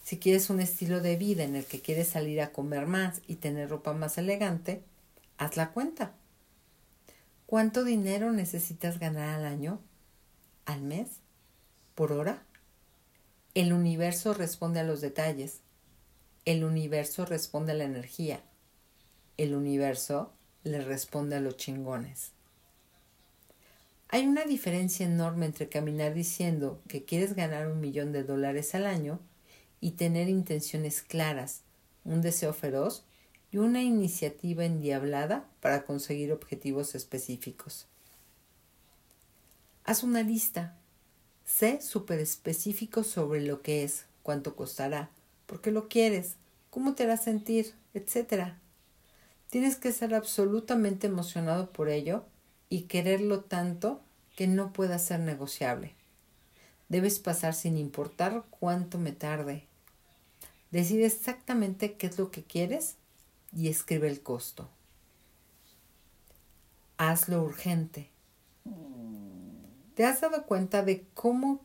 Si 0.03 0.17
quieres 0.17 0.49
un 0.49 0.59
estilo 0.59 1.01
de 1.01 1.17
vida 1.17 1.43
en 1.43 1.55
el 1.55 1.65
que 1.65 1.81
quieres 1.81 2.09
salir 2.09 2.39
a 2.39 2.51
comer 2.51 2.85
más 2.85 3.21
y 3.27 3.35
tener 3.35 3.69
ropa 3.69 3.93
más 3.93 4.17
elegante, 4.17 4.83
haz 5.37 5.57
la 5.57 5.71
cuenta. 5.71 6.13
¿Cuánto 7.47 7.83
dinero 7.83 8.31
necesitas 8.31 8.99
ganar 8.99 9.29
al 9.29 9.45
año? 9.45 9.79
¿Al 10.65 10.81
mes? 10.81 11.09
¿Por 11.95 12.11
hora? 12.11 12.43
El 13.53 13.71
universo 13.71 14.33
responde 14.33 14.81
a 14.81 14.83
los 14.83 14.99
detalles. 14.99 15.61
El 16.43 16.65
universo 16.65 17.25
responde 17.25 17.71
a 17.71 17.75
la 17.75 17.85
energía. 17.85 18.41
El 19.37 19.55
universo 19.55 20.33
le 20.65 20.81
responde 20.81 21.37
a 21.37 21.39
los 21.39 21.55
chingones. 21.55 22.31
Hay 24.09 24.27
una 24.27 24.43
diferencia 24.43 25.05
enorme 25.05 25.45
entre 25.45 25.69
caminar 25.69 26.13
diciendo 26.13 26.81
que 26.89 27.05
quieres 27.05 27.33
ganar 27.33 27.67
un 27.67 27.79
millón 27.79 28.11
de 28.11 28.23
dólares 28.23 28.75
al 28.75 28.85
año 28.85 29.19
y 29.79 29.91
tener 29.91 30.27
intenciones 30.27 31.01
claras, 31.01 31.61
un 32.03 32.21
deseo 32.21 32.53
feroz 32.53 33.05
y 33.51 33.57
una 33.57 33.81
iniciativa 33.81 34.65
endiablada 34.65 35.49
para 35.61 35.85
conseguir 35.85 36.33
objetivos 36.33 36.93
específicos. 36.93 37.87
Haz 39.85 40.03
una 40.03 40.23
lista. 40.23 40.77
Sé 41.45 41.81
súper 41.81 42.19
específico 42.19 43.03
sobre 43.03 43.41
lo 43.41 43.61
que 43.61 43.83
es, 43.83 44.05
cuánto 44.23 44.55
costará, 44.55 45.09
por 45.45 45.61
qué 45.61 45.71
lo 45.71 45.87
quieres, 45.87 46.35
cómo 46.69 46.95
te 46.95 47.03
hará 47.03 47.17
sentir, 47.17 47.73
etc. 47.93 48.53
Tienes 49.49 49.75
que 49.75 49.93
ser 49.93 50.15
absolutamente 50.15 51.07
emocionado 51.07 51.71
por 51.71 51.89
ello 51.89 52.25
y 52.69 52.83
quererlo 52.83 53.41
tanto 53.41 54.01
que 54.35 54.47
no 54.47 54.73
pueda 54.73 54.99
ser 54.99 55.19
negociable. 55.19 55.93
Debes 56.89 57.19
pasar 57.19 57.53
sin 57.53 57.77
importar 57.77 58.43
cuánto 58.49 58.97
me 58.97 59.11
tarde. 59.11 59.65
Decide 60.71 61.05
exactamente 61.05 61.93
qué 61.93 62.07
es 62.07 62.17
lo 62.17 62.31
que 62.31 62.43
quieres 62.43 62.95
y 63.55 63.69
escribe 63.69 64.09
el 64.09 64.21
costo. 64.21 64.69
Hazlo 66.97 67.43
urgente. 67.43 68.09
¿Te 69.95 70.05
has 70.05 70.21
dado 70.21 70.45
cuenta 70.45 70.83
de 70.83 71.05
cómo... 71.13 71.61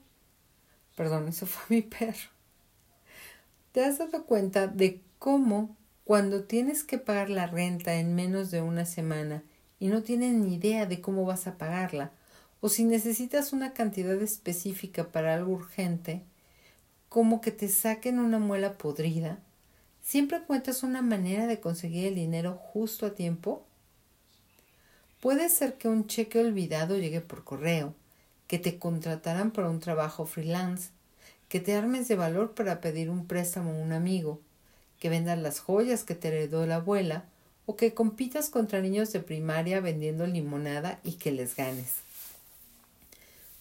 Perdón, 0.96 1.28
eso 1.28 1.46
fue 1.46 1.76
mi 1.76 1.82
perro. 1.82 2.30
¿Te 3.72 3.84
has 3.84 3.98
dado 3.98 4.24
cuenta 4.24 4.66
de 4.66 5.00
cómo 5.18 5.76
cuando 6.04 6.44
tienes 6.44 6.82
que 6.82 6.98
pagar 6.98 7.30
la 7.30 7.46
renta 7.46 7.94
en 7.96 8.14
menos 8.14 8.50
de 8.50 8.62
una 8.62 8.86
semana 8.86 9.42
y 9.78 9.88
no 9.88 10.02
tienes 10.02 10.34
ni 10.34 10.54
idea 10.54 10.86
de 10.86 11.00
cómo 11.00 11.24
vas 11.24 11.46
a 11.46 11.56
pagarla, 11.56 12.10
o 12.60 12.68
si 12.68 12.84
necesitas 12.84 13.52
una 13.52 13.72
cantidad 13.72 14.20
específica 14.20 15.12
para 15.12 15.34
algo 15.34 15.52
urgente, 15.52 16.22
como 17.08 17.40
que 17.40 17.50
te 17.50 17.68
saquen 17.68 18.18
una 18.18 18.38
muela 18.38 18.76
podrida, 18.76 19.38
siempre 20.02 20.38
encuentras 20.38 20.82
una 20.82 21.00
manera 21.00 21.46
de 21.46 21.60
conseguir 21.60 22.08
el 22.08 22.16
dinero 22.16 22.54
justo 22.54 23.06
a 23.06 23.14
tiempo. 23.14 23.64
Puede 25.20 25.48
ser 25.48 25.74
que 25.74 25.88
un 25.88 26.06
cheque 26.06 26.38
olvidado 26.38 26.98
llegue 26.98 27.20
por 27.20 27.44
correo, 27.44 27.94
que 28.50 28.58
te 28.58 28.80
contratarán 28.80 29.52
para 29.52 29.70
un 29.70 29.78
trabajo 29.78 30.26
freelance, 30.26 30.90
que 31.48 31.60
te 31.60 31.76
armes 31.76 32.08
de 32.08 32.16
valor 32.16 32.52
para 32.52 32.80
pedir 32.80 33.08
un 33.08 33.28
préstamo 33.28 33.70
a 33.70 33.74
un 33.74 33.92
amigo, 33.92 34.40
que 34.98 35.08
vendas 35.08 35.38
las 35.38 35.60
joyas 35.60 36.02
que 36.02 36.16
te 36.16 36.26
heredó 36.26 36.66
la 36.66 36.74
abuela, 36.74 37.26
o 37.66 37.76
que 37.76 37.94
compitas 37.94 38.50
contra 38.50 38.80
niños 38.80 39.12
de 39.12 39.20
primaria 39.20 39.80
vendiendo 39.80 40.26
limonada 40.26 40.98
y 41.04 41.12
que 41.12 41.30
les 41.30 41.54
ganes. 41.54 41.98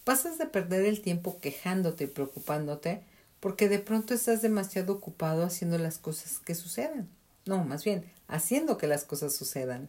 Pasas 0.02 0.38
de 0.38 0.46
perder 0.46 0.84
el 0.84 1.02
tiempo 1.02 1.38
quejándote 1.38 2.02
y 2.02 2.08
preocupándote 2.08 3.04
porque 3.38 3.68
de 3.68 3.78
pronto 3.78 4.12
estás 4.12 4.42
demasiado 4.42 4.94
ocupado 4.94 5.44
haciendo 5.44 5.78
las 5.78 5.98
cosas 5.98 6.40
que 6.40 6.56
sucedan. 6.56 7.08
No, 7.46 7.62
más 7.62 7.84
bien, 7.84 8.10
haciendo 8.26 8.76
que 8.76 8.88
las 8.88 9.04
cosas 9.04 9.36
sucedan. 9.36 9.88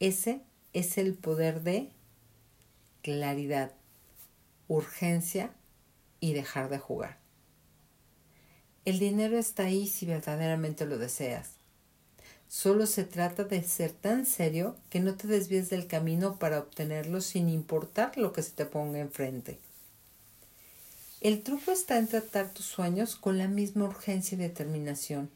Ese 0.00 0.42
es 0.74 0.98
el 0.98 1.14
poder 1.14 1.62
de 1.62 1.93
claridad, 3.04 3.70
urgencia 4.66 5.50
y 6.20 6.32
dejar 6.32 6.70
de 6.70 6.78
jugar. 6.78 7.18
El 8.86 8.98
dinero 8.98 9.36
está 9.38 9.64
ahí 9.64 9.86
si 9.86 10.06
verdaderamente 10.06 10.86
lo 10.86 10.96
deseas. 10.96 11.50
Solo 12.48 12.86
se 12.86 13.04
trata 13.04 13.44
de 13.44 13.62
ser 13.62 13.92
tan 13.92 14.24
serio 14.24 14.74
que 14.88 15.00
no 15.00 15.16
te 15.16 15.28
desvíes 15.28 15.68
del 15.68 15.86
camino 15.86 16.38
para 16.38 16.58
obtenerlo 16.58 17.20
sin 17.20 17.50
importar 17.50 18.16
lo 18.16 18.32
que 18.32 18.42
se 18.42 18.52
te 18.52 18.64
ponga 18.64 19.00
enfrente. 19.00 19.58
El 21.20 21.42
truco 21.42 21.72
está 21.72 21.98
en 21.98 22.08
tratar 22.08 22.54
tus 22.54 22.64
sueños 22.64 23.16
con 23.16 23.36
la 23.36 23.48
misma 23.48 23.84
urgencia 23.84 24.36
y 24.36 24.38
determinación. 24.38 25.28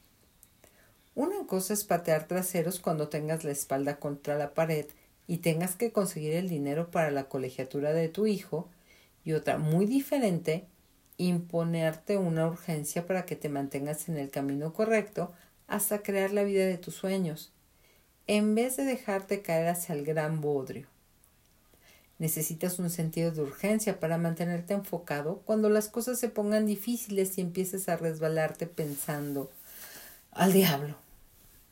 Una 1.14 1.47
cosa 1.47 1.75
es 1.75 1.85
patear 1.85 2.27
traseros 2.29 2.81
cuando 2.81 3.09
tengas 3.09 3.45
la 3.45 3.51
espalda 3.51 3.97
contra 3.97 4.39
la 4.39 4.55
pared 4.55 4.87
y 5.29 5.39
tengas 5.39 5.76
que 5.76 5.93
conseguir 5.93 6.33
el 6.33 6.49
dinero 6.49 6.91
para 6.91 7.12
la 7.12 7.29
colegiatura 7.29 7.93
de 7.93 8.09
tu 8.09 8.26
hijo, 8.26 8.68
y 9.24 9.35
otra 9.35 9.59
muy 9.59 9.87
diferente, 9.87 10.64
imponerte 11.18 12.16
una 12.16 12.47
urgencia 12.47 13.07
para 13.07 13.26
que 13.26 13.37
te 13.37 13.51
mantengas 13.51 14.09
en 14.09 14.16
el 14.16 14.31
camino 14.31 14.72
correcto 14.72 15.33
hasta 15.66 16.03
crear 16.03 16.33
la 16.33 16.45
vida 16.45 16.64
de 16.64 16.79
tus 16.79 16.95
sueños, 16.95 17.53
en 18.26 18.55
vez 18.55 18.76
de 18.76 18.85
dejarte 18.85 19.43
caer 19.43 19.68
hacia 19.68 19.95
el 19.95 20.05
gran 20.05 20.41
bodrio. 20.41 20.87
Necesitas 22.18 22.79
un 22.79 22.89
sentido 22.89 23.31
de 23.31 23.43
urgencia 23.43 24.01
para 24.01 24.18
mantenerte 24.18 24.74
enfocado 24.74 25.43
cuando 25.45 25.68
las 25.68 25.89
cosas 25.89 26.18
se 26.18 26.29
pongan 26.31 26.66
difíciles 26.66 27.37
y 27.37 27.43
empieces 27.43 27.89
a 27.89 27.97
resbalarte 27.97 28.66
pensando 28.66 29.51
al 30.33 30.53
diablo. 30.53 31.08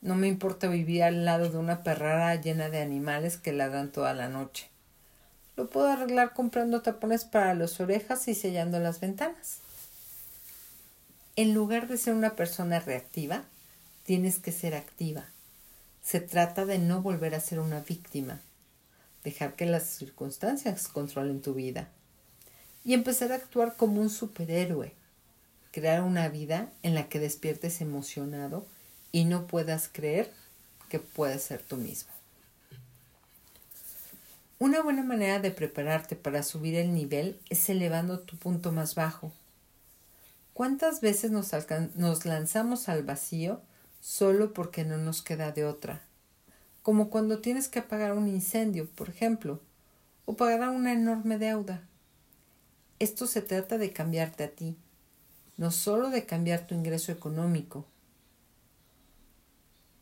No 0.07 0.15
me 0.15 0.29
importa 0.29 0.69
vivir 0.69 1.03
al 1.03 1.25
lado 1.27 1.51
de 1.51 1.59
una 1.59 1.83
perrara 1.83 2.35
llena 2.41 2.71
de 2.71 2.81
animales 2.81 3.37
que 3.37 3.53
ladran 3.53 3.93
toda 3.93 4.15
la 4.15 4.29
noche. 4.29 4.71
Lo 5.57 5.69
puedo 5.69 5.89
arreglar 5.89 6.33
comprando 6.33 6.81
tapones 6.81 7.25
para 7.25 7.53
las 7.55 7.79
orejas 7.81 8.27
y 8.29 8.35
sellando 8.35 8.79
las 8.79 9.01
ventanas. 9.01 9.59
En 11.37 11.53
lugar 11.53 11.89
de 11.89 11.99
ser 11.99 12.15
una 12.15 12.35
persona 12.35 12.81
reactiva, 12.81 13.45
Tienes 14.07 14.39
que 14.39 14.53
ser 14.53 14.77
activa. 14.77 15.25
Se 16.01 16.21
trata 16.21 16.65
de 16.65 16.79
no 16.79 17.03
volver 17.03 17.35
a 17.35 17.41
ser 17.41 17.59
una 17.59 17.81
víctima, 17.81 18.41
dejar 19.25 19.57
que 19.57 19.67
las 19.67 19.83
circunstancias 19.83 20.87
controlen 20.87 21.43
tu 21.43 21.55
vida 21.55 21.89
y 22.85 22.95
empezar 22.95 23.33
a 23.33 23.35
actuar 23.35 23.75
como 23.77 24.01
un 24.01 24.11
superhéroe, 24.11 24.93
crear 25.73 26.05
una 26.05 26.29
vida 26.29 26.71
en 26.85 26.95
la 26.95 27.09
que 27.09 27.19
despiertes 27.19 27.81
emocionado 27.81 28.65
y 29.13 29.25
no 29.25 29.47
puedas 29.47 29.89
creer 29.93 30.33
que 30.89 30.99
puedes 30.99 31.43
ser 31.43 31.63
tú 31.63 31.77
mismo. 31.77 32.11
Una 34.59 34.83
buena 34.83 35.03
manera 35.03 35.39
de 35.39 35.51
prepararte 35.51 36.17
para 36.17 36.43
subir 36.43 36.77
el 36.77 36.95
nivel 36.95 37.39
es 37.51 37.69
elevando 37.69 38.21
tu 38.21 38.37
punto 38.37 38.73
más 38.73 38.95
bajo. 38.95 39.33
¿Cuántas 40.55 41.01
veces 41.01 41.31
nos, 41.31 41.51
nos 41.97 42.25
lanzamos 42.25 42.89
al 42.89 43.03
vacío 43.03 43.61
solo 44.07 44.53
porque 44.53 44.85
no 44.85 44.99
nos 44.99 45.21
queda 45.21 45.51
de 45.51 45.65
otra. 45.65 46.01
Como 46.83 47.11
cuando 47.11 47.41
tienes 47.41 47.67
que 47.67 47.81
apagar 47.81 48.13
un 48.13 48.29
incendio, 48.29 48.89
por 48.91 49.09
ejemplo, 49.09 49.61
o 50.27 50.37
pagar 50.37 50.69
una 50.69 50.93
enorme 50.93 51.39
deuda. 51.39 51.83
Esto 53.01 53.27
se 53.27 53.43
trata 53.43 53.79
de 53.79 53.93
cambiarte 53.93 54.45
a 54.45 54.51
ti, 54.51 54.77
no 55.57 55.73
solo 55.73 56.11
de 56.11 56.25
cambiar 56.25 56.69
tu 56.69 56.77
ingreso 56.77 57.11
económico. 57.11 57.85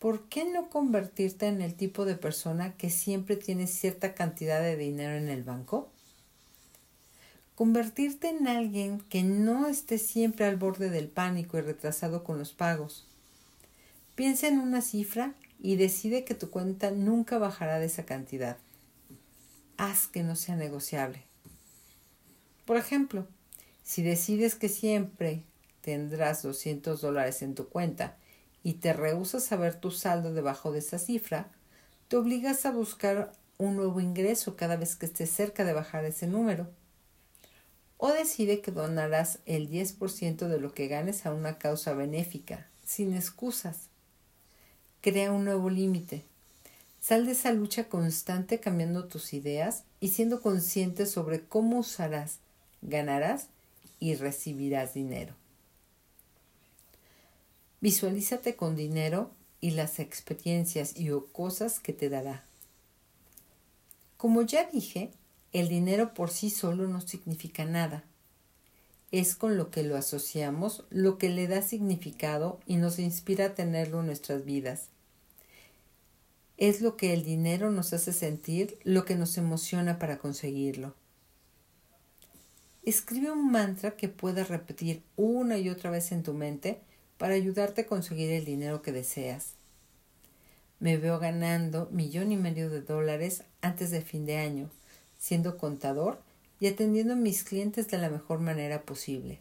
¿Por 0.04 0.28
qué 0.28 0.44
no 0.44 0.68
convertirte 0.68 1.46
en 1.46 1.62
el 1.62 1.76
tipo 1.76 2.04
de 2.04 2.14
persona 2.14 2.76
que 2.76 2.90
siempre 2.90 3.36
tiene 3.36 3.66
cierta 3.66 4.12
cantidad 4.12 4.60
de 4.60 4.76
dinero 4.76 5.14
en 5.14 5.30
el 5.30 5.42
banco? 5.42 5.90
Convertirte 7.54 8.28
en 8.28 8.46
alguien 8.46 9.00
que 9.00 9.22
no 9.22 9.66
esté 9.66 9.96
siempre 9.96 10.44
al 10.44 10.56
borde 10.56 10.90
del 10.90 11.08
pánico 11.08 11.56
y 11.56 11.62
retrasado 11.62 12.22
con 12.22 12.38
los 12.38 12.52
pagos 12.52 13.06
Piensa 14.14 14.46
en 14.46 14.58
una 14.58 14.82
cifra 14.82 15.32
y 15.58 15.76
decide 15.76 16.24
que 16.24 16.34
tu 16.34 16.50
cuenta 16.50 16.90
nunca 16.90 17.38
bajará 17.38 17.78
de 17.78 17.86
esa 17.86 18.04
cantidad. 18.04 18.58
Haz 19.78 20.06
que 20.06 20.22
no 20.22 20.36
sea 20.36 20.56
negociable. 20.56 21.22
Por 22.66 22.76
ejemplo, 22.76 23.26
si 23.82 24.02
decides 24.02 24.54
que 24.54 24.68
siempre 24.68 25.44
tendrás 25.80 26.42
200 26.42 27.00
dólares 27.00 27.40
en 27.40 27.54
tu 27.54 27.70
cuenta 27.70 28.18
y 28.64 28.74
te 28.74 28.92
rehusas 28.94 29.52
a 29.52 29.56
ver 29.56 29.76
tu 29.76 29.92
saldo 29.92 30.32
debajo 30.32 30.72
de 30.72 30.80
esa 30.80 30.98
cifra, 30.98 31.52
te 32.08 32.16
obligas 32.16 32.66
a 32.66 32.72
buscar 32.72 33.32
un 33.58 33.76
nuevo 33.76 34.00
ingreso 34.00 34.56
cada 34.56 34.76
vez 34.76 34.96
que 34.96 35.06
estés 35.06 35.30
cerca 35.30 35.64
de 35.64 35.74
bajar 35.74 36.04
ese 36.06 36.26
número. 36.26 36.66
O 37.98 38.08
decide 38.08 38.60
que 38.60 38.72
donarás 38.72 39.38
el 39.46 39.70
10% 39.70 40.48
de 40.48 40.58
lo 40.58 40.72
que 40.72 40.88
ganes 40.88 41.26
a 41.26 41.32
una 41.32 41.58
causa 41.58 41.92
benéfica, 41.92 42.66
sin 42.84 43.14
excusas. 43.14 43.88
Crea 45.02 45.30
un 45.30 45.44
nuevo 45.44 45.70
límite. 45.70 46.24
Sal 47.00 47.26
de 47.26 47.32
esa 47.32 47.52
lucha 47.52 47.90
constante 47.90 48.60
cambiando 48.60 49.04
tus 49.04 49.34
ideas 49.34 49.84
y 50.00 50.08
siendo 50.08 50.40
consciente 50.40 51.04
sobre 51.04 51.42
cómo 51.42 51.80
usarás, 51.80 52.38
ganarás 52.80 53.48
y 54.00 54.14
recibirás 54.14 54.94
dinero. 54.94 55.34
Visualízate 57.84 58.56
con 58.56 58.76
dinero 58.76 59.30
y 59.60 59.72
las 59.72 59.98
experiencias 59.98 60.98
y 60.98 61.10
o 61.10 61.26
cosas 61.26 61.80
que 61.80 61.92
te 61.92 62.08
dará. 62.08 62.42
Como 64.16 64.40
ya 64.40 64.64
dije, 64.70 65.10
el 65.52 65.68
dinero 65.68 66.14
por 66.14 66.30
sí 66.30 66.48
solo 66.48 66.88
no 66.88 67.02
significa 67.02 67.66
nada. 67.66 68.02
Es 69.12 69.34
con 69.34 69.58
lo 69.58 69.70
que 69.70 69.82
lo 69.82 69.98
asociamos 69.98 70.84
lo 70.88 71.18
que 71.18 71.28
le 71.28 71.46
da 71.46 71.60
significado 71.60 72.58
y 72.66 72.76
nos 72.76 72.98
inspira 72.98 73.44
a 73.44 73.54
tenerlo 73.54 74.00
en 74.00 74.06
nuestras 74.06 74.46
vidas. 74.46 74.88
Es 76.56 76.80
lo 76.80 76.96
que 76.96 77.12
el 77.12 77.22
dinero 77.22 77.70
nos 77.70 77.92
hace 77.92 78.14
sentir, 78.14 78.78
lo 78.84 79.04
que 79.04 79.14
nos 79.14 79.36
emociona 79.36 79.98
para 79.98 80.16
conseguirlo. 80.16 80.94
Escribe 82.82 83.30
un 83.30 83.52
mantra 83.52 83.94
que 83.94 84.08
puedas 84.08 84.48
repetir 84.48 85.02
una 85.16 85.58
y 85.58 85.68
otra 85.68 85.90
vez 85.90 86.12
en 86.12 86.22
tu 86.22 86.32
mente 86.32 86.80
para 87.24 87.36
ayudarte 87.36 87.80
a 87.80 87.86
conseguir 87.86 88.30
el 88.32 88.44
dinero 88.44 88.82
que 88.82 88.92
deseas. 88.92 89.54
Me 90.78 90.98
veo 90.98 91.18
ganando 91.18 91.88
millón 91.90 92.32
y 92.32 92.36
medio 92.36 92.68
de 92.68 92.82
dólares 92.82 93.44
antes 93.62 93.90
de 93.90 94.02
fin 94.02 94.26
de 94.26 94.36
año, 94.36 94.68
siendo 95.16 95.56
contador 95.56 96.20
y 96.60 96.66
atendiendo 96.66 97.14
a 97.14 97.16
mis 97.16 97.42
clientes 97.42 97.88
de 97.88 97.96
la 97.96 98.10
mejor 98.10 98.40
manera 98.40 98.82
posible. 98.82 99.38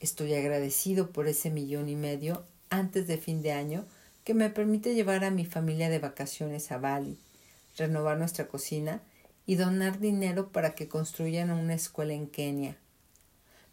Estoy 0.00 0.32
agradecido 0.32 1.10
por 1.10 1.28
ese 1.28 1.50
millón 1.50 1.90
y 1.90 1.94
medio 1.94 2.42
antes 2.70 3.06
de 3.06 3.18
fin 3.18 3.42
de 3.42 3.52
año 3.52 3.84
que 4.24 4.32
me 4.32 4.48
permite 4.48 4.94
llevar 4.94 5.24
a 5.24 5.30
mi 5.30 5.44
familia 5.44 5.90
de 5.90 5.98
vacaciones 5.98 6.72
a 6.72 6.78
Bali, 6.78 7.18
renovar 7.76 8.16
nuestra 8.16 8.48
cocina 8.48 9.02
y 9.44 9.56
donar 9.56 9.98
dinero 9.98 10.52
para 10.52 10.74
que 10.74 10.88
construyan 10.88 11.50
una 11.50 11.74
escuela 11.74 12.14
en 12.14 12.26
Kenia. 12.28 12.78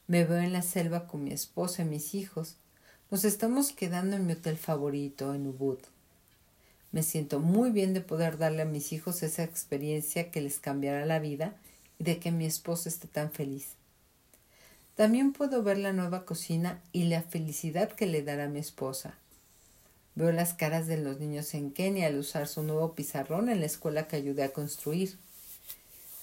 Me 0.05 0.25
veo 0.25 0.39
en 0.39 0.51
la 0.51 0.63
selva 0.63 1.07
con 1.07 1.23
mi 1.23 1.31
esposa 1.31 1.84
y 1.84 1.86
mis 1.86 2.13
hijos, 2.13 2.57
nos 3.14 3.26
estamos 3.26 3.74
quedando 3.74 4.16
en 4.16 4.26
mi 4.26 4.34
hotel 4.34 4.57
favorito 4.57 5.36
en 5.36 5.45
Ubud. 5.45 5.78
Me 6.91 7.03
siento 7.03 7.39
muy 7.39 7.70
bien 7.70 7.93
de 7.93 8.01
poder 8.01 8.39
darle 8.39 8.64
a 8.64 8.66
mis 8.66 8.91
hijos 8.91 9.22
esa 9.22 9.43
experiencia 9.43 10.32
que 10.32 10.41
les 10.41 10.57
cambiará 10.57 11.05
la 11.05 11.20
vida 11.20 11.53
y 11.99 12.05
de 12.05 12.18
que 12.18 12.32
mi 12.32 12.47
esposa 12.47 12.89
esté 12.89 13.07
tan 13.07 13.30
feliz. 13.30 13.68
También 14.95 15.32
puedo 15.32 15.61
ver 15.61 15.78
la 15.78 15.93
nueva 15.93 16.26
cocina 16.26 16.82
y 16.91 17.03
la 17.03 17.22
felicidad 17.22 17.91
que 17.91 18.07
le 18.07 18.24
dará 18.24 18.47
mi 18.47 18.57
esposa. 18.57 19.14
Veo 20.16 20.32
las 20.32 20.55
caras 20.55 20.88
de 20.88 20.97
los 20.97 21.20
niños 21.20 21.53
en 21.53 21.70
Kenia 21.70 22.07
al 22.07 22.18
usar 22.18 22.47
su 22.47 22.64
nuevo 22.64 22.95
pizarrón 22.95 23.47
en 23.47 23.59
la 23.59 23.68
escuela 23.68 24.07
que 24.07 24.16
ayudé 24.16 24.41
a 24.41 24.53
construir. 24.53 25.20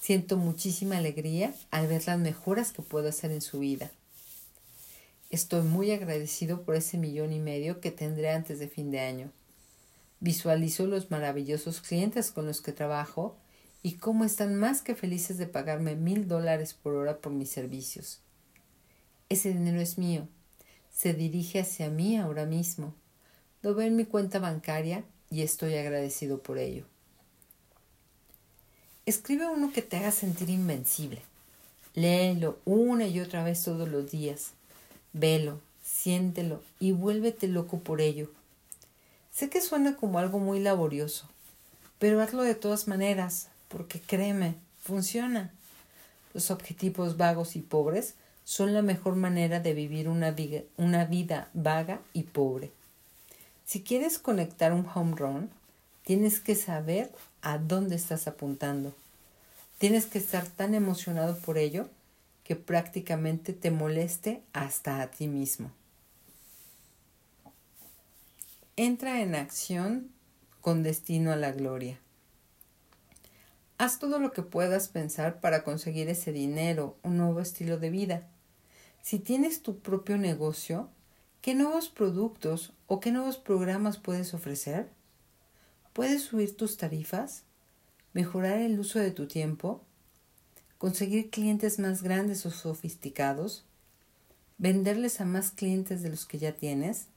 Siento 0.01 0.36
muchísima 0.36 0.97
alegría 0.97 1.55
al 1.70 1.86
ver 1.86 2.05
las 2.09 2.18
mejoras 2.18 2.72
que 2.72 2.82
puedo 2.82 3.11
hacer 3.11 3.30
en 3.30 3.43
su 3.43 3.61
vida. 3.61 3.93
Estoy 5.31 5.62
muy 5.62 5.93
agradecido 5.93 6.62
por 6.62 6.74
ese 6.74 6.99
millón 6.99 7.33
y 7.33 7.39
medio 7.39 7.81
que 7.81 7.93
tendré 7.93 8.31
antes 8.31 8.59
de 8.59 8.66
fin 8.66 8.91
de 8.91 8.99
año. 8.99 9.31
Visualizo 10.18 10.87
los 10.87 11.12
maravillosos 11.12 11.81
clientes 11.81 12.33
con 12.33 12.47
los 12.47 12.61
que 12.61 12.72
trabajo 12.72 13.37
y 13.81 13.93
cómo 13.93 14.24
están 14.24 14.57
más 14.57 14.83
que 14.83 14.97
felices 14.97 15.39
de 15.39 15.47
pagarme 15.47 15.95
mil 15.95 16.26
dólares 16.26 16.74
por 16.74 16.95
hora 16.95 17.18
por 17.18 17.33
mis 17.33 17.49
servicios. 17.49 18.20
Ese 19.28 19.51
dinero 19.51 19.81
es 19.81 19.99
mío. 19.99 20.26
Se 20.93 21.14
dirige 21.14 21.61
hacia 21.61 21.89
mí 21.91 22.16
ahora 22.16 22.45
mismo. 22.45 22.93
Lo 23.62 23.76
veo 23.76 23.87
en 23.87 23.95
mi 23.95 24.07
cuenta 24.07 24.41
bancaria 24.41 25.05
y 25.31 25.43
estoy 25.43 25.76
agradecido 25.76 26.43
por 26.43 26.59
ello. 26.59 26.87
Escribe 29.07 29.47
uno 29.47 29.72
que 29.72 29.83
te 29.83 29.97
haga 29.97 30.11
sentir 30.11 30.51
invencible. 30.51 31.22
Léelo 31.95 32.59
una 32.64 33.07
y 33.07 33.20
otra 33.20 33.45
vez 33.45 33.62
todos 33.62 33.89
los 33.89 34.11
días. 34.11 34.55
Velo, 35.12 35.61
siéntelo 35.82 36.62
y 36.78 36.92
vuélvete 36.92 37.48
loco 37.48 37.80
por 37.80 38.00
ello. 38.00 38.30
Sé 39.32 39.48
que 39.48 39.61
suena 39.61 39.96
como 39.96 40.18
algo 40.18 40.38
muy 40.38 40.61
laborioso, 40.61 41.28
pero 41.98 42.20
hazlo 42.20 42.42
de 42.42 42.54
todas 42.54 42.88
maneras, 42.88 43.48
porque 43.68 44.00
créeme, 44.00 44.54
funciona. 44.82 45.52
Los 46.34 46.50
objetivos 46.50 47.16
vagos 47.16 47.56
y 47.56 47.61
pobres 47.61 48.14
son 48.44 48.72
la 48.72 48.82
mejor 48.82 49.16
manera 49.16 49.61
de 49.61 49.74
vivir 49.74 50.08
una, 50.08 50.34
una 50.76 51.04
vida 51.04 51.48
vaga 51.54 52.00
y 52.12 52.24
pobre. 52.24 52.70
Si 53.64 53.82
quieres 53.82 54.18
conectar 54.18 54.72
un 54.72 54.86
home 54.92 55.14
run, 55.16 55.50
tienes 56.04 56.40
que 56.40 56.54
saber 56.54 57.11
a 57.42 57.58
dónde 57.58 57.96
estás 57.96 58.26
apuntando. 58.26 58.94
Tienes 59.78 60.06
que 60.06 60.18
estar 60.18 60.46
tan 60.46 60.74
emocionado 60.74 61.36
por 61.38 61.56
ello 61.58 61.88
que 62.51 62.57
prácticamente 62.57 63.53
te 63.53 63.70
moleste 63.70 64.42
hasta 64.53 65.03
a 65.03 65.12
ti 65.12 65.28
mismo. 65.28 65.70
Entra 68.74 69.20
en 69.20 69.36
acción 69.36 70.11
con 70.61 70.82
destino 70.82 71.30
a 71.30 71.36
la 71.36 71.53
gloria. 71.53 72.01
Haz 73.78 74.01
todo 74.01 74.18
lo 74.18 74.32
que 74.32 74.42
puedas 74.42 74.88
pensar 74.88 75.38
para 75.38 75.62
conseguir 75.62 76.09
ese 76.09 76.32
dinero, 76.32 76.98
un 77.05 77.18
nuevo 77.18 77.38
estilo 77.38 77.78
de 77.78 77.90
vida. 77.90 78.26
Si 79.01 79.20
tienes 79.20 79.62
tu 79.62 79.78
propio 79.78 80.18
negocio, 80.18 80.88
¿qué 81.42 81.55
nuevos 81.55 81.88
productos 81.88 82.72
o 82.88 82.98
qué 82.98 83.12
nuevos 83.12 83.36
programas 83.38 83.98
puedes 83.98 84.34
ofrecer? 84.34 84.90
¿Puedes 85.92 86.22
subir 86.22 86.57
tus 86.57 86.76
tarifas? 86.76 87.44
¿Mejorar 88.12 88.59
el 88.59 88.80
uso 88.80 88.98
de 88.98 89.12
tu 89.12 89.28
tiempo? 89.28 89.84
Conseguir 90.81 91.28
clientes 91.28 91.78
más 91.78 92.03
grandes 92.03 92.47
o 92.47 92.51
sofisticados, 92.51 93.66
venderles 94.57 95.20
a 95.20 95.26
más 95.26 95.51
clientes 95.51 96.03
de 96.03 96.09
los 96.09 96.24
que 96.24 96.39
ya 96.39 96.53
tienes, 96.53 97.09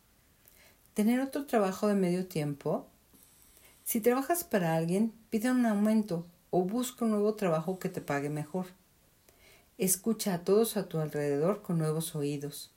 tener 0.93 1.21
otro 1.21 1.45
trabajo 1.45 1.87
de 1.87 1.95
medio 1.95 2.27
tiempo. 2.27 2.85
Si 3.85 4.01
trabajas 4.01 4.43
para 4.43 4.75
alguien, 4.75 5.13
pide 5.29 5.49
un 5.49 5.65
aumento 5.65 6.25
o 6.49 6.63
busca 6.65 7.05
un 7.05 7.11
nuevo 7.11 7.35
trabajo 7.35 7.79
que 7.79 7.87
te 7.87 8.01
pague 8.01 8.29
mejor. 8.29 8.65
Escucha 9.77 10.33
a 10.33 10.43
todos 10.43 10.75
a 10.75 10.89
tu 10.89 10.99
alrededor 10.99 11.61
con 11.61 11.77
nuevos 11.77 12.17
oídos. 12.17 12.69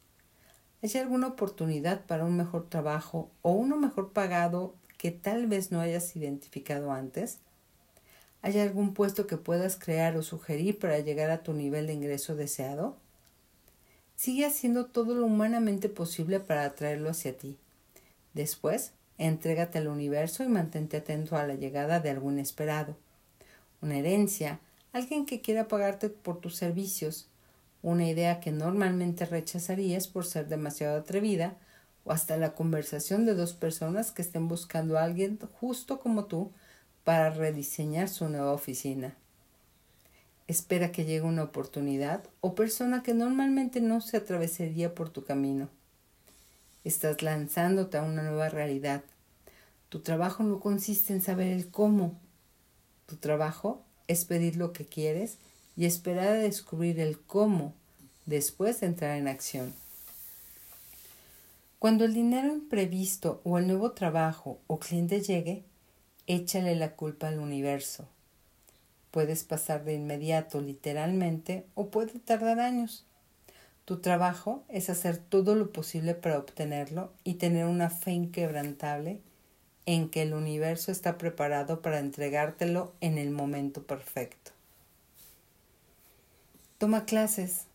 ¿Hay 0.85 1.01
alguna 1.01 1.27
oportunidad 1.27 2.07
para 2.07 2.25
un 2.25 2.37
mejor 2.37 2.69
trabajo 2.69 3.33
o 3.43 3.51
uno 3.51 3.77
mejor 3.77 4.13
pagado 4.13 4.77
que 4.99 5.11
tal 5.11 5.49
vez 5.49 5.73
no 5.73 5.81
hayas 5.81 6.15
identificado 6.15 6.93
antes? 6.93 7.41
¿Hay 8.47 8.61
algún 8.61 8.95
puesto 8.95 9.27
que 9.27 9.39
puedas 9.39 9.75
crear 9.75 10.17
o 10.17 10.23
sugerir 10.23 10.79
para 10.79 11.01
llegar 11.01 11.33
a 11.33 11.43
tu 11.43 11.53
nivel 11.53 11.89
de 11.89 11.95
ingreso 11.95 12.37
deseado? 12.37 12.97
Sigue 14.15 14.47
haciendo 14.47 14.87
todo 14.87 15.17
lo 15.17 15.27
humanamente 15.27 15.89
posible 15.89 16.39
para 16.39 16.65
atraerlo 16.65 17.11
hacia 17.11 17.37
ti. 17.37 17.57
Después, 18.35 18.93
entrégate 19.19 19.79
al 19.79 19.89
universo 19.89 20.45
y 20.45 20.47
mantente 20.47 20.99
atento 20.99 21.37
a 21.37 21.45
la 21.45 21.57
llegada 21.57 21.99
de 21.99 22.11
algún 22.11 22.39
esperado. 22.39 22.97
Una 23.83 23.99
herencia, 23.99 24.61
alguien 24.93 25.27
que 25.27 25.41
quiera 25.41 25.67
pagarte 25.67 26.09
por 26.09 26.39
tus 26.39 26.55
servicios, 26.55 27.27
una 27.83 28.09
idea 28.09 28.39
que 28.39 28.53
normalmente 28.53 29.27
rechazarías 29.27 30.07
por 30.07 30.25
ser 30.25 30.47
demasiado 30.47 30.99
atrevida, 30.99 31.57
o 32.05 32.13
hasta 32.13 32.37
la 32.37 32.55
conversación 32.55 33.27
de 33.27 33.35
dos 33.35 33.55
personas 33.55 34.13
que 34.13 34.23
estén 34.23 34.47
buscando 34.47 34.97
a 34.97 35.03
alguien 35.03 35.37
justo 35.59 35.99
como 35.99 36.27
tú 36.27 36.53
para 37.07 37.31
rediseñar 37.31 38.09
su 38.09 38.29
nueva 38.29 38.51
oficina. 38.51 39.15
Espera 40.49 40.91
que 40.91 41.05
llegue 41.05 41.21
una 41.21 41.45
oportunidad 41.45 42.25
o 42.41 42.57
persona 42.57 43.05
que 43.05 43.15
normalmente 43.15 43.81
no 43.81 44.01
se 44.01 44.17
atravesaría 44.17 44.93
por 44.93 45.11
tu 45.11 45.23
camino. 45.25 45.69
Estás 46.83 47.23
lanzándote 47.23 47.97
a 47.97 48.03
una 48.03 48.25
nueva 48.25 48.49
realidad. 48.49 49.05
Tu 49.89 50.01
trabajo 50.01 50.43
no 50.43 50.59
consiste 50.59 51.13
en 51.13 51.23
saber 51.23 51.53
el 51.53 51.71
cómo. 51.71 52.19
Tu 53.07 53.15
trabajo 53.15 53.85
es 54.09 54.25
pedir 54.25 54.57
lo 54.57 54.73
que 54.73 54.85
quieres 54.85 55.39
y 55.77 55.85
esperar 55.85 56.27
a 56.27 56.33
descubrir 56.33 56.99
el 56.99 57.21
cómo 57.21 57.73
después 58.25 58.81
de 58.81 58.89
entrar 58.89 59.17
en 59.17 59.29
acción. 59.29 59.75
Cuando 61.79 62.05
el 62.05 62.15
dinero 62.15 62.53
imprevisto 62.53 63.43
o 63.45 63.59
el 63.59 63.69
nuevo 63.69 63.93
trabajo 63.93 64.59
o 64.67 64.81
cliente 64.81 65.21
llegue, 65.21 65.63
échale 66.27 66.75
la 66.77 66.97
culpa 66.97 67.29
al 67.29 67.39
universo. 67.39 68.07
Puedes 69.11 69.45
pasar 69.45 69.85
de 69.85 69.95
inmediato, 69.95 70.61
literalmente, 70.61 71.67
o 71.75 71.89
puede 71.89 72.19
tardar 72.19 72.61
años. 72.61 73.07
Tu 73.85 73.99
trabajo 74.01 74.65
es 74.69 74.91
hacer 74.91 75.17
todo 75.17 75.55
lo 75.55 75.73
posible 75.73 76.15
para 76.15 76.39
obtenerlo 76.39 77.13
y 77.25 77.35
tener 77.35 77.67
una 77.67 77.89
fe 77.89 78.11
inquebrantable 78.11 79.21
en 79.87 80.11
que 80.11 80.23
el 80.23 80.35
universo 80.35 80.91
está 80.91 81.17
preparado 81.17 81.81
para 81.81 82.01
entregártelo 82.01 82.93
en 83.01 83.17
el 83.17 83.31
momento 83.31 83.85
perfecto. 83.85 84.51
Toma 86.79 87.05
clases. 87.05 87.67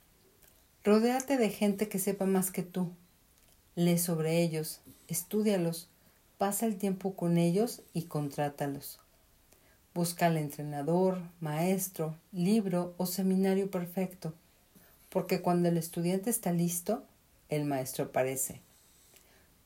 Rodéate 0.83 1.37
de 1.37 1.49
gente 1.49 1.87
que 1.87 1.97
sepa 1.97 2.25
más 2.25 2.51
que 2.51 2.63
tú. 2.63 2.91
Lee 3.75 3.97
sobre 3.97 4.41
ellos, 4.41 4.81
estúdialos, 5.07 5.87
pasa 6.41 6.65
el 6.65 6.77
tiempo 6.79 7.15
con 7.15 7.37
ellos 7.37 7.83
y 7.93 8.05
contrátalos. 8.05 8.97
Busca 9.93 10.25
al 10.25 10.37
entrenador, 10.37 11.19
maestro, 11.39 12.15
libro 12.31 12.95
o 12.97 13.05
seminario 13.05 13.69
perfecto, 13.69 14.33
porque 15.09 15.43
cuando 15.43 15.69
el 15.69 15.77
estudiante 15.77 16.31
está 16.31 16.51
listo, 16.51 17.03
el 17.49 17.65
maestro 17.65 18.05
aparece. 18.05 18.59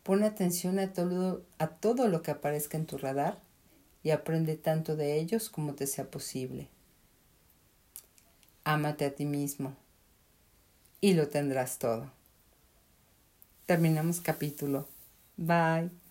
Pon 0.03 0.25
atención 0.25 0.77
a 0.79 0.91
todo, 0.91 1.43
a 1.59 1.67
todo 1.67 2.09
lo 2.09 2.21
que 2.21 2.31
aparezca 2.31 2.77
en 2.77 2.87
tu 2.87 2.97
radar 2.97 3.39
y 4.03 4.09
aprende 4.09 4.57
tanto 4.57 4.97
de 4.97 5.17
ellos 5.17 5.49
como 5.49 5.75
te 5.75 5.87
sea 5.87 6.11
posible. 6.11 6.67
Ámate 8.65 9.05
a 9.05 9.15
ti 9.15 9.23
mismo 9.23 9.77
y 10.99 11.13
lo 11.13 11.29
tendrás 11.29 11.79
todo. 11.79 12.11
Terminamos 13.65 14.19
capítulo. 14.19 14.89
Bye. 15.37 16.04